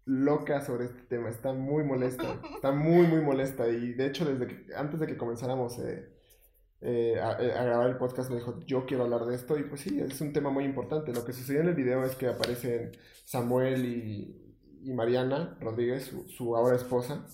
loca 0.05 0.61
sobre 0.61 0.87
este 0.87 1.03
tema, 1.03 1.31
está 1.31 1.53
muy 1.53 1.85
molesta, 1.85 2.41
está 2.55 2.73
muy, 2.73 3.07
muy 3.07 3.21
molesta 3.21 3.69
y 3.69 3.95
de 3.95 4.07
hecho 4.07 4.25
desde 4.25 4.47
que, 4.47 4.75
antes 4.75 5.01
de 5.01 5.07
que 5.07 5.17
comenzáramos 5.17 5.79
eh, 5.79 6.14
eh, 6.85 7.19
a, 7.19 7.31
a 7.31 7.65
grabar 7.65 7.89
el 7.89 7.97
podcast 7.97 8.31
me 8.31 8.37
dijo, 8.37 8.61
yo 8.67 8.85
quiero 8.85 9.05
hablar 9.05 9.25
de 9.25 9.35
esto 9.35 9.59
y 9.59 9.63
pues 9.65 9.81
sí, 9.81 9.99
es 10.01 10.21
un 10.21 10.33
tema 10.33 10.51
muy 10.51 10.65
importante. 10.65 11.13
Lo 11.15 11.25
que 11.25 11.33
sucedió 11.33 11.63
en 11.63 11.69
el 11.69 11.75
video 11.75 12.05
es 12.05 12.15
que 12.15 12.29
aparecen 12.29 12.93
Samuel 13.25 13.85
y, 13.87 14.55
y 14.83 14.93
Mariana 14.93 15.57
Rodríguez, 15.61 16.05
su, 16.05 16.29
su 16.29 16.55
ahora 16.57 16.77
esposa, 16.77 17.27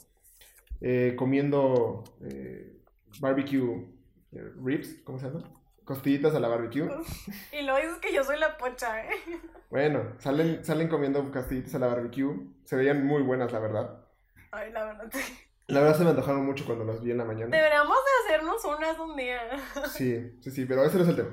eh, 0.80 1.14
comiendo 1.18 2.04
eh, 2.22 2.80
barbecue 3.20 3.88
eh, 4.32 4.52
ribs, 4.64 5.00
¿cómo 5.04 5.18
se 5.18 5.26
llama? 5.26 5.52
Costillitas 5.84 6.34
a 6.34 6.40
la 6.40 6.48
barbecue. 6.48 6.88
Y 7.52 7.62
lo 7.62 7.74
dices 7.76 7.98
que 8.00 8.14
yo 8.14 8.22
soy 8.22 8.38
la 8.38 8.56
pocha, 8.56 9.04
¿eh? 9.04 9.10
Bueno, 9.70 10.14
salen, 10.18 10.64
salen 10.64 10.88
comiendo 10.88 11.30
costillitas 11.32 11.74
a 11.74 11.78
la 11.80 11.88
barbecue. 11.88 12.34
Se 12.64 12.76
veían 12.76 13.04
muy 13.04 13.22
buenas, 13.22 13.52
la 13.52 13.58
verdad. 13.58 14.04
Ay, 14.52 14.72
la 14.72 14.84
verdad. 14.84 15.10
sí. 15.12 15.20
La 15.70 15.80
verdad 15.80 15.96
se 15.98 16.04
me 16.04 16.10
antojaron 16.10 16.44
mucho 16.44 16.64
cuando 16.66 16.84
las 16.84 17.02
vi 17.02 17.10
en 17.12 17.18
la 17.18 17.24
mañana. 17.24 17.56
Deberíamos 17.56 17.96
de 17.96 18.26
hacernos 18.34 18.64
unas 18.64 18.98
un 18.98 19.16
día. 19.16 19.40
Sí, 19.92 20.38
sí, 20.42 20.50
sí, 20.50 20.64
pero 20.66 20.84
ese 20.84 20.96
no 20.96 21.02
es 21.04 21.08
el 21.10 21.16
tema. 21.16 21.30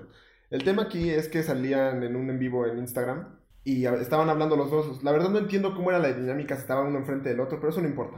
El 0.49 0.63
tema 0.63 0.83
aquí 0.83 1.09
es 1.09 1.27
que 1.27 1.43
salían 1.43 2.03
en 2.03 2.15
un 2.15 2.29
en 2.29 2.39
vivo 2.39 2.65
en 2.65 2.77
Instagram 2.77 3.39
y 3.63 3.85
estaban 3.85 4.29
hablando 4.29 4.55
los 4.55 4.71
dos. 4.71 5.03
La 5.03 5.11
verdad 5.11 5.29
no 5.29 5.39
entiendo 5.39 5.75
cómo 5.75 5.89
era 5.89 5.99
la 5.99 6.09
dinámica, 6.13 6.55
si 6.55 6.61
estaban 6.61 6.87
uno 6.87 6.99
enfrente 6.99 7.29
del 7.29 7.39
otro, 7.41 7.59
pero 7.59 7.71
eso 7.71 7.81
no 7.81 7.87
importa. 7.87 8.17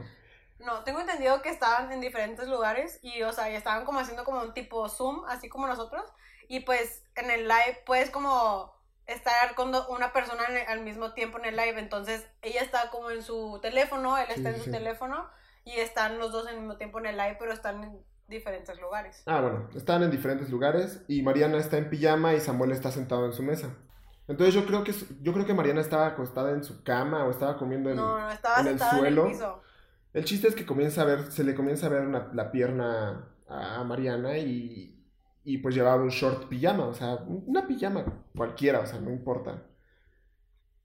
No, 0.60 0.84
tengo 0.84 1.00
entendido 1.00 1.40
que 1.42 1.48
estaban 1.48 1.90
en 1.90 2.00
diferentes 2.00 2.46
lugares 2.46 2.98
y, 3.02 3.22
o 3.22 3.32
sea, 3.32 3.48
estaban 3.48 3.84
como 3.84 3.98
haciendo 3.98 4.24
como 4.24 4.42
un 4.42 4.52
tipo 4.54 4.88
Zoom, 4.88 5.24
así 5.26 5.48
como 5.48 5.66
nosotros. 5.66 6.04
Y 6.48 6.60
pues 6.60 7.02
en 7.16 7.30
el 7.30 7.48
live 7.48 7.82
puedes 7.86 8.10
como 8.10 8.72
estar 9.06 9.54
con 9.54 9.72
una 9.88 10.12
persona 10.12 10.44
en 10.50 10.58
el- 10.58 10.66
al 10.68 10.80
mismo 10.82 11.14
tiempo 11.14 11.38
en 11.38 11.46
el 11.46 11.56
live. 11.56 11.78
Entonces 11.80 12.24
ella 12.42 12.60
está 12.62 12.90
como 12.90 13.10
en 13.10 13.22
su 13.22 13.58
teléfono, 13.62 14.18
él 14.18 14.26
está 14.28 14.50
Sí, 14.50 14.56
en 14.56 14.58
su 14.58 14.64
sí. 14.64 14.70
teléfono 14.70 15.28
y 15.74 15.80
están 15.80 16.18
los 16.18 16.32
dos 16.32 16.46
al 16.46 16.56
mismo 16.56 16.76
tiempo 16.76 16.98
en 16.98 17.06
el 17.06 17.16
live, 17.16 17.36
pero 17.38 17.52
están 17.52 17.82
en 17.84 17.98
diferentes 18.28 18.80
lugares. 18.80 19.22
Ah, 19.26 19.40
bueno, 19.40 19.68
estaban 19.74 20.02
en 20.04 20.10
diferentes 20.10 20.50
lugares 20.50 21.02
y 21.08 21.22
Mariana 21.22 21.58
está 21.58 21.78
en 21.78 21.90
pijama 21.90 22.34
y 22.34 22.40
Samuel 22.40 22.72
está 22.72 22.90
sentado 22.90 23.26
en 23.26 23.32
su 23.32 23.42
mesa. 23.42 23.74
Entonces 24.28 24.54
yo 24.54 24.64
creo 24.66 24.84
que 24.84 24.92
yo 25.22 25.32
creo 25.32 25.44
que 25.44 25.54
Mariana 25.54 25.80
estaba 25.80 26.06
acostada 26.06 26.52
en 26.52 26.62
su 26.62 26.84
cama 26.84 27.24
o 27.24 27.30
estaba 27.30 27.56
comiendo 27.58 27.90
en, 27.90 27.96
No, 27.96 28.18
no, 28.20 28.30
estaba 28.30 28.60
en 28.60 28.66
el 28.68 28.72
en 28.74 28.78
suelo. 28.78 29.26
el 29.26 29.32
piso. 29.32 29.62
El 30.12 30.24
chiste 30.24 30.46
es 30.48 30.54
que 30.54 30.64
comienza 30.66 31.02
a 31.02 31.04
ver, 31.04 31.32
se 31.32 31.42
le 31.44 31.54
comienza 31.54 31.86
a 31.86 31.90
ver 31.90 32.02
una- 32.06 32.30
la 32.32 32.50
pierna 32.52 33.28
a, 33.48 33.80
a 33.80 33.84
Mariana 33.84 34.38
y, 34.38 35.04
y 35.44 35.58
pues 35.58 35.74
llevaba 35.74 36.00
un 36.02 36.10
short 36.10 36.48
pijama, 36.48 36.86
o 36.86 36.94
sea, 36.94 37.14
una 37.26 37.66
pijama 37.66 38.04
cualquiera, 38.36 38.80
o 38.80 38.86
sea, 38.86 39.00
no 39.00 39.10
importa. 39.10 39.62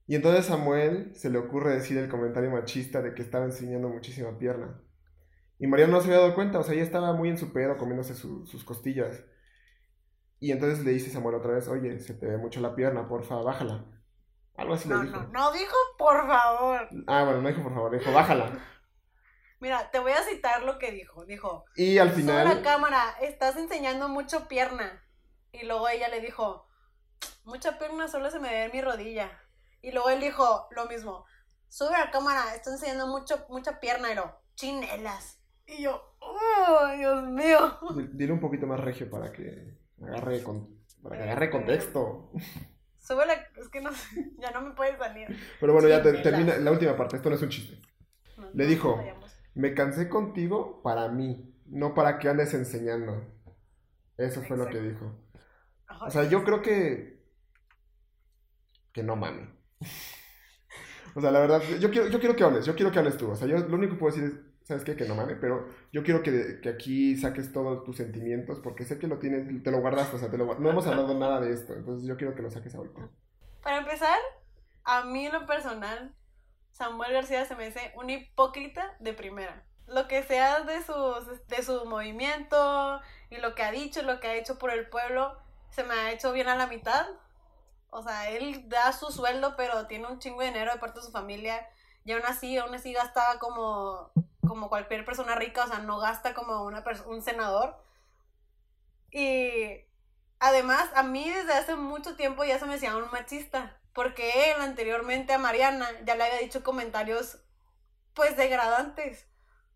Y 0.06 0.14
entonces 0.14 0.46
Samuel 0.46 1.14
se 1.16 1.30
le 1.30 1.38
ocurre 1.38 1.74
decir 1.74 1.98
el 1.98 2.08
comentario 2.08 2.50
machista 2.50 3.02
de 3.02 3.14
que 3.14 3.22
estaba 3.22 3.44
enseñando 3.44 3.88
muchísima 3.88 4.38
pierna. 4.38 4.80
Y 5.58 5.66
Mariana 5.66 5.92
no 5.94 6.00
se 6.00 6.08
había 6.08 6.20
dado 6.20 6.34
cuenta, 6.34 6.58
o 6.58 6.62
sea, 6.62 6.74
ella 6.74 6.82
estaba 6.84 7.12
muy 7.12 7.28
en 7.28 7.38
su 7.38 7.52
pedo 7.52 7.76
comiéndose 7.76 8.14
su- 8.14 8.46
sus 8.46 8.62
costillas. 8.64 9.24
Y 10.38 10.52
entonces 10.52 10.84
le 10.84 10.92
dice 10.92 11.10
Samuel 11.10 11.36
otra 11.36 11.52
vez, 11.54 11.66
oye, 11.68 11.98
se 11.98 12.14
te 12.14 12.26
ve 12.26 12.36
mucho 12.36 12.60
la 12.60 12.74
pierna, 12.76 13.08
porfa, 13.08 13.36
bájala. 13.36 13.84
Algo 14.56 14.74
así 14.74 14.88
No, 14.88 15.02
le 15.02 15.08
dijo. 15.08 15.22
no, 15.22 15.28
no 15.32 15.52
dijo, 15.52 15.74
por 15.98 16.26
favor. 16.26 16.88
Ah, 17.06 17.24
bueno, 17.24 17.40
no 17.42 17.48
dijo 17.48 17.62
por 17.62 17.74
favor, 17.74 17.98
dijo, 17.98 18.12
bájala. 18.12 18.50
Mira, 19.58 19.90
te 19.90 19.98
voy 19.98 20.12
a 20.12 20.22
citar 20.22 20.62
lo 20.62 20.78
que 20.78 20.92
dijo. 20.92 21.24
Dijo, 21.24 21.64
Y 21.74 21.98
al 21.98 22.10
final... 22.10 22.44
la 22.46 22.62
cámara, 22.62 23.16
estás 23.22 23.56
enseñando 23.56 24.08
mucho 24.08 24.46
pierna. 24.48 25.02
Y 25.52 25.64
luego 25.66 25.88
ella 25.88 26.08
le 26.08 26.20
dijo, 26.20 26.68
mucha 27.44 27.78
pierna 27.78 28.06
solo 28.08 28.30
se 28.30 28.38
me 28.38 28.50
ve 28.50 28.64
en 28.64 28.72
mi 28.72 28.82
rodilla. 28.82 29.30
Y 29.86 29.92
luego 29.92 30.10
él 30.10 30.20
dijo 30.20 30.68
lo 30.74 30.86
mismo, 30.86 31.24
sube 31.68 31.92
la 31.92 32.10
cámara, 32.10 32.54
estás 32.56 32.72
enseñando 32.74 33.06
mucho, 33.06 33.46
mucha 33.48 33.78
pierna. 33.78 34.10
Y 34.10 34.16
lo, 34.16 34.36
chinelas. 34.56 35.38
Y 35.64 35.82
yo, 35.82 36.16
oh, 36.18 36.88
Dios 36.96 37.22
mío. 37.28 37.78
Di- 37.96 38.08
Dile 38.12 38.32
un 38.32 38.40
poquito 38.40 38.66
más 38.66 38.80
regio 38.80 39.08
para 39.08 39.30
que 39.32 39.78
agarre, 40.02 40.42
con, 40.42 40.80
para 41.02 41.16
que 41.18 41.22
agarre 41.22 41.50
contexto. 41.50 42.32
Sube 42.98 43.24
la, 43.26 43.34
es 43.34 43.68
que 43.70 43.80
no 43.80 43.92
sé, 43.92 44.32
ya 44.38 44.50
no 44.50 44.60
me 44.60 44.72
puede 44.74 44.98
salir. 44.98 45.28
Pero 45.60 45.72
bueno, 45.72 45.88
ya 45.88 46.02
te- 46.02 46.14
termina 46.14 46.56
la 46.56 46.72
última 46.72 46.96
parte. 46.96 47.16
Esto 47.16 47.28
no 47.30 47.36
es 47.36 47.42
un 47.42 47.48
chiste. 47.50 47.80
No, 48.36 48.50
Le 48.54 48.64
no, 48.64 48.70
dijo. 48.70 49.00
Me 49.54 49.72
cansé 49.72 50.08
contigo 50.08 50.82
para 50.82 51.08
mí, 51.08 51.54
no 51.66 51.94
para 51.94 52.18
que 52.18 52.28
andes 52.28 52.52
enseñando. 52.54 53.24
Eso 54.18 54.42
fue 54.42 54.56
lo 54.56 54.68
que 54.68 54.80
dijo. 54.80 55.14
O 56.00 56.10
sea, 56.10 56.24
yo 56.24 56.42
creo 56.44 56.60
que. 56.60 57.22
Que 58.92 59.02
no 59.04 59.14
mame. 59.14 59.55
O 61.14 61.20
sea, 61.20 61.30
la 61.30 61.40
verdad, 61.40 61.62
yo 61.80 61.90
quiero, 61.90 62.08
yo 62.08 62.18
quiero 62.18 62.36
que 62.36 62.44
hables, 62.44 62.66
yo 62.66 62.74
quiero 62.74 62.92
que 62.92 62.98
hables 62.98 63.16
tú. 63.16 63.30
O 63.30 63.36
sea, 63.36 63.46
yo 63.48 63.58
lo 63.58 63.76
único 63.76 63.94
que 63.94 63.98
puedo 63.98 64.14
decir 64.14 64.30
es, 64.32 64.66
¿sabes 64.66 64.84
qué? 64.84 64.96
Que 64.96 65.06
no 65.06 65.14
mame, 65.14 65.36
pero 65.36 65.68
yo 65.92 66.02
quiero 66.02 66.22
que, 66.22 66.60
que 66.60 66.68
aquí 66.68 67.16
saques 67.16 67.52
todos 67.52 67.84
tus 67.84 67.96
sentimientos, 67.96 68.58
porque 68.60 68.84
sé 68.84 68.98
que 68.98 69.06
lo 69.06 69.18
tienes, 69.18 69.62
te 69.62 69.70
lo 69.70 69.80
guardaste, 69.80 70.16
o 70.16 70.18
sea, 70.18 70.30
te 70.30 70.38
lo, 70.38 70.58
no 70.58 70.70
hemos 70.70 70.86
hablado 70.86 71.14
nada 71.18 71.40
de 71.40 71.52
esto, 71.52 71.74
entonces 71.74 72.06
yo 72.06 72.16
quiero 72.16 72.34
que 72.34 72.42
lo 72.42 72.50
saques 72.50 72.74
ahorita. 72.74 73.08
Para 73.62 73.78
empezar, 73.78 74.18
a 74.84 75.04
mí 75.04 75.26
en 75.26 75.32
lo 75.32 75.46
personal, 75.46 76.14
Samuel 76.72 77.12
García 77.12 77.44
se 77.44 77.56
me 77.56 77.66
dice 77.66 77.92
un 77.96 78.10
hipócrita 78.10 78.96
de 79.00 79.12
primera. 79.12 79.64
Lo 79.86 80.08
que 80.08 80.22
sea 80.22 80.60
de, 80.60 80.82
sus, 80.82 81.46
de 81.46 81.62
su 81.62 81.86
movimiento 81.86 83.00
y 83.30 83.38
lo 83.38 83.54
que 83.54 83.62
ha 83.62 83.72
dicho, 83.72 84.02
lo 84.02 84.20
que 84.20 84.26
ha 84.26 84.34
hecho 84.34 84.58
por 84.58 84.70
el 84.70 84.88
pueblo, 84.88 85.38
se 85.70 85.84
me 85.84 85.94
ha 85.94 86.12
hecho 86.12 86.32
bien 86.32 86.48
a 86.48 86.56
la 86.56 86.66
mitad. 86.66 87.06
O 87.90 88.02
sea, 88.02 88.30
él 88.30 88.68
da 88.68 88.92
su 88.92 89.10
sueldo, 89.10 89.56
pero 89.56 89.86
tiene 89.86 90.06
un 90.06 90.18
chingo 90.18 90.40
de 90.40 90.48
dinero 90.48 90.72
de 90.72 90.78
parte 90.78 91.00
de 91.00 91.06
su 91.06 91.12
familia. 91.12 91.66
Y 92.04 92.12
aún 92.12 92.24
así, 92.26 92.56
aún 92.56 92.74
así 92.74 92.92
gasta 92.92 93.38
como, 93.38 94.12
como 94.46 94.68
cualquier 94.68 95.04
persona 95.04 95.34
rica, 95.34 95.64
o 95.64 95.68
sea, 95.68 95.78
no 95.78 95.98
gasta 95.98 96.34
como 96.34 96.64
una 96.64 96.84
un 97.06 97.22
senador. 97.22 97.76
Y 99.10 99.84
además, 100.38 100.90
a 100.94 101.02
mí 101.02 101.28
desde 101.30 101.54
hace 101.54 101.74
mucho 101.76 102.16
tiempo 102.16 102.44
ya 102.44 102.58
se 102.58 102.66
me 102.66 102.74
decía 102.74 102.96
un 102.96 103.10
machista, 103.10 103.80
porque 103.92 104.52
él 104.52 104.60
anteriormente 104.60 105.32
a 105.32 105.38
Mariana 105.38 105.88
ya 106.04 106.14
le 106.16 106.24
había 106.24 106.38
dicho 106.40 106.62
comentarios, 106.62 107.38
pues, 108.14 108.36
degradantes. 108.36 109.26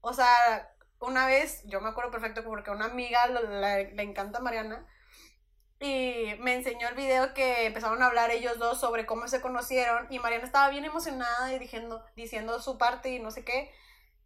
O 0.00 0.12
sea, 0.12 0.74
una 1.00 1.26
vez, 1.26 1.62
yo 1.64 1.80
me 1.80 1.88
acuerdo 1.88 2.10
perfecto 2.10 2.44
porque 2.44 2.70
una 2.70 2.86
amiga 2.86 3.26
le, 3.28 3.92
le 3.94 4.02
encanta 4.02 4.38
a 4.38 4.42
Mariana 4.42 4.86
y 5.80 6.34
me 6.40 6.54
enseñó 6.54 6.88
el 6.88 6.94
video 6.94 7.32
que 7.32 7.64
empezaron 7.64 8.02
a 8.02 8.06
hablar 8.06 8.30
ellos 8.30 8.58
dos 8.58 8.78
sobre 8.78 9.06
cómo 9.06 9.26
se 9.28 9.40
conocieron 9.40 10.06
y 10.10 10.18
Mariana 10.18 10.44
estaba 10.44 10.68
bien 10.68 10.84
emocionada 10.84 11.52
y 11.54 11.58
diciendo, 11.58 12.04
diciendo 12.14 12.60
su 12.60 12.76
parte 12.76 13.10
y 13.10 13.18
no 13.18 13.30
sé 13.30 13.44
qué. 13.44 13.72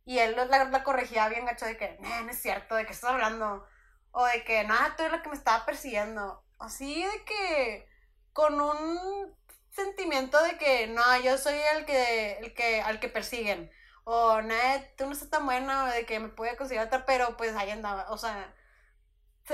Y 0.04 0.18
él 0.18 0.34
la, 0.36 0.64
la 0.64 0.84
corregía 0.84 1.28
bien 1.28 1.46
gacho 1.46 1.64
de 1.64 1.76
que, 1.76 1.96
no, 2.00 2.28
es 2.28 2.42
cierto, 2.42 2.74
de 2.74 2.84
que 2.86 2.92
estás 2.92 3.10
hablando. 3.10 3.66
O 4.10 4.24
de 4.26 4.44
que, 4.44 4.64
nada, 4.64 4.94
tú 4.96 5.02
eres 5.04 5.12
la 5.12 5.22
que 5.22 5.28
me 5.30 5.36
estaba 5.36 5.64
persiguiendo. 5.64 6.42
Así 6.58 7.04
de 7.04 7.24
que, 7.24 7.88
con 8.32 8.60
un 8.60 9.36
sentimiento 9.70 10.42
de 10.42 10.58
que, 10.58 10.88
no, 10.88 11.02
yo 11.20 11.38
soy 11.38 11.54
el 11.76 11.84
que, 11.86 12.38
el 12.38 12.54
que, 12.54 12.82
al 12.82 13.00
que 13.00 13.08
persiguen. 13.08 13.70
O, 14.04 14.42
no, 14.42 14.54
tú 14.96 15.06
no 15.06 15.12
estás 15.12 15.30
tan 15.30 15.46
buena, 15.46 15.90
de 15.92 16.04
que 16.06 16.20
me 16.20 16.28
puede 16.28 16.56
considerar 16.56 16.88
otra, 16.88 17.06
pero 17.06 17.36
pues 17.36 17.54
ahí 17.56 17.70
andaba. 17.70 18.10
O 18.10 18.18
sea, 18.18 18.54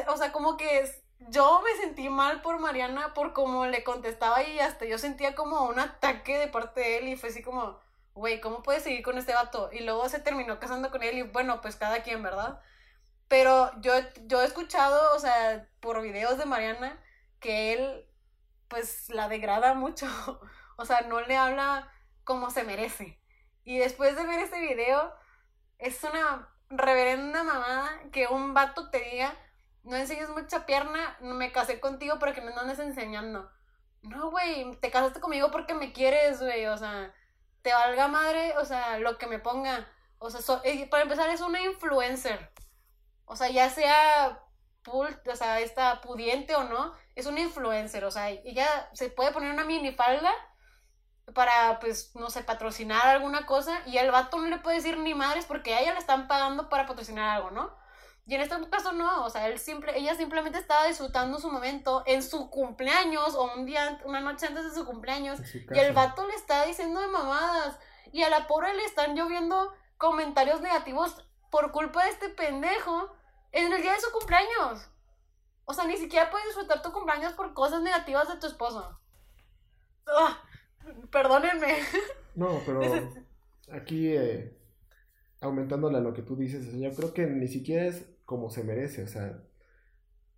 o 0.09 0.17
sea, 0.17 0.33
como 0.33 0.57
que 0.57 0.81
es, 0.81 1.00
yo 1.29 1.63
me 1.63 1.81
sentí 1.83 2.09
mal 2.09 2.41
por 2.43 2.59
Mariana 2.59 3.15
por 3.15 3.33
cómo 3.33 3.67
le 3.67 3.85
contestaba 3.85 4.43
y 4.43 4.59
hasta 4.59 4.87
yo 4.87 4.99
sentía 4.99 5.35
como 5.35 5.67
un 5.67 5.79
ataque 5.79 6.39
de 6.39 6.49
parte 6.49 6.81
de 6.81 6.99
él 6.99 7.09
y 7.09 7.17
fue 7.17 7.29
así 7.29 7.43
como, 7.43 7.79
güey, 8.15 8.41
¿cómo 8.41 8.63
puedes 8.63 8.83
seguir 8.83 9.03
con 9.03 9.19
este 9.19 9.35
vato? 9.35 9.71
Y 9.73 9.81
luego 9.81 10.09
se 10.09 10.21
terminó 10.21 10.59
casando 10.59 10.91
con 10.91 11.03
él 11.03 11.19
y 11.19 11.23
bueno, 11.23 11.61
pues 11.61 11.77
cada 11.77 12.03
quien, 12.03 12.23
¿verdad? 12.23 12.61
Pero 13.29 13.71
yo, 13.81 13.93
yo 14.27 14.43
he 14.43 14.47
escuchado, 14.47 15.15
o 15.15 15.19
sea, 15.21 15.69
por 15.81 16.01
videos 16.03 16.39
de 16.39 16.47
Mariana, 16.47 16.99
que 17.39 17.75
él 17.75 18.07
pues 18.69 19.11
la 19.11 19.29
degrada 19.29 19.75
mucho, 19.75 20.07
o 20.77 20.85
sea, 20.85 21.03
no 21.03 21.21
le 21.21 21.37
habla 21.37 21.93
como 22.25 22.51
se 22.51 22.65
merece. 22.65 23.21
Y 23.65 23.79
después 23.79 24.17
de 24.17 24.27
ver 24.27 24.41
este 24.41 24.61
video, 24.61 25.15
es 25.79 26.03
una 26.05 26.49
reverenda 26.71 27.43
mamada 27.43 27.91
que 28.13 28.27
un 28.29 28.55
vato 28.55 28.91
te 28.91 29.01
diga 29.01 29.35
no 29.83 29.97
enseñes 29.97 30.29
mucha 30.31 30.67
pierna, 30.67 31.17
me 31.21 31.53
casé 31.53 31.81
contigo 31.81 32.19
para 32.19 32.33
que 32.35 32.41
me 32.41 32.53
andes 32.53 32.79
enseñando. 32.79 33.51
No, 34.03 34.31
güey, 34.31 34.75
te 34.81 34.91
casaste 34.91 35.21
conmigo 35.21 35.51
porque 35.51 35.75
me 35.75 35.93
quieres, 35.93 36.41
güey, 36.41 36.67
o 36.67 36.79
sea, 36.79 37.13
te 37.63 37.73
valga 37.73 38.09
madre, 38.09 38.57
o 38.59 38.65
sea, 38.65 38.99
lo 38.99 39.19
que 39.19 39.27
me 39.27 39.39
ponga. 39.39 39.89
O 40.19 40.31
sea, 40.31 40.61
eh, 40.65 40.89
para 40.89 41.03
empezar 41.03 41.29
es 41.31 41.41
una 41.41 41.63
influencer. 41.63 42.51
O 43.25 43.37
sea, 43.37 43.49
ya 43.51 43.71
sea 43.71 44.43
o 44.87 45.37
sea, 45.37 45.61
está 45.61 46.01
pudiente 46.01 46.55
o 46.55 46.65
no, 46.65 46.95
es 47.15 47.27
una 47.27 47.41
influencer, 47.41 48.05
o 48.05 48.11
sea, 48.11 48.31
ella 48.31 48.89
se 48.93 49.11
puede 49.11 49.33
poner 49.33 49.53
una 49.53 49.65
minifalda 49.65 50.33
para, 51.35 51.79
pues, 51.81 52.15
no 52.17 52.31
sé, 52.31 52.43
patrocinar 52.43 53.07
alguna 53.07 53.47
cosa 53.47 53.83
y 53.87 53.99
el 53.99 54.11
vato 54.11 54.39
no 54.39 54.49
le 54.49 54.59
puede 54.59 54.77
decir 54.77 54.99
ni 54.99 55.15
madres 55.15 55.45
porque 55.47 55.75
a 55.75 55.81
ella 55.81 55.93
le 55.93 55.99
están 55.99 56.27
pagando 56.29 56.69
para 56.69 56.87
patrocinar 56.87 57.37
algo, 57.37 57.51
¿no? 57.51 57.77
Y 58.31 58.37
en 58.37 58.43
este 58.43 58.55
caso 58.71 58.93
no, 58.93 59.25
o 59.25 59.29
sea, 59.29 59.49
él 59.49 59.59
simple, 59.59 59.99
ella 59.99 60.15
simplemente 60.15 60.57
estaba 60.57 60.87
disfrutando 60.87 61.41
su 61.41 61.51
momento 61.51 62.05
en 62.07 62.23
su 62.23 62.49
cumpleaños 62.49 63.35
o 63.35 63.53
un 63.57 63.67
día, 63.67 64.01
una 64.05 64.21
noche 64.21 64.47
antes 64.47 64.63
de 64.63 64.71
su 64.71 64.87
cumpleaños. 64.87 65.41
Y 65.53 65.77
el 65.77 65.93
vato 65.93 66.25
le 66.29 66.35
está 66.35 66.65
diciendo 66.65 67.01
de 67.01 67.09
mamadas. 67.09 67.77
Y 68.13 68.23
a 68.23 68.31
la 68.31 68.47
pobre 68.47 68.73
le 68.73 68.85
están 68.85 69.17
lloviendo 69.17 69.75
comentarios 69.97 70.61
negativos 70.61 71.27
por 71.51 71.73
culpa 71.73 72.05
de 72.05 72.11
este 72.11 72.29
pendejo 72.29 73.13
en 73.51 73.73
el 73.73 73.83
día 73.83 73.95
de 73.95 74.01
su 74.01 74.13
cumpleaños. 74.13 74.89
O 75.65 75.75
sea, 75.75 75.87
ni 75.87 75.97
siquiera 75.97 76.31
puedes 76.31 76.47
disfrutar 76.47 76.83
tu 76.83 76.93
cumpleaños 76.93 77.33
por 77.33 77.53
cosas 77.53 77.83
negativas 77.83 78.29
de 78.29 78.37
tu 78.37 78.47
esposo. 78.47 78.97
Ah, 80.07 80.41
perdónenme. 81.11 81.79
No, 82.37 82.61
pero 82.65 82.81
aquí 83.73 84.13
eh, 84.15 84.57
aumentándole 85.41 85.99
a 85.99 86.01
lo 86.01 86.15
que 86.15 86.23
tú 86.23 86.37
dices, 86.37 86.73
yo 86.79 86.93
creo 86.95 87.13
que 87.13 87.27
ni 87.27 87.49
siquiera 87.49 87.87
es 87.87 88.07
como 88.31 88.49
se 88.49 88.63
merece, 88.63 89.03
o 89.03 89.09
sea, 89.09 89.43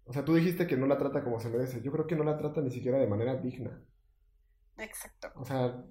o 0.06 0.14
sea, 0.14 0.24
tú 0.24 0.34
dijiste 0.34 0.66
que 0.66 0.78
no 0.78 0.86
la 0.86 0.96
trata 0.96 1.22
como 1.22 1.38
se 1.38 1.50
merece, 1.50 1.82
yo 1.82 1.92
creo 1.92 2.06
que 2.06 2.16
no 2.16 2.24
la 2.24 2.38
trata 2.38 2.62
ni 2.62 2.70
siquiera 2.70 2.96
de 2.96 3.06
manera 3.06 3.36
digna. 3.36 3.82
Exacto. 4.78 5.30
O 5.36 5.44
sea, 5.44 5.84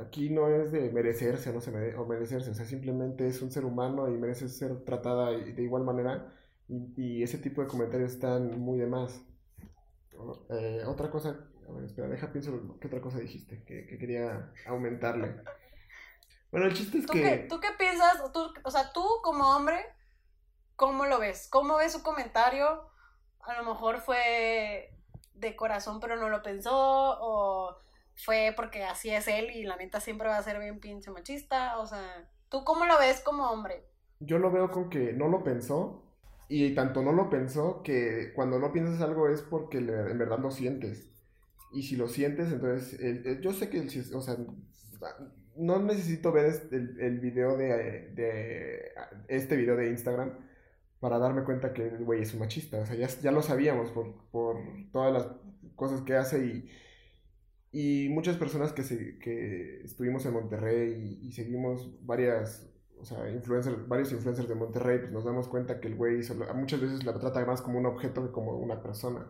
aquí 0.00 0.30
no 0.30 0.48
es 0.48 0.72
de 0.72 0.90
merecerse 0.90 1.52
no 1.52 1.60
se 1.60 1.94
o 1.96 2.06
merecerse, 2.06 2.52
o 2.52 2.54
sea, 2.54 2.64
simplemente 2.64 3.26
es 3.26 3.42
un 3.42 3.50
ser 3.50 3.66
humano 3.66 4.08
y 4.08 4.16
merece 4.16 4.48
ser 4.48 4.86
tratada 4.86 5.32
de 5.32 5.62
igual 5.62 5.84
manera 5.84 6.32
y, 6.66 7.22
ese 7.22 7.36
tipo 7.36 7.60
de 7.60 7.68
comentarios 7.68 8.12
están 8.12 8.58
muy 8.58 8.78
de 8.78 8.86
más. 8.86 9.22
Eh, 10.48 10.82
otra 10.86 11.10
cosa, 11.10 11.46
a 11.68 11.72
ver, 11.72 11.84
espera, 11.84 12.08
deja 12.08 12.32
pienso 12.32 12.78
qué 12.80 12.86
otra 12.86 13.02
cosa 13.02 13.18
dijiste 13.18 13.64
que, 13.64 13.86
que 13.86 13.98
quería 13.98 14.50
aumentarle. 14.66 15.42
Bueno, 16.50 16.68
el 16.68 16.72
chiste 16.72 16.96
es 16.96 17.06
¿Tú 17.06 17.12
que... 17.12 17.20
Qué, 17.20 17.46
¿Tú 17.50 17.60
qué 17.60 17.68
piensas? 17.78 18.32
Tú, 18.32 18.40
o 18.64 18.70
sea, 18.70 18.90
tú 18.94 19.04
como 19.22 19.44
hombre, 19.54 19.84
¿cómo 20.78 21.06
lo 21.06 21.18
ves? 21.18 21.48
¿Cómo 21.50 21.76
ves 21.76 21.92
su 21.92 22.02
comentario? 22.04 22.88
A 23.40 23.60
lo 23.60 23.64
mejor 23.64 24.00
fue 24.00 24.94
de 25.34 25.56
corazón 25.56 26.00
pero 26.00 26.16
no 26.16 26.28
lo 26.28 26.42
pensó 26.42 26.72
o 26.72 27.76
fue 28.14 28.52
porque 28.56 28.84
así 28.84 29.10
es 29.10 29.28
él 29.28 29.50
y 29.50 29.64
la 29.64 29.76
neta 29.76 30.00
siempre 30.00 30.28
va 30.28 30.38
a 30.38 30.42
ser 30.42 30.58
bien 30.60 30.78
pinche 30.78 31.10
machista. 31.10 31.78
O 31.78 31.86
sea, 31.86 32.30
¿tú 32.48 32.62
cómo 32.64 32.86
lo 32.86 32.96
ves 32.96 33.20
como 33.20 33.50
hombre? 33.50 33.84
Yo 34.20 34.38
lo 34.38 34.52
veo 34.52 34.70
con 34.70 34.88
que 34.88 35.12
no 35.12 35.26
lo 35.28 35.42
pensó 35.42 36.04
y 36.48 36.74
tanto 36.76 37.02
no 37.02 37.12
lo 37.12 37.28
pensó 37.28 37.82
que 37.82 38.32
cuando 38.34 38.60
no 38.60 38.72
piensas 38.72 39.00
algo 39.00 39.28
es 39.28 39.42
porque 39.42 39.78
en 39.78 40.18
verdad 40.18 40.38
lo 40.38 40.52
sientes. 40.52 41.10
Y 41.72 41.82
si 41.82 41.96
lo 41.96 42.08
sientes, 42.08 42.52
entonces, 42.52 42.98
yo 43.42 43.52
sé 43.52 43.68
que, 43.68 43.80
o 44.14 44.20
sea, 44.20 44.36
no 45.56 45.80
necesito 45.80 46.32
ver 46.32 46.46
este, 46.46 46.76
el, 46.76 47.18
video 47.20 47.56
de, 47.56 48.10
de, 48.14 48.92
este 49.28 49.56
video 49.56 49.76
de 49.76 49.90
Instagram 49.90 50.47
para 51.00 51.18
darme 51.18 51.44
cuenta 51.44 51.72
que 51.72 51.86
el 51.86 52.04
güey 52.04 52.22
es 52.22 52.34
un 52.34 52.40
machista. 52.40 52.78
O 52.80 52.86
sea, 52.86 52.96
ya, 52.96 53.06
ya 53.06 53.30
lo 53.30 53.42
sabíamos 53.42 53.90
por, 53.90 54.14
por, 54.30 54.56
todas 54.92 55.12
las 55.12 55.28
cosas 55.76 56.02
que 56.02 56.16
hace 56.16 56.44
y, 56.44 56.70
y 57.70 58.08
muchas 58.08 58.36
personas 58.36 58.72
que, 58.72 58.82
se, 58.82 59.18
que 59.18 59.82
estuvimos 59.84 60.24
en 60.26 60.32
Monterrey 60.32 61.20
y, 61.22 61.32
seguimos 61.32 62.04
varias, 62.04 62.68
o 62.98 63.04
sea, 63.04 63.30
influencers, 63.30 63.86
varios 63.86 64.12
influencers 64.12 64.48
de 64.48 64.54
Monterrey, 64.54 64.98
pues 64.98 65.12
nos 65.12 65.24
damos 65.24 65.48
cuenta 65.48 65.80
que 65.80 65.88
el 65.88 65.94
güey 65.96 66.20
muchas 66.54 66.80
veces 66.80 67.04
la 67.04 67.18
trata 67.18 67.44
más 67.44 67.62
como 67.62 67.78
un 67.78 67.86
objeto 67.86 68.24
que 68.24 68.32
como 68.32 68.56
una 68.58 68.82
persona. 68.82 69.26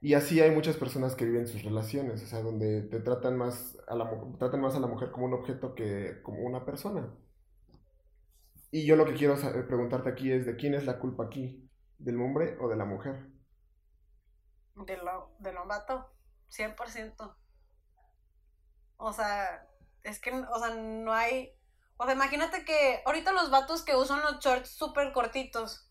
Y 0.00 0.14
así 0.14 0.40
hay 0.40 0.52
muchas 0.52 0.76
personas 0.76 1.16
que 1.16 1.24
viven 1.24 1.48
sus 1.48 1.64
relaciones, 1.64 2.22
o 2.22 2.26
sea, 2.26 2.40
donde 2.40 2.82
te 2.82 3.00
tratan 3.00 3.36
más 3.36 3.76
a 3.88 3.96
la, 3.96 4.08
tratan 4.38 4.60
más 4.60 4.76
a 4.76 4.80
la 4.80 4.86
mujer 4.86 5.10
como 5.10 5.26
un 5.26 5.34
objeto 5.34 5.74
que 5.74 6.20
como 6.22 6.40
una 6.42 6.64
persona. 6.64 7.12
Y 8.70 8.86
yo 8.86 8.96
lo 8.96 9.06
que 9.06 9.14
quiero 9.14 9.36
preguntarte 9.66 10.10
aquí 10.10 10.30
es 10.30 10.44
de 10.44 10.56
quién 10.56 10.74
es 10.74 10.84
la 10.84 10.98
culpa 10.98 11.24
aquí, 11.24 11.68
del 11.98 12.20
hombre 12.20 12.56
o 12.60 12.68
de 12.68 12.76
la 12.76 12.84
mujer. 12.84 13.26
De 14.74 14.96
lo, 14.98 15.34
del 15.38 15.56
vato, 15.66 16.10
100%. 16.50 17.36
O 18.98 19.12
sea, 19.12 19.66
es 20.02 20.20
que, 20.20 20.32
o 20.32 20.58
sea, 20.58 20.74
no 20.74 21.12
hay... 21.12 21.54
O 21.96 22.04
sea, 22.04 22.14
imagínate 22.14 22.64
que 22.64 23.02
ahorita 23.06 23.32
los 23.32 23.50
vatos 23.50 23.82
que 23.82 23.96
usan 23.96 24.20
los 24.20 24.38
shorts 24.38 24.70
súper 24.70 25.12
cortitos, 25.12 25.90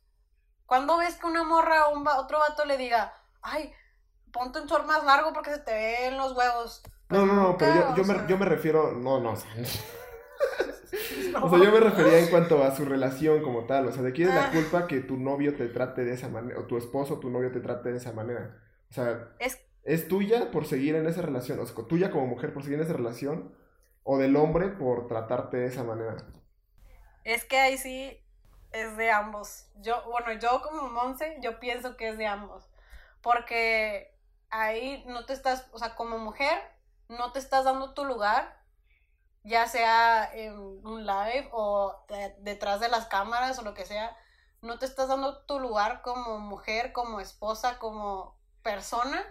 cuando 0.65 0.97
ves 0.97 1.15
que 1.15 1.25
una 1.25 1.43
morra 1.43 1.87
o 1.87 1.97
un 1.97 2.07
otro 2.07 2.39
vato 2.39 2.63
le 2.65 2.77
diga, 2.77 3.13
ay, 3.41 3.73
ponte 4.31 4.61
un 4.61 4.67
short 4.67 4.85
más 4.85 5.03
largo 5.03 5.33
porque 5.33 5.51
se 5.51 5.59
te 5.59 5.73
ven 5.73 6.17
los 6.17 6.35
huevos. 6.35 6.81
no, 7.09 7.25
no, 7.25 7.33
no, 7.33 7.57
pero 7.57 7.73
yo, 7.73 7.95
yo, 7.95 8.03
me, 8.03 8.27
yo, 8.27 8.37
me, 8.37 8.45
refiero, 8.45 8.91
no, 8.91 9.19
no, 9.19 9.31
O 9.31 9.35
sea, 9.35 9.49
yo 11.33 11.71
me 11.71 11.79
refería 11.79 12.19
en 12.19 12.27
cuanto 12.27 12.63
a 12.63 12.75
su 12.75 12.85
relación 12.85 13.41
como 13.41 13.65
tal. 13.65 13.87
O 13.87 13.91
sea, 13.91 14.03
¿de 14.03 14.11
quién 14.13 14.29
es 14.29 14.35
la 14.35 14.51
culpa 14.51 14.87
que 14.87 14.99
tu 14.99 15.17
novio 15.17 15.55
te 15.55 15.67
trate 15.67 16.03
de 16.05 16.13
esa 16.13 16.29
manera? 16.29 16.59
O 16.59 16.63
tu 16.63 16.77
esposo 16.77 17.15
o 17.15 17.19
tu 17.19 17.29
novio 17.29 17.51
te 17.51 17.59
trate 17.59 17.91
de 17.91 17.97
esa 17.97 18.13
manera. 18.13 18.61
O 18.89 18.93
sea, 18.93 19.29
Es, 19.39 19.59
¿es 19.83 20.07
tuya 20.07 20.51
por 20.51 20.65
seguir 20.65 20.95
en 20.95 21.07
esa 21.07 21.21
relación? 21.21 21.59
O 21.59 21.65
sea, 21.65 21.85
tuya 21.85 22.11
como 22.11 22.27
mujer 22.27 22.53
por 22.53 22.63
seguir 22.63 22.79
en 22.79 22.85
esa 22.85 22.93
relación. 22.93 23.55
O 24.03 24.17
del 24.17 24.35
hombre 24.37 24.69
por 24.69 25.07
tratarte 25.07 25.57
de 25.57 25.65
esa 25.67 25.83
manera. 25.83 26.15
Es 27.25 27.43
que 27.43 27.57
ahí 27.59 27.77
sí 27.77 28.17
es 28.71 28.95
de 28.97 29.11
ambos. 29.11 29.67
Yo, 29.81 30.01
bueno, 30.09 30.31
yo 30.39 30.61
como 30.61 30.89
Monse, 30.89 31.37
yo 31.41 31.59
pienso 31.59 31.97
que 31.97 32.09
es 32.09 32.17
de 32.17 32.25
ambos. 32.25 32.69
Porque 33.21 34.15
ahí 34.49 35.03
no 35.07 35.25
te 35.25 35.33
estás, 35.33 35.67
o 35.71 35.79
sea, 35.79 35.95
como 35.95 36.17
mujer, 36.17 36.57
no 37.09 37.31
te 37.31 37.39
estás 37.39 37.65
dando 37.65 37.93
tu 37.93 38.05
lugar, 38.05 38.56
ya 39.47 39.67
sea 39.67 40.29
en 40.33 40.53
un 40.85 41.05
live 41.05 41.49
o 41.53 42.05
de- 42.09 42.35
detrás 42.39 42.79
de 42.79 42.89
las 42.89 43.07
cámaras 43.07 43.59
o 43.59 43.63
lo 43.63 43.73
que 43.73 43.85
sea, 43.85 44.15
no 44.61 44.79
te 44.79 44.85
estás 44.85 45.07
dando 45.09 45.43
tu 45.45 45.59
lugar 45.59 46.01
como 46.01 46.39
mujer, 46.39 46.93
como 46.93 47.19
esposa, 47.21 47.79
como 47.79 48.37
persona. 48.63 49.23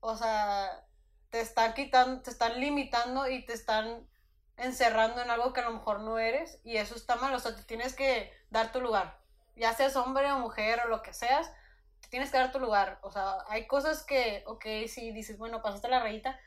O 0.00 0.16
sea, 0.16 0.84
te 1.30 1.40
están 1.40 1.74
quitando, 1.74 2.22
te 2.22 2.30
están 2.30 2.60
limitando 2.60 3.28
y 3.28 3.44
te 3.46 3.52
están 3.54 4.08
encerrando 4.56 5.22
en 5.22 5.30
algo 5.30 5.52
que 5.52 5.60
a 5.60 5.64
lo 5.64 5.72
mejor 5.72 6.00
no 6.00 6.18
eres 6.18 6.60
y 6.64 6.76
eso 6.78 6.94
está 6.96 7.16
mal, 7.16 7.34
o 7.34 7.38
sea, 7.40 7.54
te 7.56 7.62
tienes 7.64 7.94
que 7.94 8.32
dar 8.50 8.72
tu 8.72 8.80
lugar, 8.80 9.20
ya 9.56 9.72
seas 9.72 9.94
hombre 9.96 10.30
o 10.32 10.38
mujer 10.40 10.80
o 10.84 10.88
lo 10.88 11.02
que 11.02 11.12
seas, 11.12 11.52
te 12.00 12.08
tienes 12.08 12.30
que 12.30 12.38
dar 12.38 12.50
tu 12.52 12.58
lugar, 12.58 12.98
o 13.02 13.12
sea, 13.12 13.38
hay 13.48 13.66
cosas 13.68 14.02
que, 14.04 14.42
ok, 14.46 14.64
sí, 14.88 15.12
dices, 15.12 15.38
bueno, 15.38 15.62
pasaste 15.62 15.88
la 15.88 16.00
rayita, 16.00 16.38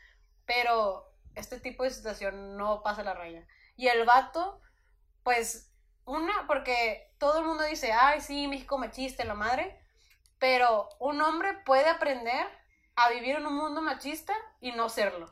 pero 0.46 1.11
este 1.36 1.60
tipo 1.60 1.84
de 1.84 1.92
situación 1.92 2.58
no 2.58 2.82
pasa 2.84 3.04
la 3.04 3.14
raya. 3.14 3.46
Y 3.76 3.88
el 3.88 4.06
vato, 4.06 4.62
pues, 5.24 5.72
una, 6.06 6.46
porque 6.48 7.14
todo 7.18 7.40
el 7.40 7.46
mundo 7.46 7.64
dice, 7.64 7.92
ay, 7.92 8.22
sí, 8.22 8.48
México 8.48 8.78
machista, 8.78 9.24
la 9.26 9.36
madre, 9.36 9.80
pero 10.40 10.90
un 11.00 11.22
hombre 11.22 11.50
puede 11.66 11.90
aprender 11.90 12.46
a 12.96 13.10
vivir 13.12 13.36
en 13.36 13.46
un 13.46 13.56
mundo 13.56 13.82
machista 13.82 14.34
y 14.60 14.72
no 14.72 14.90
serlo. 14.90 15.28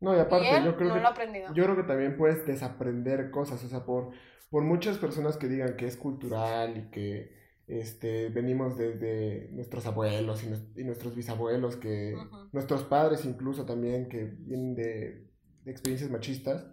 No, 0.00 0.16
y 0.16 0.20
aparte, 0.20 0.46
y 0.46 0.50
él 0.50 0.64
yo 0.64 0.76
creo 0.76 0.88
no 0.88 0.94
que. 0.94 1.00
lo 1.00 1.08
aprendido. 1.08 1.54
Yo 1.54 1.64
creo 1.64 1.76
que 1.76 1.82
también 1.84 2.16
puedes 2.16 2.46
desaprender 2.46 3.30
cosas, 3.30 3.62
o 3.64 3.68
sea, 3.68 3.84
por, 3.84 4.10
por 4.50 4.62
muchas 4.62 4.98
personas 4.98 5.36
que 5.36 5.48
digan 5.48 5.76
que 5.76 5.86
es 5.86 5.96
cultural 5.96 6.76
y 6.76 6.90
que 6.90 7.45
este, 7.66 8.28
venimos 8.28 8.76
desde 8.78 9.48
nuestros 9.52 9.86
abuelos 9.86 10.44
y, 10.44 10.46
nues- 10.48 10.72
y 10.76 10.84
nuestros 10.84 11.14
bisabuelos, 11.16 11.76
que 11.76 12.14
nuestros 12.52 12.84
padres 12.84 13.24
incluso 13.24 13.66
también, 13.66 14.08
que 14.08 14.24
vienen 14.24 14.74
de, 14.74 15.26
de 15.64 15.70
experiencias 15.70 16.10
machistas, 16.10 16.66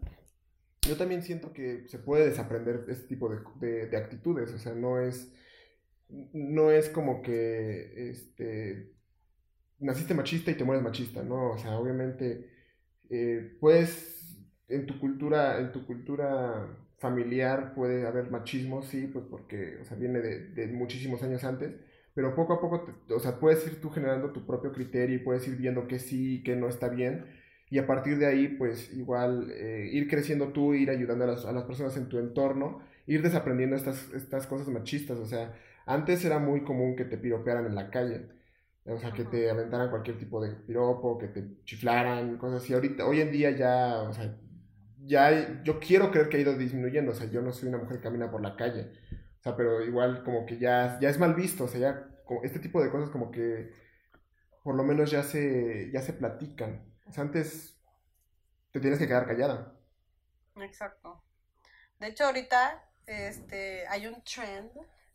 yo 0.88 0.96
también 0.98 1.24
siento 1.24 1.52
que 1.54 1.88
se 1.88 1.98
puede 1.98 2.26
desaprender 2.30 2.86
este 2.90 3.08
tipo 3.08 3.30
de, 3.30 3.40
de- 3.60 3.88
de 3.88 3.98
actitudes, 3.98 4.52
o 4.54 4.58
sea, 4.60 4.74
no 4.76 5.00
es, 5.00 5.34
no 6.34 6.72
es 6.72 6.90
como 6.90 7.22
que 7.22 8.10
este, 8.12 8.92
naciste 9.80 10.14
machista 10.14 10.52
y 10.52 10.56
te 10.56 10.64
mueres 10.64 10.84
machista, 10.84 11.24
¿no? 11.24 11.52
O 11.54 11.58
sea, 11.58 11.78
obviamente 11.80 12.50
eh, 13.10 13.58
puedes, 13.60 14.38
en 14.68 14.86
tu 14.86 15.00
cultura, 15.00 15.60
en 15.60 15.72
tu 15.72 15.86
cultura 15.88 16.78
familiar 17.04 17.76
puede 17.76 18.08
haber 18.08 18.32
machismo, 18.32 18.84
sí, 18.84 19.08
pues 19.08 19.26
porque, 19.30 19.80
o 19.82 19.86
sea, 19.86 19.98
viene 19.98 20.22
de, 20.22 20.50
de 20.50 20.68
muchísimos 20.70 21.24
años 21.24 21.46
antes, 21.46 21.76
pero 22.16 22.36
poco 22.36 22.54
a 22.56 22.62
poco, 22.62 22.86
te- 23.08 23.14
o 23.16 23.20
sea, 23.22 23.40
puedes 23.40 23.68
ir 23.68 23.82
tú 23.82 23.92
generando 23.92 24.32
tu 24.34 24.46
propio 24.48 24.74
criterio 24.74 25.18
y 25.18 25.20
puedes 25.20 25.48
ir 25.48 25.58
viendo 25.58 25.88
que 25.88 26.00
sí 26.00 26.38
y 26.38 26.44
que 26.44 26.56
no 26.58 26.70
está 26.70 26.90
bien, 26.90 27.28
y 27.70 27.80
a 27.80 27.88
partir 27.88 28.18
de 28.20 28.28
ahí, 28.28 28.50
pues 28.50 28.94
igual 28.94 29.52
eh, 29.52 29.90
ir 29.92 30.08
creciendo 30.10 30.50
tú, 30.54 30.74
ir 30.76 30.90
ayudando 30.90 31.26
a 31.26 31.28
las, 31.28 31.46
a 31.46 31.52
las 31.54 31.66
personas 31.66 31.98
en 31.98 32.10
tu 32.10 32.20
entorno, 32.20 32.82
ir 33.08 33.22
desaprendiendo 33.24 33.76
estas, 33.76 34.12
estas 34.14 34.48
cosas 34.48 34.68
machistas, 34.70 35.20
o 35.20 35.26
sea, 35.26 35.56
antes 35.86 36.24
era 36.26 36.40
muy 36.40 36.64
común 36.64 36.96
que 36.96 37.06
te 37.06 37.18
piropearan 37.18 37.66
en 37.68 37.76
la 37.76 37.92
calle, 37.92 38.30
o 38.86 38.98
sea, 39.00 39.14
que 39.14 39.26
te 39.26 39.50
aventaran 39.50 39.90
cualquier 39.90 40.18
tipo 40.20 40.42
de 40.42 40.52
piropo, 40.56 41.18
que 41.18 41.28
te 41.30 41.64
chiflaran, 41.66 42.38
cosas 42.38 42.64
así. 42.64 42.74
Ahorita, 42.74 43.06
hoy 43.08 43.22
en 43.22 43.32
día 43.32 43.52
ya, 43.52 44.02
o 44.04 44.14
sea, 44.14 44.38
ya 45.06 45.64
yo 45.64 45.80
quiero 45.80 46.12
creer 46.12 46.30
que 46.30 46.38
ha 46.38 46.42
ido 46.42 46.58
disminuyendo, 46.58 47.12
o 47.12 47.16
sea, 47.16 47.28
yo 47.28 47.42
no 47.42 47.52
soy 47.52 47.70
una 47.70 47.78
mujer 47.78 47.98
que 47.98 48.04
camina 48.04 48.32
por 48.32 48.42
la 48.42 48.56
calle, 48.56 48.92
o 49.40 49.44
sea, 49.44 49.56
pero 49.56 49.84
igual 49.84 50.24
como 50.24 50.46
que 50.46 50.58
ya, 50.58 51.00
ya 51.00 51.10
es 51.10 51.20
mal 51.20 51.34
visto, 51.36 51.66
o 51.66 51.68
sea, 51.68 51.80
ya 51.80 52.08
este 52.44 52.60
tipo 52.60 52.82
de 52.82 52.90
cosas 52.90 53.10
como 53.10 53.32
que 53.32 53.72
por 54.64 54.76
lo 54.76 54.84
menos 54.84 55.12
ya 55.12 55.24
se, 55.24 55.92
ya 55.92 56.02
se 56.02 56.14
platican. 56.14 56.94
O 57.06 57.12
sea, 57.12 57.24
antes 57.24 57.78
te 58.72 58.80
tienes 58.80 58.98
que 58.98 59.08
quedar 59.08 59.28
callada. 59.28 59.78
Exacto. 60.56 61.22
De 62.00 62.08
hecho, 62.08 62.26
ahorita 62.26 62.84
este, 63.06 63.86
hay 63.88 64.08
un 64.08 64.24
trend, 64.24 64.72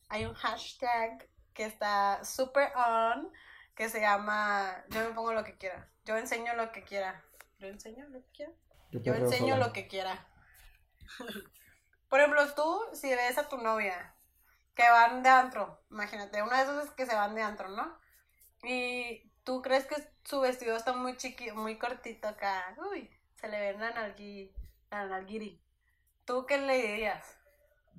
hay 0.08 0.26
un 0.26 0.34
hashtag 0.34 1.28
que 1.54 1.64
está 1.64 2.22
super 2.24 2.70
on, 2.76 3.32
que 3.74 3.88
se 3.88 4.00
llama 4.00 4.84
Yo 4.90 5.08
me 5.08 5.14
pongo 5.14 5.32
lo 5.32 5.44
que 5.44 5.56
quiera. 5.56 5.88
Yo 6.04 6.16
enseño 6.16 6.54
lo 6.54 6.70
que 6.70 6.84
quiera. 6.84 7.24
Yo 7.58 7.68
enseño 7.68 8.06
lo 8.08 8.20
que 8.20 8.30
quiera. 8.32 8.52
Yo 8.90 9.14
enseño 9.14 9.54
sola. 9.54 9.66
lo 9.66 9.72
que 9.72 9.86
quiera. 9.86 10.26
Por 12.08 12.20
ejemplo, 12.20 12.42
tú, 12.54 12.80
si 12.92 13.08
ves 13.08 13.38
a 13.38 13.48
tu 13.48 13.58
novia 13.58 14.14
que 14.74 14.88
van 14.88 15.22
de 15.22 15.28
antro, 15.28 15.82
imagínate, 15.90 16.42
una 16.42 16.58
de 16.58 16.62
esas 16.62 16.84
es 16.86 16.90
que 16.92 17.06
se 17.06 17.14
van 17.14 17.34
de 17.34 17.42
antro, 17.42 17.68
¿no? 17.68 17.98
Y 18.62 19.30
tú 19.44 19.60
crees 19.60 19.86
que 19.86 19.96
su 20.24 20.40
vestido 20.40 20.76
está 20.76 20.92
muy 20.92 21.16
chiqui, 21.16 21.50
muy 21.52 21.78
cortito 21.78 22.28
acá. 22.28 22.76
Uy, 22.90 23.10
se 23.34 23.48
le 23.48 23.58
ve 23.58 23.78
la 23.78 23.90
nalgui, 23.90 24.54
la 24.90 25.06
nalguiri. 25.06 25.60
¿Tú 26.24 26.46
qué 26.46 26.58
le 26.58 26.76
dirías? 26.76 27.38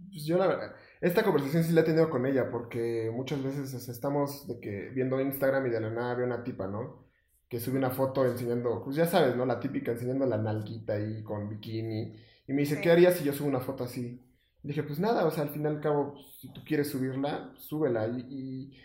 Pues 0.09 0.25
yo 0.25 0.37
la 0.37 0.47
verdad, 0.47 0.75
esta 1.01 1.23
conversación 1.23 1.63
sí 1.63 1.73
la 1.73 1.81
he 1.81 1.83
tenido 1.83 2.09
con 2.09 2.25
ella 2.25 2.49
porque 2.49 3.11
muchas 3.13 3.43
veces 3.43 3.89
estamos 3.89 4.47
de 4.47 4.59
que 4.59 4.89
viendo 4.93 5.19
Instagram 5.19 5.67
y 5.67 5.69
de 5.69 5.81
la 5.81 5.89
nada 5.89 6.15
veo 6.15 6.25
una 6.25 6.43
tipa, 6.43 6.67
¿no? 6.67 7.08
Que 7.49 7.59
sube 7.59 7.77
una 7.79 7.91
foto 7.91 8.25
enseñando, 8.25 8.83
pues 8.83 8.95
ya 8.97 9.07
sabes, 9.07 9.35
¿no? 9.35 9.45
La 9.45 9.59
típica 9.59 9.91
enseñando 9.93 10.25
la 10.27 10.37
nalguita 10.37 10.93
ahí 10.93 11.23
con 11.23 11.49
bikini. 11.49 12.15
Y 12.47 12.53
me 12.53 12.61
dice, 12.61 12.77
Sí. 12.77 12.81
¿qué 12.81 12.91
harías 12.91 13.15
si 13.17 13.25
yo 13.25 13.33
subo 13.33 13.49
una 13.49 13.61
foto 13.61 13.83
así? 13.85 14.25
Y 14.63 14.67
dije, 14.69 14.83
pues 14.83 14.99
nada, 14.99 15.25
o 15.25 15.31
sea, 15.31 15.43
al 15.43 15.49
fin 15.49 15.63
y 15.63 15.67
al 15.67 15.81
cabo, 15.81 16.13
pues, 16.13 16.25
si 16.41 16.53
tú 16.53 16.63
quieres 16.65 16.89
subirla, 16.91 17.53
súbela. 17.57 18.07
Y, 18.07 18.21
y, 18.29 18.77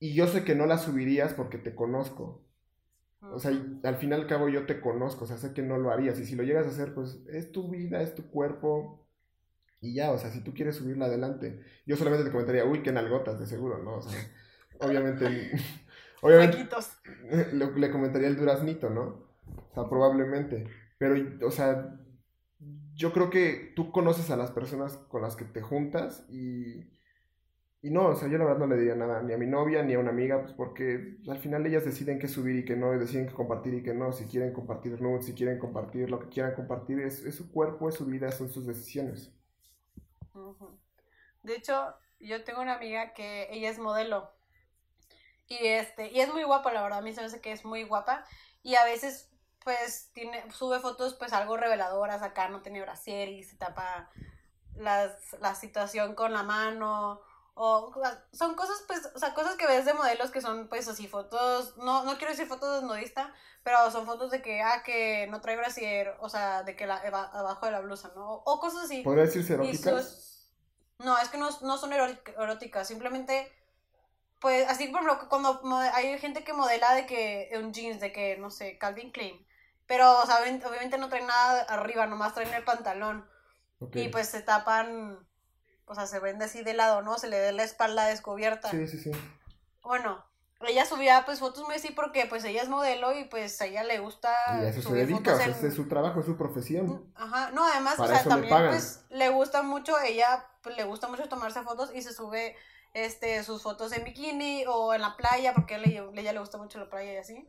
y 0.00 0.14
yo 0.14 0.26
sé 0.26 0.44
que 0.44 0.54
no 0.54 0.66
la 0.66 0.78
subirías 0.78 1.34
porque 1.34 1.58
te 1.58 1.74
conozco. 1.74 2.44
O 3.20 3.40
sea, 3.40 3.52
y 3.52 3.80
al 3.84 3.96
fin 3.96 4.10
y 4.10 4.14
al 4.14 4.26
cabo 4.28 4.48
yo 4.48 4.66
te 4.66 4.80
conozco, 4.80 5.24
o 5.24 5.26
sea, 5.28 5.38
sé 5.38 5.52
que 5.54 5.62
no 5.62 5.78
lo 5.78 5.90
harías. 5.92 6.20
Y 6.20 6.26
si 6.26 6.36
lo 6.36 6.44
llegas 6.44 6.66
a 6.66 6.70
hacer, 6.70 6.94
pues 6.94 7.20
es 7.28 7.52
tu 7.52 7.70
vida, 7.70 8.02
es 8.02 8.14
tu 8.14 8.30
cuerpo. 8.30 9.06
Y 9.80 9.94
ya, 9.94 10.12
o 10.12 10.18
sea, 10.18 10.30
si 10.30 10.42
tú 10.44 10.54
quieres 10.54 10.76
subirla 10.76 11.06
adelante. 11.06 11.62
Yo 11.86 11.96
solamente 11.96 12.26
te 12.26 12.32
comentaría, 12.32 12.64
uy, 12.66 12.82
qué 12.82 12.92
nalgotas, 12.92 13.40
de 13.40 13.46
seguro, 13.46 13.82
¿no? 13.82 13.96
O 13.98 14.02
sea, 14.02 14.18
obviamente, 14.80 15.52
obviamente 16.22 16.66
le, 17.52 17.66
le 17.76 17.90
comentaría 17.90 18.28
el 18.28 18.36
duraznito, 18.36 18.90
¿no? 18.90 19.28
O 19.70 19.74
sea, 19.74 19.88
probablemente. 19.88 20.66
Pero, 20.98 21.46
o 21.46 21.50
sea, 21.50 21.98
yo 22.94 23.12
creo 23.12 23.30
que 23.30 23.72
tú 23.76 23.92
conoces 23.92 24.30
a 24.30 24.36
las 24.36 24.50
personas 24.50 24.96
con 24.96 25.22
las 25.22 25.36
que 25.36 25.44
te 25.44 25.62
juntas 25.62 26.26
y, 26.28 26.90
y 27.80 27.90
no, 27.90 28.08
o 28.08 28.16
sea, 28.16 28.28
yo 28.28 28.38
la 28.38 28.44
verdad 28.44 28.58
no 28.58 28.66
le 28.66 28.76
diría 28.76 28.96
nada 28.96 29.22
ni 29.22 29.32
a 29.32 29.38
mi 29.38 29.46
novia 29.46 29.82
ni 29.84 29.94
a 29.94 30.00
una 30.00 30.10
amiga, 30.10 30.42
pues 30.42 30.52
porque 30.52 31.18
al 31.28 31.38
final 31.38 31.64
ellas 31.64 31.84
deciden 31.84 32.18
qué 32.18 32.26
subir 32.26 32.56
y 32.56 32.64
qué 32.64 32.74
no, 32.74 32.92
y 32.92 32.98
deciden 32.98 33.28
qué 33.28 33.34
compartir 33.34 33.74
y 33.74 33.82
qué 33.84 33.94
no, 33.94 34.12
si 34.12 34.24
quieren 34.24 34.52
compartir 34.52 35.00
nudes, 35.00 35.26
si 35.26 35.34
quieren 35.34 35.58
compartir 35.58 36.10
lo 36.10 36.18
que 36.18 36.28
quieran 36.28 36.54
compartir, 36.54 36.98
es, 36.98 37.24
es 37.24 37.36
su 37.36 37.52
cuerpo, 37.52 37.88
es 37.88 37.94
su 37.94 38.04
vida, 38.04 38.32
son 38.32 38.50
sus 38.50 38.66
decisiones. 38.66 39.32
De 41.44 41.54
hecho, 41.54 41.94
yo 42.18 42.42
tengo 42.42 42.60
una 42.60 42.74
amiga 42.74 43.12
que 43.14 43.48
ella 43.52 43.70
es 43.70 43.78
modelo. 43.78 44.37
Y 45.48 45.66
este, 45.66 46.08
y 46.12 46.20
es 46.20 46.32
muy 46.32 46.42
guapa, 46.44 46.72
la 46.72 46.82
verdad, 46.82 46.98
a 46.98 47.02
mí 47.02 47.12
se 47.14 47.20
me 47.20 47.26
hace 47.26 47.40
que 47.40 47.52
es 47.52 47.64
muy 47.64 47.84
guapa. 47.84 48.24
Y 48.62 48.74
a 48.76 48.84
veces, 48.84 49.30
pues, 49.64 50.10
tiene, 50.12 50.50
sube 50.52 50.78
fotos, 50.78 51.14
pues, 51.14 51.32
algo 51.32 51.56
reveladoras 51.56 52.22
acá, 52.22 52.48
no 52.48 52.60
tiene 52.62 52.82
brasier 52.82 53.28
y 53.30 53.42
se 53.44 53.56
tapa 53.56 54.10
las, 54.76 55.12
la 55.40 55.54
situación 55.54 56.14
con 56.14 56.32
la 56.32 56.42
mano. 56.42 57.20
O 57.60 57.92
son 58.32 58.54
cosas, 58.54 58.84
pues, 58.86 59.10
o 59.16 59.18
sea, 59.18 59.34
cosas 59.34 59.56
que 59.56 59.66
ves 59.66 59.84
de 59.84 59.92
modelos 59.94 60.30
que 60.30 60.40
son, 60.40 60.68
pues, 60.68 60.86
así, 60.86 61.08
fotos, 61.08 61.76
no, 61.78 62.04
no 62.04 62.16
quiero 62.16 62.30
decir 62.30 62.46
fotos 62.46 62.74
desnudista, 62.80 63.34
pero 63.64 63.90
son 63.90 64.06
fotos 64.06 64.30
de 64.30 64.42
que, 64.42 64.62
ah, 64.62 64.82
que 64.84 65.26
no 65.28 65.40
trae 65.40 65.56
brasier, 65.56 66.14
o 66.20 66.28
sea, 66.28 66.62
de 66.62 66.76
que 66.76 66.86
la, 66.86 66.98
abajo 66.98 67.66
de 67.66 67.72
la 67.72 67.80
blusa, 67.80 68.12
¿no? 68.14 68.34
O, 68.34 68.42
o 68.52 68.60
cosas 68.60 68.84
así. 68.84 69.02
¿Podría 69.02 69.24
decirse 69.24 69.54
eróticas? 69.54 70.04
sus- 70.08 70.50
No, 70.98 71.18
es 71.18 71.28
que 71.30 71.38
no, 71.38 71.48
no 71.62 71.78
son 71.78 71.90
erótic- 71.90 72.32
eróticas, 72.40 72.86
simplemente, 72.86 73.50
pues, 74.40 74.68
así 74.68 74.88
por 74.88 75.02
ejemplo, 75.02 75.28
cuando 75.28 75.60
hay 75.92 76.18
gente 76.18 76.44
que 76.44 76.52
modela 76.52 76.94
de 76.94 77.06
que 77.06 77.50
un 77.56 77.72
jeans, 77.72 78.00
de 78.00 78.12
que, 78.12 78.36
no 78.38 78.50
sé, 78.50 78.78
Calvin 78.78 79.10
Klein, 79.10 79.44
pero, 79.86 80.18
o 80.20 80.26
sea, 80.26 80.36
obvi- 80.44 80.64
obviamente 80.64 80.98
no 80.98 81.08
traen 81.08 81.26
nada 81.26 81.62
arriba, 81.62 82.06
nomás 82.06 82.34
traen 82.34 82.52
el 82.54 82.64
pantalón, 82.64 83.28
y 83.94 84.08
pues 84.08 84.28
se 84.28 84.42
tapan, 84.42 85.26
o 85.86 85.94
sea, 85.94 86.06
se 86.06 86.18
vende 86.18 86.44
así 86.44 86.62
de 86.62 86.74
lado, 86.74 87.02
¿no? 87.02 87.18
Se 87.18 87.28
le 87.28 87.40
ve 87.40 87.52
la 87.52 87.62
espalda 87.64 88.06
descubierta. 88.06 88.70
Sí, 88.70 88.86
sí, 88.86 88.98
sí. 88.98 89.10
Bueno, 89.82 90.24
ella 90.60 90.84
subía 90.84 91.24
pues 91.24 91.38
fotos 91.38 91.64
muy 91.64 91.76
así 91.76 91.92
porque 91.92 92.26
pues 92.26 92.44
ella 92.44 92.62
es 92.62 92.68
modelo 92.68 93.16
y 93.16 93.24
pues 93.24 93.60
a 93.62 93.66
ella 93.66 93.84
le 93.84 94.00
gusta 94.00 94.34
Y 94.60 94.64
a 94.64 94.68
eso 94.68 94.82
se 94.82 94.92
dedica, 94.92 95.14
o 95.32 95.34
fotos 95.34 95.36
sea, 95.38 95.46
en- 95.46 95.52
ese 95.52 95.68
es 95.68 95.74
su 95.74 95.88
trabajo, 95.88 96.20
es 96.20 96.26
su 96.26 96.36
profesión. 96.36 97.10
Ajá, 97.14 97.50
no, 97.52 97.64
además, 97.64 97.94
Para 97.96 98.10
o 98.10 98.14
sea, 98.14 98.22
le 98.24 98.28
también 98.28 98.54
pagan. 98.54 98.70
pues 98.72 99.04
le 99.10 99.28
gusta 99.28 99.62
mucho, 99.62 99.98
ella 100.00 100.44
pues, 100.62 100.76
le 100.76 100.84
gusta 100.84 101.08
mucho 101.08 101.28
tomarse 101.28 101.62
fotos 101.62 101.92
y 101.94 102.02
se 102.02 102.12
sube 102.12 102.56
este 103.04 103.42
sus 103.44 103.62
fotos 103.62 103.92
en 103.92 104.04
bikini 104.04 104.64
o 104.66 104.94
en 104.94 105.02
la 105.02 105.16
playa 105.16 105.54
porque 105.54 105.74
a 105.74 105.78
ella, 105.78 106.32
le 106.32 106.38
gusta 106.38 106.58
mucho 106.58 106.78
la 106.78 106.90
playa 106.90 107.14
y 107.14 107.16
así. 107.16 107.48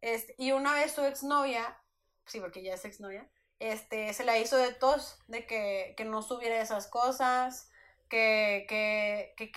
Este, 0.00 0.34
y 0.38 0.52
una 0.52 0.74
vez 0.74 0.92
su 0.92 1.02
exnovia, 1.02 1.78
sí, 2.26 2.40
porque 2.40 2.60
ella 2.60 2.74
es 2.74 2.84
exnovia, 2.84 3.28
este, 3.58 4.12
se 4.12 4.24
la 4.24 4.38
hizo 4.38 4.56
de 4.56 4.72
tos, 4.72 5.18
de 5.28 5.46
que, 5.46 5.94
que 5.96 6.04
no 6.04 6.22
subiera 6.22 6.60
esas 6.60 6.86
cosas, 6.86 7.70
que, 8.08 8.66
que, 8.68 9.34
que, 9.36 9.50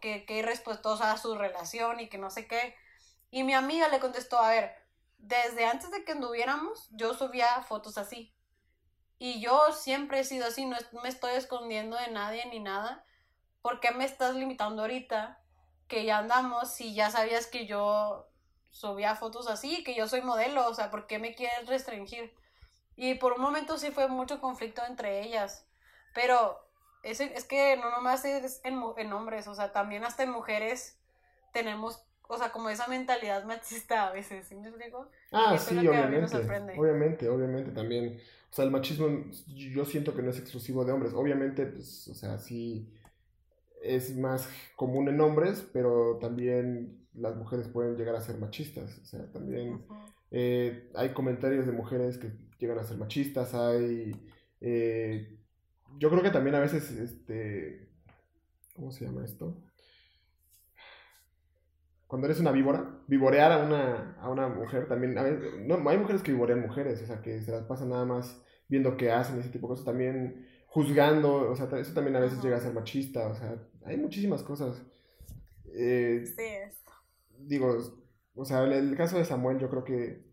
que, 0.00 0.26
que, 0.26 0.36
irrespetuosa 0.36 1.16
su 1.16 1.34
relación 1.34 2.00
y 2.00 2.08
que 2.08 2.18
no 2.18 2.30
sé 2.30 2.46
qué. 2.46 2.74
Y 3.30 3.44
mi 3.44 3.54
amiga 3.54 3.88
le 3.88 4.00
contestó, 4.00 4.38
a 4.38 4.50
ver, 4.50 4.74
desde 5.18 5.64
antes 5.64 5.90
de 5.90 6.04
que 6.04 6.12
anduviéramos, 6.12 6.88
yo 6.92 7.14
subía 7.14 7.62
fotos 7.62 7.98
así. 7.98 8.34
Y 9.18 9.40
yo 9.40 9.72
siempre 9.72 10.20
he 10.20 10.24
sido 10.24 10.46
así, 10.46 10.64
no 10.64 10.76
me 11.02 11.08
estoy 11.08 11.34
escondiendo 11.34 11.96
de 11.96 12.10
nadie 12.10 12.46
ni 12.46 12.60
nada. 12.60 13.04
¿Por 13.62 13.80
qué 13.80 13.90
me 13.92 14.04
estás 14.04 14.34
limitando 14.34 14.82
ahorita 14.82 15.40
que 15.88 16.04
ya 16.04 16.18
andamos 16.18 16.70
si 16.72 16.94
ya 16.94 17.10
sabías 17.10 17.46
que 17.46 17.66
yo 17.66 18.28
subía 18.70 19.14
fotos 19.16 19.48
así, 19.48 19.82
que 19.84 19.94
yo 19.94 20.08
soy 20.08 20.22
modelo? 20.22 20.66
O 20.68 20.74
sea, 20.74 20.90
¿por 20.90 21.06
qué 21.06 21.18
me 21.18 21.34
quieres 21.34 21.66
restringir? 21.66 22.32
Y 22.96 23.14
por 23.14 23.34
un 23.34 23.40
momento 23.40 23.78
sí 23.78 23.90
fue 23.90 24.08
mucho 24.08 24.40
conflicto 24.40 24.82
entre 24.86 25.22
ellas. 25.22 25.66
Pero 26.14 26.58
es, 27.02 27.20
es 27.20 27.44
que 27.44 27.76
no 27.76 27.90
nomás 27.90 28.24
es 28.24 28.60
en, 28.64 28.80
en 28.96 29.12
hombres, 29.12 29.46
o 29.48 29.54
sea, 29.54 29.72
también 29.72 30.04
hasta 30.04 30.24
en 30.24 30.30
mujeres 30.30 30.98
tenemos, 31.52 32.04
o 32.28 32.36
sea, 32.38 32.50
como 32.50 32.70
esa 32.70 32.88
mentalidad 32.88 33.44
machista 33.44 34.08
a 34.08 34.12
veces, 34.12 34.48
¿sí 34.48 34.54
me 34.56 34.68
explico? 34.68 35.08
Ah, 35.32 35.52
Eso 35.54 35.70
sí, 35.70 35.78
es 35.78 35.84
lo 35.84 35.90
que 35.90 35.96
a 35.96 36.00
mí 36.02 36.06
me 36.06 36.06
obviamente. 36.08 36.36
sorprende. 36.36 36.78
Obviamente, 36.78 37.28
obviamente 37.28 37.70
también. 37.72 38.20
O 38.50 38.54
sea, 38.54 38.64
el 38.64 38.70
machismo 38.70 39.06
yo 39.46 39.84
siento 39.84 40.14
que 40.14 40.22
no 40.22 40.30
es 40.30 40.38
exclusivo 40.38 40.84
de 40.84 40.92
hombres. 40.92 41.12
Obviamente, 41.14 41.66
pues, 41.66 42.08
o 42.08 42.14
sea, 42.14 42.38
sí 42.38 42.94
es 43.96 44.16
más 44.16 44.48
común 44.76 45.08
en 45.08 45.20
hombres, 45.20 45.68
pero 45.72 46.18
también 46.20 47.06
las 47.14 47.36
mujeres 47.36 47.68
pueden 47.68 47.96
llegar 47.96 48.14
a 48.14 48.20
ser 48.20 48.38
machistas. 48.38 48.98
O 48.98 49.04
sea, 49.04 49.30
también 49.32 49.84
eh, 50.30 50.90
hay 50.94 51.10
comentarios 51.10 51.66
de 51.66 51.72
mujeres 51.72 52.18
que 52.18 52.32
llegan 52.58 52.78
a 52.78 52.84
ser 52.84 52.98
machistas, 52.98 53.54
hay... 53.54 54.12
eh, 54.60 55.38
yo 55.98 56.10
creo 56.10 56.22
que 56.22 56.30
también 56.30 56.54
a 56.54 56.60
veces, 56.60 56.90
este... 56.90 57.88
¿Cómo 58.74 58.92
se 58.92 59.04
llama 59.04 59.24
esto? 59.24 59.60
Cuando 62.06 62.26
eres 62.26 62.40
una 62.40 62.52
víbora, 62.52 63.02
vivorear 63.06 63.52
a 63.52 63.66
una, 63.66 64.16
a 64.20 64.30
una 64.30 64.48
mujer 64.48 64.86
también, 64.86 65.18
a 65.18 65.22
veces, 65.22 65.66
no, 65.66 65.76
hay 65.88 65.98
mujeres 65.98 66.22
que 66.22 66.32
vivorean 66.32 66.60
mujeres, 66.60 67.02
o 67.02 67.06
sea, 67.06 67.20
que 67.20 67.40
se 67.42 67.50
las 67.50 67.64
pasan 67.64 67.90
nada 67.90 68.04
más 68.04 68.42
viendo 68.68 68.96
qué 68.96 69.10
hacen 69.10 69.38
ese 69.38 69.50
tipo 69.50 69.66
de 69.66 69.72
cosas, 69.72 69.84
también 69.84 70.46
juzgando, 70.68 71.50
o 71.50 71.56
sea, 71.56 71.66
eso 71.78 71.94
también 71.94 72.16
a 72.16 72.20
veces 72.20 72.42
llega 72.42 72.56
a 72.58 72.60
ser 72.60 72.74
machista, 72.74 73.28
o 73.28 73.34
sea, 73.34 73.56
hay 73.86 73.96
muchísimas 73.98 74.42
cosas. 74.42 74.82
Eh, 75.74 76.24
Sí, 76.24 76.42
es. 76.44 76.74
digo, 77.38 77.76
o 78.34 78.44
sea, 78.44 78.62
el, 78.64 78.72
el 78.72 78.96
caso 78.96 79.18
de 79.18 79.24
Samuel 79.24 79.58
yo 79.58 79.70
creo 79.70 79.84
que 79.84 80.24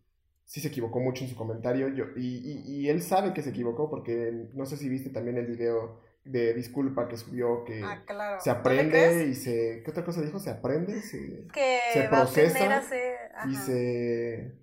sí 0.45 0.61
se 0.61 0.67
equivocó 0.69 0.99
mucho 0.99 1.23
en 1.23 1.29
su 1.29 1.35
comentario 1.35 1.89
yo, 1.89 2.05
y, 2.17 2.37
y, 2.37 2.81
y 2.83 2.89
él 2.89 3.01
sabe 3.01 3.33
que 3.33 3.41
se 3.41 3.49
equivocó 3.51 3.89
porque 3.89 4.49
no 4.53 4.65
sé 4.65 4.77
si 4.77 4.89
viste 4.89 5.09
también 5.09 5.37
el 5.37 5.47
video 5.47 6.01
de 6.23 6.53
disculpa 6.53 7.07
que 7.07 7.17
subió 7.17 7.63
que 7.65 7.81
Ah, 7.83 8.03
claro. 8.05 8.39
se 8.39 8.51
¿No 8.51 8.55
le 8.55 8.59
aprende 8.59 9.27
y 9.27 9.35
se... 9.35 9.81
¿Qué 9.83 9.91
otra 9.91 10.03
cosa 10.05 10.21
dijo? 10.21 10.39
Se 10.39 10.49
aprende 10.51 11.01
se, 11.01 11.47
Que 11.53 11.79
se 11.93 12.03
procesa 12.03 12.81
ser. 12.81 13.17
y 13.43 13.55
se... 13.55 14.55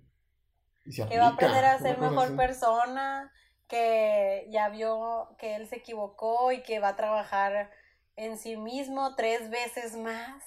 Y 0.85 0.91
se 0.93 1.03
Que 1.07 1.17
va 1.17 1.27
a 1.27 1.29
aprender 1.29 1.65
a 1.65 1.79
ser 1.79 1.97
mejor 1.99 2.27
así. 2.27 2.37
persona, 2.37 3.31
que 3.67 4.47
ya 4.51 4.69
vio 4.69 5.35
que 5.37 5.55
él 5.55 5.67
se 5.67 5.77
equivocó 5.77 6.51
y 6.51 6.63
que 6.63 6.79
va 6.79 6.89
a 6.89 6.95
trabajar 6.95 7.71
en 8.15 8.37
sí 8.37 8.57
mismo 8.57 9.15
tres 9.15 9.49
veces 9.49 9.95
más, 9.97 10.43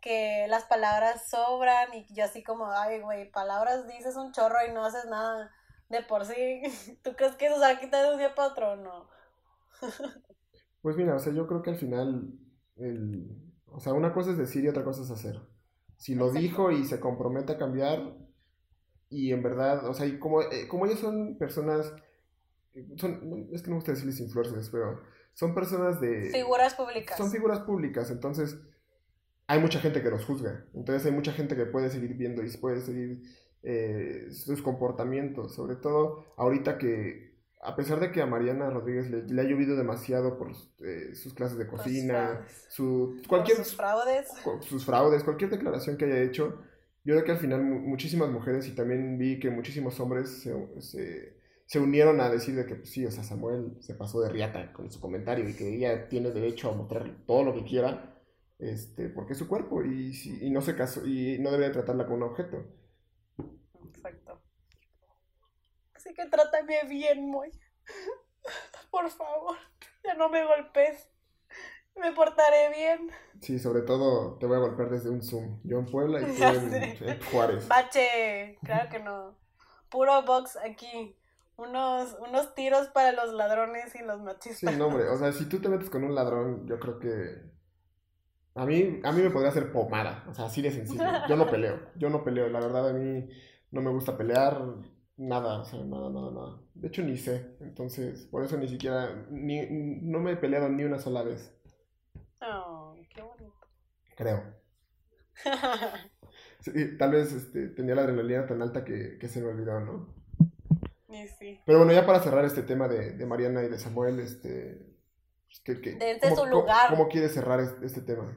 que 0.00 0.46
las 0.48 0.64
palabras 0.64 1.28
sobran 1.28 1.94
y 1.94 2.06
yo 2.14 2.24
así 2.24 2.42
como, 2.42 2.70
ay, 2.72 3.00
güey, 3.00 3.30
palabras 3.30 3.86
dices 3.88 4.16
un 4.16 4.32
chorro 4.32 4.58
y 4.68 4.72
no 4.72 4.84
haces 4.84 5.04
nada 5.06 5.50
de 5.88 6.02
por 6.02 6.24
sí. 6.26 6.62
¿Tú 7.04 7.14
crees 7.16 7.36
que 7.36 7.46
eso 7.46 7.56
se 7.56 7.60
va 7.62 7.68
a 7.70 7.80
quitar 7.80 8.04
de 8.04 8.12
un 8.12 8.18
día 8.18 8.34
para 8.34 8.48
otro? 8.48 8.76
No. 8.76 9.08
Pues 10.80 10.96
mira, 10.96 11.14
o 11.14 11.18
sea, 11.18 11.32
yo 11.32 11.46
creo 11.46 11.62
que 11.62 11.70
al 11.70 11.76
final, 11.76 12.32
el, 12.76 13.28
o 13.66 13.80
sea, 13.80 13.92
una 13.92 14.12
cosa 14.12 14.32
es 14.32 14.38
decir 14.38 14.64
y 14.64 14.68
otra 14.68 14.84
cosa 14.84 15.02
es 15.02 15.10
hacer. 15.10 15.40
Si 15.96 16.14
lo 16.14 16.30
Exacto. 16.30 16.32
dijo 16.32 16.70
y 16.72 16.84
se 16.84 16.98
compromete 17.00 17.52
a 17.52 17.58
cambiar, 17.58 18.16
y 19.08 19.32
en 19.32 19.42
verdad, 19.42 19.86
o 19.88 19.94
sea, 19.94 20.06
y 20.06 20.18
como, 20.18 20.42
eh, 20.42 20.66
como 20.68 20.86
ellos 20.86 21.00
son 21.00 21.36
personas, 21.38 21.94
son, 22.96 23.48
es 23.52 23.62
que 23.62 23.68
no 23.68 23.74
me 23.74 23.80
gusta 23.80 23.92
decirles 23.92 24.20
influencers, 24.20 24.70
pero 24.70 25.00
son 25.34 25.54
personas 25.54 26.00
de... 26.00 26.30
Figuras 26.30 26.74
públicas. 26.74 27.16
Son 27.16 27.30
figuras 27.30 27.60
públicas, 27.60 28.10
entonces 28.10 28.58
hay 29.46 29.60
mucha 29.60 29.80
gente 29.80 30.02
que 30.02 30.10
los 30.10 30.24
juzga, 30.24 30.64
entonces 30.74 31.06
hay 31.06 31.12
mucha 31.12 31.32
gente 31.32 31.56
que 31.56 31.66
puede 31.66 31.90
seguir 31.90 32.14
viendo 32.14 32.42
y 32.42 32.50
puede 32.56 32.80
seguir 32.80 33.22
eh, 33.62 34.28
sus 34.30 34.62
comportamientos, 34.62 35.54
sobre 35.54 35.76
todo 35.76 36.34
ahorita 36.36 36.78
que 36.78 37.32
a 37.64 37.76
pesar 37.76 38.00
de 38.00 38.10
que 38.10 38.20
a 38.20 38.26
Mariana 38.26 38.70
Rodríguez 38.70 39.08
le, 39.08 39.22
le 39.22 39.40
ha 39.40 39.44
llovido 39.44 39.76
demasiado 39.76 40.36
por 40.36 40.50
eh, 40.84 41.14
sus 41.14 41.32
clases 41.32 41.58
de 41.58 41.66
cocina, 41.68 42.44
su, 42.68 43.20
cualquier, 43.28 43.58
sus 43.58 43.76
fraudes. 43.76 44.28
sus 44.62 44.84
fraudes, 44.84 45.22
cualquier 45.22 45.50
declaración 45.50 45.96
que 45.96 46.06
haya 46.06 46.22
hecho, 46.22 46.58
yo 47.04 47.14
creo 47.14 47.24
que 47.24 47.30
al 47.32 47.38
final 47.38 47.62
mu- 47.62 47.78
muchísimas 47.80 48.30
mujeres 48.30 48.66
y 48.66 48.74
también 48.74 49.16
vi 49.16 49.38
que 49.38 49.50
muchísimos 49.50 50.00
hombres 50.00 50.42
se, 50.42 50.52
se, 50.80 51.36
se 51.66 51.78
unieron 51.78 52.20
a 52.20 52.28
decir 52.28 52.54
de 52.54 52.66
que 52.66 52.76
pues, 52.76 52.90
sí, 52.90 53.04
o 53.06 53.10
sea, 53.10 53.24
Samuel 53.24 53.76
se 53.80 53.94
pasó 53.94 54.20
de 54.20 54.30
riata 54.30 54.72
con 54.72 54.90
su 54.90 55.00
comentario 55.00 55.48
y 55.48 55.54
que 55.54 55.74
ella 55.74 56.08
tiene 56.08 56.30
derecho 56.30 56.70
a 56.70 56.74
mostrar 56.74 57.24
todo 57.26 57.44
lo 57.44 57.54
que 57.54 57.64
quiera, 57.64 58.20
este, 58.58 59.08
porque 59.08 59.32
es 59.32 59.38
su 59.38 59.48
cuerpo 59.48 59.82
y, 59.82 60.12
y 60.40 60.50
no 60.50 60.60
se 60.60 60.76
casó 60.76 61.06
y 61.06 61.38
no 61.38 61.50
debería 61.50 61.72
tratarla 61.72 62.04
como 62.04 62.16
un 62.16 62.22
objeto. 62.24 62.64
Exacto. 63.88 64.40
Así 65.94 66.12
que 66.14 66.26
trátame 66.26 66.82
bien, 66.88 67.30
Moy. 67.30 67.50
Por 68.90 69.08
favor, 69.10 69.56
ya 70.04 70.14
no 70.14 70.28
me 70.28 70.44
golpes. 70.44 71.08
Me 71.94 72.12
portaré 72.12 72.70
bien. 72.70 73.10
Sí, 73.40 73.58
sobre 73.58 73.82
todo 73.82 74.38
te 74.38 74.46
voy 74.46 74.56
a 74.56 74.60
golpear 74.60 74.90
desde 74.90 75.10
un 75.10 75.22
Zoom. 75.22 75.60
Yo 75.62 75.78
en 75.78 75.86
Puebla 75.86 76.20
y 76.20 76.24
tú 76.98 77.04
en 77.04 77.20
Juárez. 77.30 77.68
Bache, 77.68 78.58
claro 78.64 78.88
que 78.90 78.98
no. 78.98 79.38
Puro 79.90 80.22
box 80.22 80.56
aquí. 80.56 81.16
Unos, 81.56 82.14
unos 82.20 82.54
tiros 82.54 82.88
para 82.88 83.12
los 83.12 83.32
ladrones 83.32 83.94
y 83.94 84.02
los 84.02 84.20
Sí, 84.50 84.66
machistas. 84.66 84.74
no, 84.76 84.86
hombre, 84.86 85.08
o 85.08 85.16
sea, 85.18 85.32
si 85.32 85.46
tú 85.48 85.60
te 85.60 85.68
metes 85.68 85.90
con 85.90 86.04
un 86.04 86.14
ladrón, 86.14 86.64
yo 86.68 86.78
creo 86.78 86.98
que 87.00 87.50
a 88.54 88.66
mí, 88.66 89.00
a 89.04 89.12
mí 89.12 89.22
me 89.22 89.30
podría 89.30 89.50
hacer 89.50 89.72
pomada, 89.72 90.24
o 90.28 90.34
sea, 90.34 90.46
así 90.46 90.62
de 90.62 90.70
sencillo. 90.70 91.22
Yo 91.26 91.36
no 91.36 91.50
peleo, 91.50 91.80
yo 91.96 92.10
no 92.10 92.22
peleo, 92.24 92.48
la 92.48 92.60
verdad 92.60 92.90
a 92.90 92.92
mí 92.92 93.28
no 93.70 93.80
me 93.82 93.90
gusta 93.90 94.16
pelear, 94.16 94.60
nada, 95.16 95.60
o 95.60 95.64
sea, 95.64 95.80
nada, 95.84 96.10
nada, 96.10 96.30
nada. 96.32 96.58
De 96.74 96.88
hecho 96.88 97.02
ni 97.02 97.16
sé, 97.16 97.56
entonces, 97.60 98.26
por 98.26 98.44
eso 98.44 98.58
ni 98.58 98.68
siquiera, 98.68 99.26
ni, 99.30 99.66
no 100.02 100.20
me 100.20 100.32
he 100.32 100.36
peleado 100.36 100.68
ni 100.68 100.84
una 100.84 100.98
sola 100.98 101.22
vez, 101.22 101.50
Oh, 102.42 102.94
qué 103.08 103.22
bonito. 103.22 103.66
creo. 104.16 104.42
Sí, 106.60 106.96
tal 106.98 107.10
vez 107.12 107.32
este, 107.32 107.68
tenía 107.68 107.94
la 107.94 108.02
adrenalina 108.02 108.46
tan 108.46 108.62
alta 108.62 108.84
que, 108.84 109.18
que 109.18 109.28
se 109.28 109.40
me 109.42 109.48
olvidó, 109.48 109.80
¿no? 109.80 110.14
Y 111.14 111.28
sí. 111.28 111.60
Pero 111.66 111.78
bueno, 111.78 111.92
ya 111.92 112.06
para 112.06 112.20
cerrar 112.20 112.44
este 112.44 112.62
tema 112.62 112.88
de, 112.88 113.12
de 113.12 113.26
Mariana 113.26 113.62
y 113.62 113.68
de 113.68 113.78
Samuel, 113.78 114.20
este... 114.20 114.78
pues, 115.46 115.60
¿qué- 115.64 115.80
qué- 115.80 115.92
Dense 115.94 116.20
cómo- 116.20 116.36
su 116.36 116.42
cómo- 116.42 116.54
lugar. 116.60 116.90
¿Cómo 116.90 117.08
quieres 117.08 117.34
cerrar 117.34 117.60
este, 117.60 117.84
este 117.86 118.00
tema? 118.02 118.36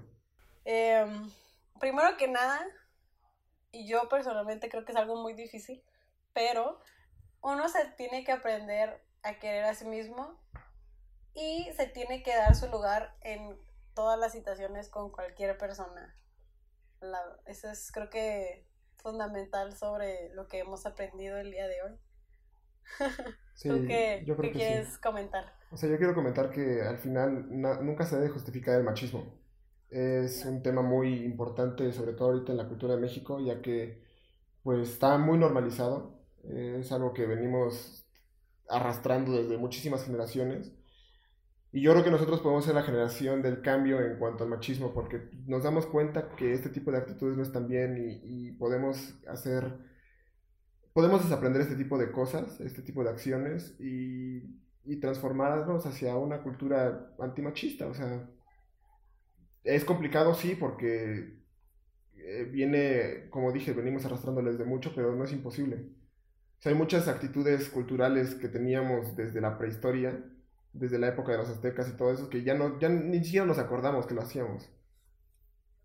Em, 0.66 1.30
primero 1.80 2.18
que 2.18 2.28
nada, 2.28 2.60
y 3.72 3.88
yo 3.88 4.08
personalmente 4.10 4.70
creo 4.70 4.86
que 4.86 4.92
es 4.92 4.98
algo 4.98 5.16
muy 5.22 5.34
difícil, 5.34 5.84
pero 6.34 6.80
uno 7.42 7.70
se 7.70 7.86
tiene 7.98 8.24
que 8.24 8.32
aprender 8.32 9.02
a 9.24 9.40
querer 9.40 9.66
a 9.66 9.76
sí 9.76 9.86
mismo 9.86 10.40
y 11.34 11.70
se 11.76 11.88
tiene 11.88 12.24
que 12.24 12.36
dar 12.36 12.56
su 12.56 12.68
lugar 12.68 13.16
en 13.22 13.60
todas 13.94 14.18
las 14.20 14.32
situaciones 14.32 14.90
con 14.90 15.12
cualquier 15.12 15.58
persona. 15.58 16.18
La- 17.02 17.38
eso 17.46 17.70
es 17.70 17.92
creo 17.92 18.10
que 18.10 18.66
fundamental 18.98 19.76
sobre 19.78 20.30
lo 20.34 20.48
que 20.48 20.60
hemos 20.60 20.86
aprendido 20.88 21.38
el 21.38 21.52
día 21.52 21.68
de 21.68 21.82
hoy. 21.84 22.00
Sí, 23.54 23.70
¿Tú 23.70 23.84
qué, 23.86 24.26
yo 24.26 24.36
creo 24.36 24.50
qué 24.50 24.52
que 24.52 24.60
sí. 24.62 24.74
quieres 24.74 24.98
comentar? 24.98 25.54
O 25.70 25.78
sea, 25.78 25.90
yo 25.90 25.98
quiero 25.98 26.16
comentar 26.16 26.52
que 26.52 26.82
al 26.84 26.98
final 27.00 27.48
na- 27.50 27.82
nunca 27.82 28.06
se 28.06 28.16
debe 28.18 28.30
justificar 28.30 28.78
el 28.80 28.84
machismo. 28.86 29.40
Es 29.90 30.46
un 30.46 30.64
tema 30.64 30.82
muy 30.82 31.24
importante, 31.26 31.92
sobre 31.94 32.14
todo 32.14 32.30
ahorita 32.32 32.52
en 32.54 32.58
la 32.60 32.68
cultura 32.68 32.96
de 32.96 33.02
México, 33.02 33.40
ya 33.40 33.62
que 33.62 34.04
pues 34.64 34.90
está 34.90 35.18
muy 35.18 35.38
normalizado. 35.40 36.20
Es 36.44 36.92
algo 36.92 37.14
que 37.14 37.26
venimos 37.28 38.06
arrastrando 38.70 39.34
desde 39.34 39.58
muchísimas 39.58 40.06
generaciones. 40.06 40.74
Y 41.72 41.82
yo 41.82 41.92
creo 41.92 42.04
que 42.06 42.12
nosotros 42.12 42.40
podemos 42.40 42.64
ser 42.66 42.76
la 42.76 42.84
generación 42.84 43.42
del 43.42 43.62
cambio 43.62 44.00
en 44.02 44.18
cuanto 44.18 44.44
al 44.46 44.50
machismo, 44.50 44.94
porque 44.94 45.30
nos 45.46 45.64
damos 45.64 45.86
cuenta 45.86 46.30
que 46.36 46.54
este 46.54 46.70
tipo 46.70 46.92
de 46.92 46.98
actitudes 47.00 47.36
no 47.36 47.44
están 47.44 47.68
bien 47.68 47.98
y, 47.98 48.50
y 48.50 48.52
podemos 48.54 49.16
hacer, 49.28 49.78
podemos 50.96 51.22
desaprender 51.22 51.62
este 51.62 51.76
tipo 51.76 51.98
de 51.98 52.10
cosas, 52.10 52.58
este 52.62 52.82
tipo 52.82 53.04
de 53.04 53.10
acciones 53.10 53.76
y, 53.80 54.64
transformarnos 55.02 55.86
hacia 55.86 56.16
una 56.16 56.42
cultura 56.42 57.14
antimachista. 57.20 57.88
O 57.88 57.94
sea, 57.94 58.30
es 59.66 59.84
complicado, 59.84 60.34
sí, 60.34 60.56
porque 60.56 61.42
eh, 62.16 62.50
viene, 62.50 63.30
como 63.30 63.52
dije, 63.52 63.74
venimos 63.74 64.06
arrastrándoles 64.06 64.58
de 64.58 64.64
mucho, 64.64 64.94
pero 64.96 65.14
no 65.14 65.26
es 65.26 65.34
imposible. 65.34 65.90
O 66.60 66.62
sea, 66.62 66.72
hay 66.72 66.78
muchas 66.78 67.10
actitudes 67.10 67.68
culturales 67.68 68.36
que 68.36 68.48
teníamos 68.48 69.18
desde 69.18 69.42
la 69.42 69.58
prehistoria 69.58 70.24
desde 70.72 70.98
la 70.98 71.10
época 71.10 71.34
de 71.34 71.40
los 71.40 71.50
aztecas 71.50 71.90
y 71.90 71.98
todo 71.98 72.14
eso, 72.14 72.30
que 72.30 72.44
ya, 72.44 72.54
no, 72.54 72.80
ya 72.80 72.88
ni 72.88 73.24
siquiera 73.24 73.46
nos 73.46 73.60
acordamos 73.60 74.06
que 74.06 74.14
lo 74.14 74.22
hacíamos. 74.22 74.70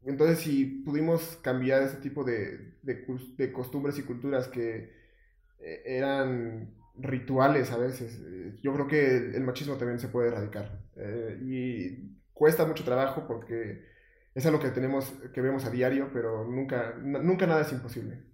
Entonces, 0.02 0.38
si 0.38 0.64
pudimos 0.64 1.38
cambiar 1.42 1.82
ese 1.82 1.96
tipo 1.96 2.24
de, 2.24 2.74
de, 2.82 3.52
costumbres 3.52 3.98
y 3.98 4.02
culturas 4.02 4.48
que 4.48 4.99
eran 5.60 6.74
rituales 7.02 7.70
a 7.72 7.78
veces, 7.78 8.20
eh, 8.26 8.58
yo 8.62 8.72
creo 8.74 8.86
que 8.86 9.16
el, 9.16 9.42
machismo 9.42 9.76
también 9.76 9.98
se 9.98 10.08
puede 10.08 10.28
erradicar. 10.28 10.80
Eh, 10.96 11.38
y 11.42 12.20
cuesta 12.32 12.66
mucho 12.66 12.84
trabajo 12.84 13.26
porque 13.26 13.84
es 14.34 14.46
algo 14.46 14.60
que 14.60 14.70
tenemos, 14.70 15.12
que 15.32 15.40
vemos 15.40 15.64
a 15.64 15.70
diario, 15.70 16.10
pero 16.12 16.44
nunca, 16.44 16.94
nunca 16.98 17.46
nada 17.46 17.62
es 17.62 17.72
imposible. 17.72 18.24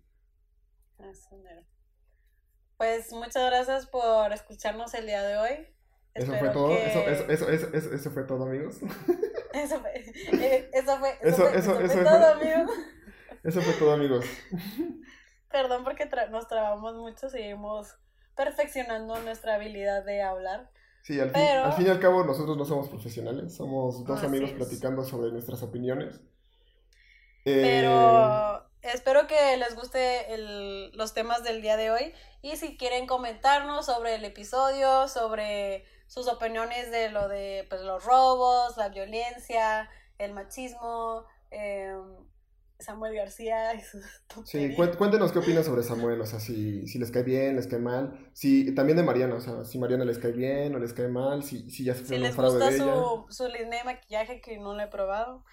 Pues 2.77 3.11
muchas 3.13 3.51
gracias 3.51 3.87
por 3.87 4.33
escucharnos 4.33 4.93
el 4.95 5.07
día 5.07 5.23
de 5.23 5.37
hoy. 5.39 5.67
Eso 6.13 6.33
fue 6.35 6.49
todo, 6.51 6.73
eso, 6.73 7.01
eso, 7.01 7.31
eso, 7.31 7.51
eso, 7.51 7.95
eso, 7.95 8.11
fue 8.11 8.25
todo, 8.25 8.45
amigos. 8.45 8.81
Eso 9.53 9.81
fue, 9.81 9.91
eh, 9.97 10.71
eso 10.71 10.99
fue, 10.99 11.19
eso, 11.23 11.49
fue, 11.49 11.57
eso, 11.57 12.03
todo, 12.03 12.27
amigos. 12.35 12.71
Eso 13.43 13.63
fue 13.63 13.73
todo, 13.75 13.93
amigos. 13.93 14.27
Perdón 15.51 15.85
porque 15.85 16.09
nos 16.31 16.49
trabamos 16.49 16.95
mucho, 16.95 17.29
seguimos 17.29 17.97
perfeccionando 18.35 19.19
nuestra 19.21 19.55
habilidad 19.55 20.05
de 20.05 20.23
hablar. 20.23 20.71
Sí, 21.03 21.21
al, 21.21 21.31
fin, 21.31 21.43
al 21.43 21.73
fin 21.73 21.87
y 21.87 21.91
al 21.91 22.01
cabo 22.01 22.25
nosotros 22.25 22.57
no 22.57 22.65
somos 22.65 22.89
profesionales, 22.89 23.55
somos 23.55 24.05
dos 24.05 24.25
amigos 24.25 24.51
platicando 24.53 25.05
sobre 25.05 25.31
nuestras 25.31 25.63
opiniones. 25.63 26.21
Pero 27.45 28.59
eh, 28.59 28.91
espero 28.93 29.29
que 29.29 29.57
les 29.57 29.77
guste 29.77 30.35
el, 30.35 30.91
los 30.97 31.15
temas 31.15 31.45
del 31.45 31.63
día 31.63 31.77
de 31.77 31.93
hoy 31.93 32.13
y 32.43 32.57
si 32.57 32.77
quieren 32.77 33.07
comentarnos 33.07 33.87
sobre 33.87 34.17
el 34.17 34.25
episodio, 34.25 35.07
sobre 35.07 35.85
sus 36.09 36.27
opiniones 36.27 36.91
de 36.91 37.11
lo 37.11 37.29
de 37.29 37.67
pues, 37.69 37.83
los 37.83 38.05
robos, 38.05 38.77
la 38.77 38.89
violencia, 38.89 39.89
el 40.19 40.33
machismo, 40.33 41.25
em, 41.51 42.17
Samuel 42.79 43.15
García 43.15 43.75
y 43.75 43.81
sus 43.81 44.05
Sí, 44.45 44.75
cuéntenos 44.75 45.33
qué 45.33 45.39
opinan 45.39 45.65
sobre 45.65 45.83
Samuel, 45.83 46.21
o 46.21 46.27
sea, 46.27 46.41
si, 46.41 46.87
si 46.87 46.99
les 46.99 47.11
cae 47.11 47.23
bien, 47.23 47.57
les 47.57 47.67
cae 47.67 47.79
mal, 47.79 48.31
si 48.33 48.75
también 48.75 48.97
de 48.97 49.03
Mariana, 49.03 49.37
o 49.37 49.41
sea, 49.41 49.65
si 49.65 49.79
Mariana 49.79 50.05
les 50.05 50.19
cae 50.19 50.33
bien 50.33 50.75
o 50.75 50.79
les 50.79 50.93
cae 50.93 51.09
mal, 51.09 51.43
si, 51.43 51.71
si 51.71 51.85
ya 51.85 51.95
se 51.95 52.05
fue 52.05 52.17
si 52.17 52.23
les 52.23 52.37
gusta 52.37 52.73
su, 52.73 53.27
su 53.29 53.49
línea 53.49 53.79
de 53.81 53.85
maquillaje 53.85 54.41
que 54.41 54.59
no 54.59 54.75
lo 54.75 54.83
he 54.83 54.89
probado. 54.89 55.45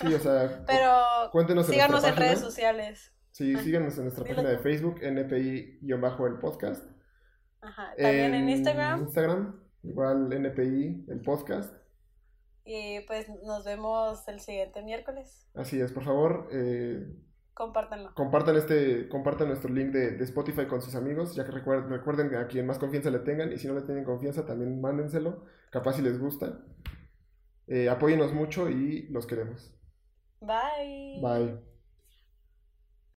Sí, 0.00 0.12
o 0.14 0.18
sea, 0.18 0.64
pero 0.66 1.30
cuéntenos 1.32 1.66
en 1.68 1.74
síganos 1.74 2.04
en 2.04 2.16
redes 2.16 2.40
sociales. 2.40 3.12
Sí, 3.32 3.56
síganos 3.56 3.96
en 3.96 4.04
nuestra 4.04 4.24
página 4.24 4.50
de 4.50 4.58
Facebook, 4.58 5.00
NPI-el 5.02 6.38
podcast. 6.40 6.84
Ajá, 7.62 7.94
también 7.96 8.34
en 8.34 8.48
Instagram. 8.48 9.02
Instagram, 9.02 9.62
Igual 9.82 10.32
NPI, 10.32 11.06
el 11.08 11.20
podcast. 11.22 11.74
Y 12.64 13.00
pues 13.06 13.26
nos 13.44 13.64
vemos 13.64 14.26
el 14.28 14.40
siguiente 14.40 14.82
miércoles. 14.82 15.48
Así 15.54 15.80
es, 15.80 15.92
por 15.92 16.04
favor. 16.04 16.48
Eh, 16.52 17.06
Compártanlo. 17.54 18.14
Compartan, 18.14 18.56
este, 18.56 19.08
compartan 19.08 19.48
nuestro 19.48 19.72
link 19.72 19.90
de, 19.90 20.22
Spotify 20.24 20.66
con 20.66 20.80
sus 20.80 20.94
amigos, 20.94 21.34
ya 21.34 21.44
que 21.44 21.50
recuerden, 21.50 21.90
recuerden 21.90 22.34
a 22.34 22.46
quien 22.46 22.66
más 22.66 22.78
confianza 22.78 23.10
le 23.10 23.18
tengan 23.18 23.52
y 23.52 23.58
si 23.58 23.68
no 23.68 23.74
le 23.74 23.82
tienen 23.82 24.04
confianza 24.04 24.46
también 24.46 24.80
mándenselo, 24.80 25.44
capaz 25.70 25.94
si 25.94 26.02
les 26.02 26.18
gusta. 26.18 26.60
Eh, 27.66 27.88
apóyenos 27.90 28.32
mucho 28.32 28.70
y 28.70 29.08
los 29.10 29.26
queremos. 29.26 29.74
Bye. 30.40 31.20
Bye. 31.20 31.71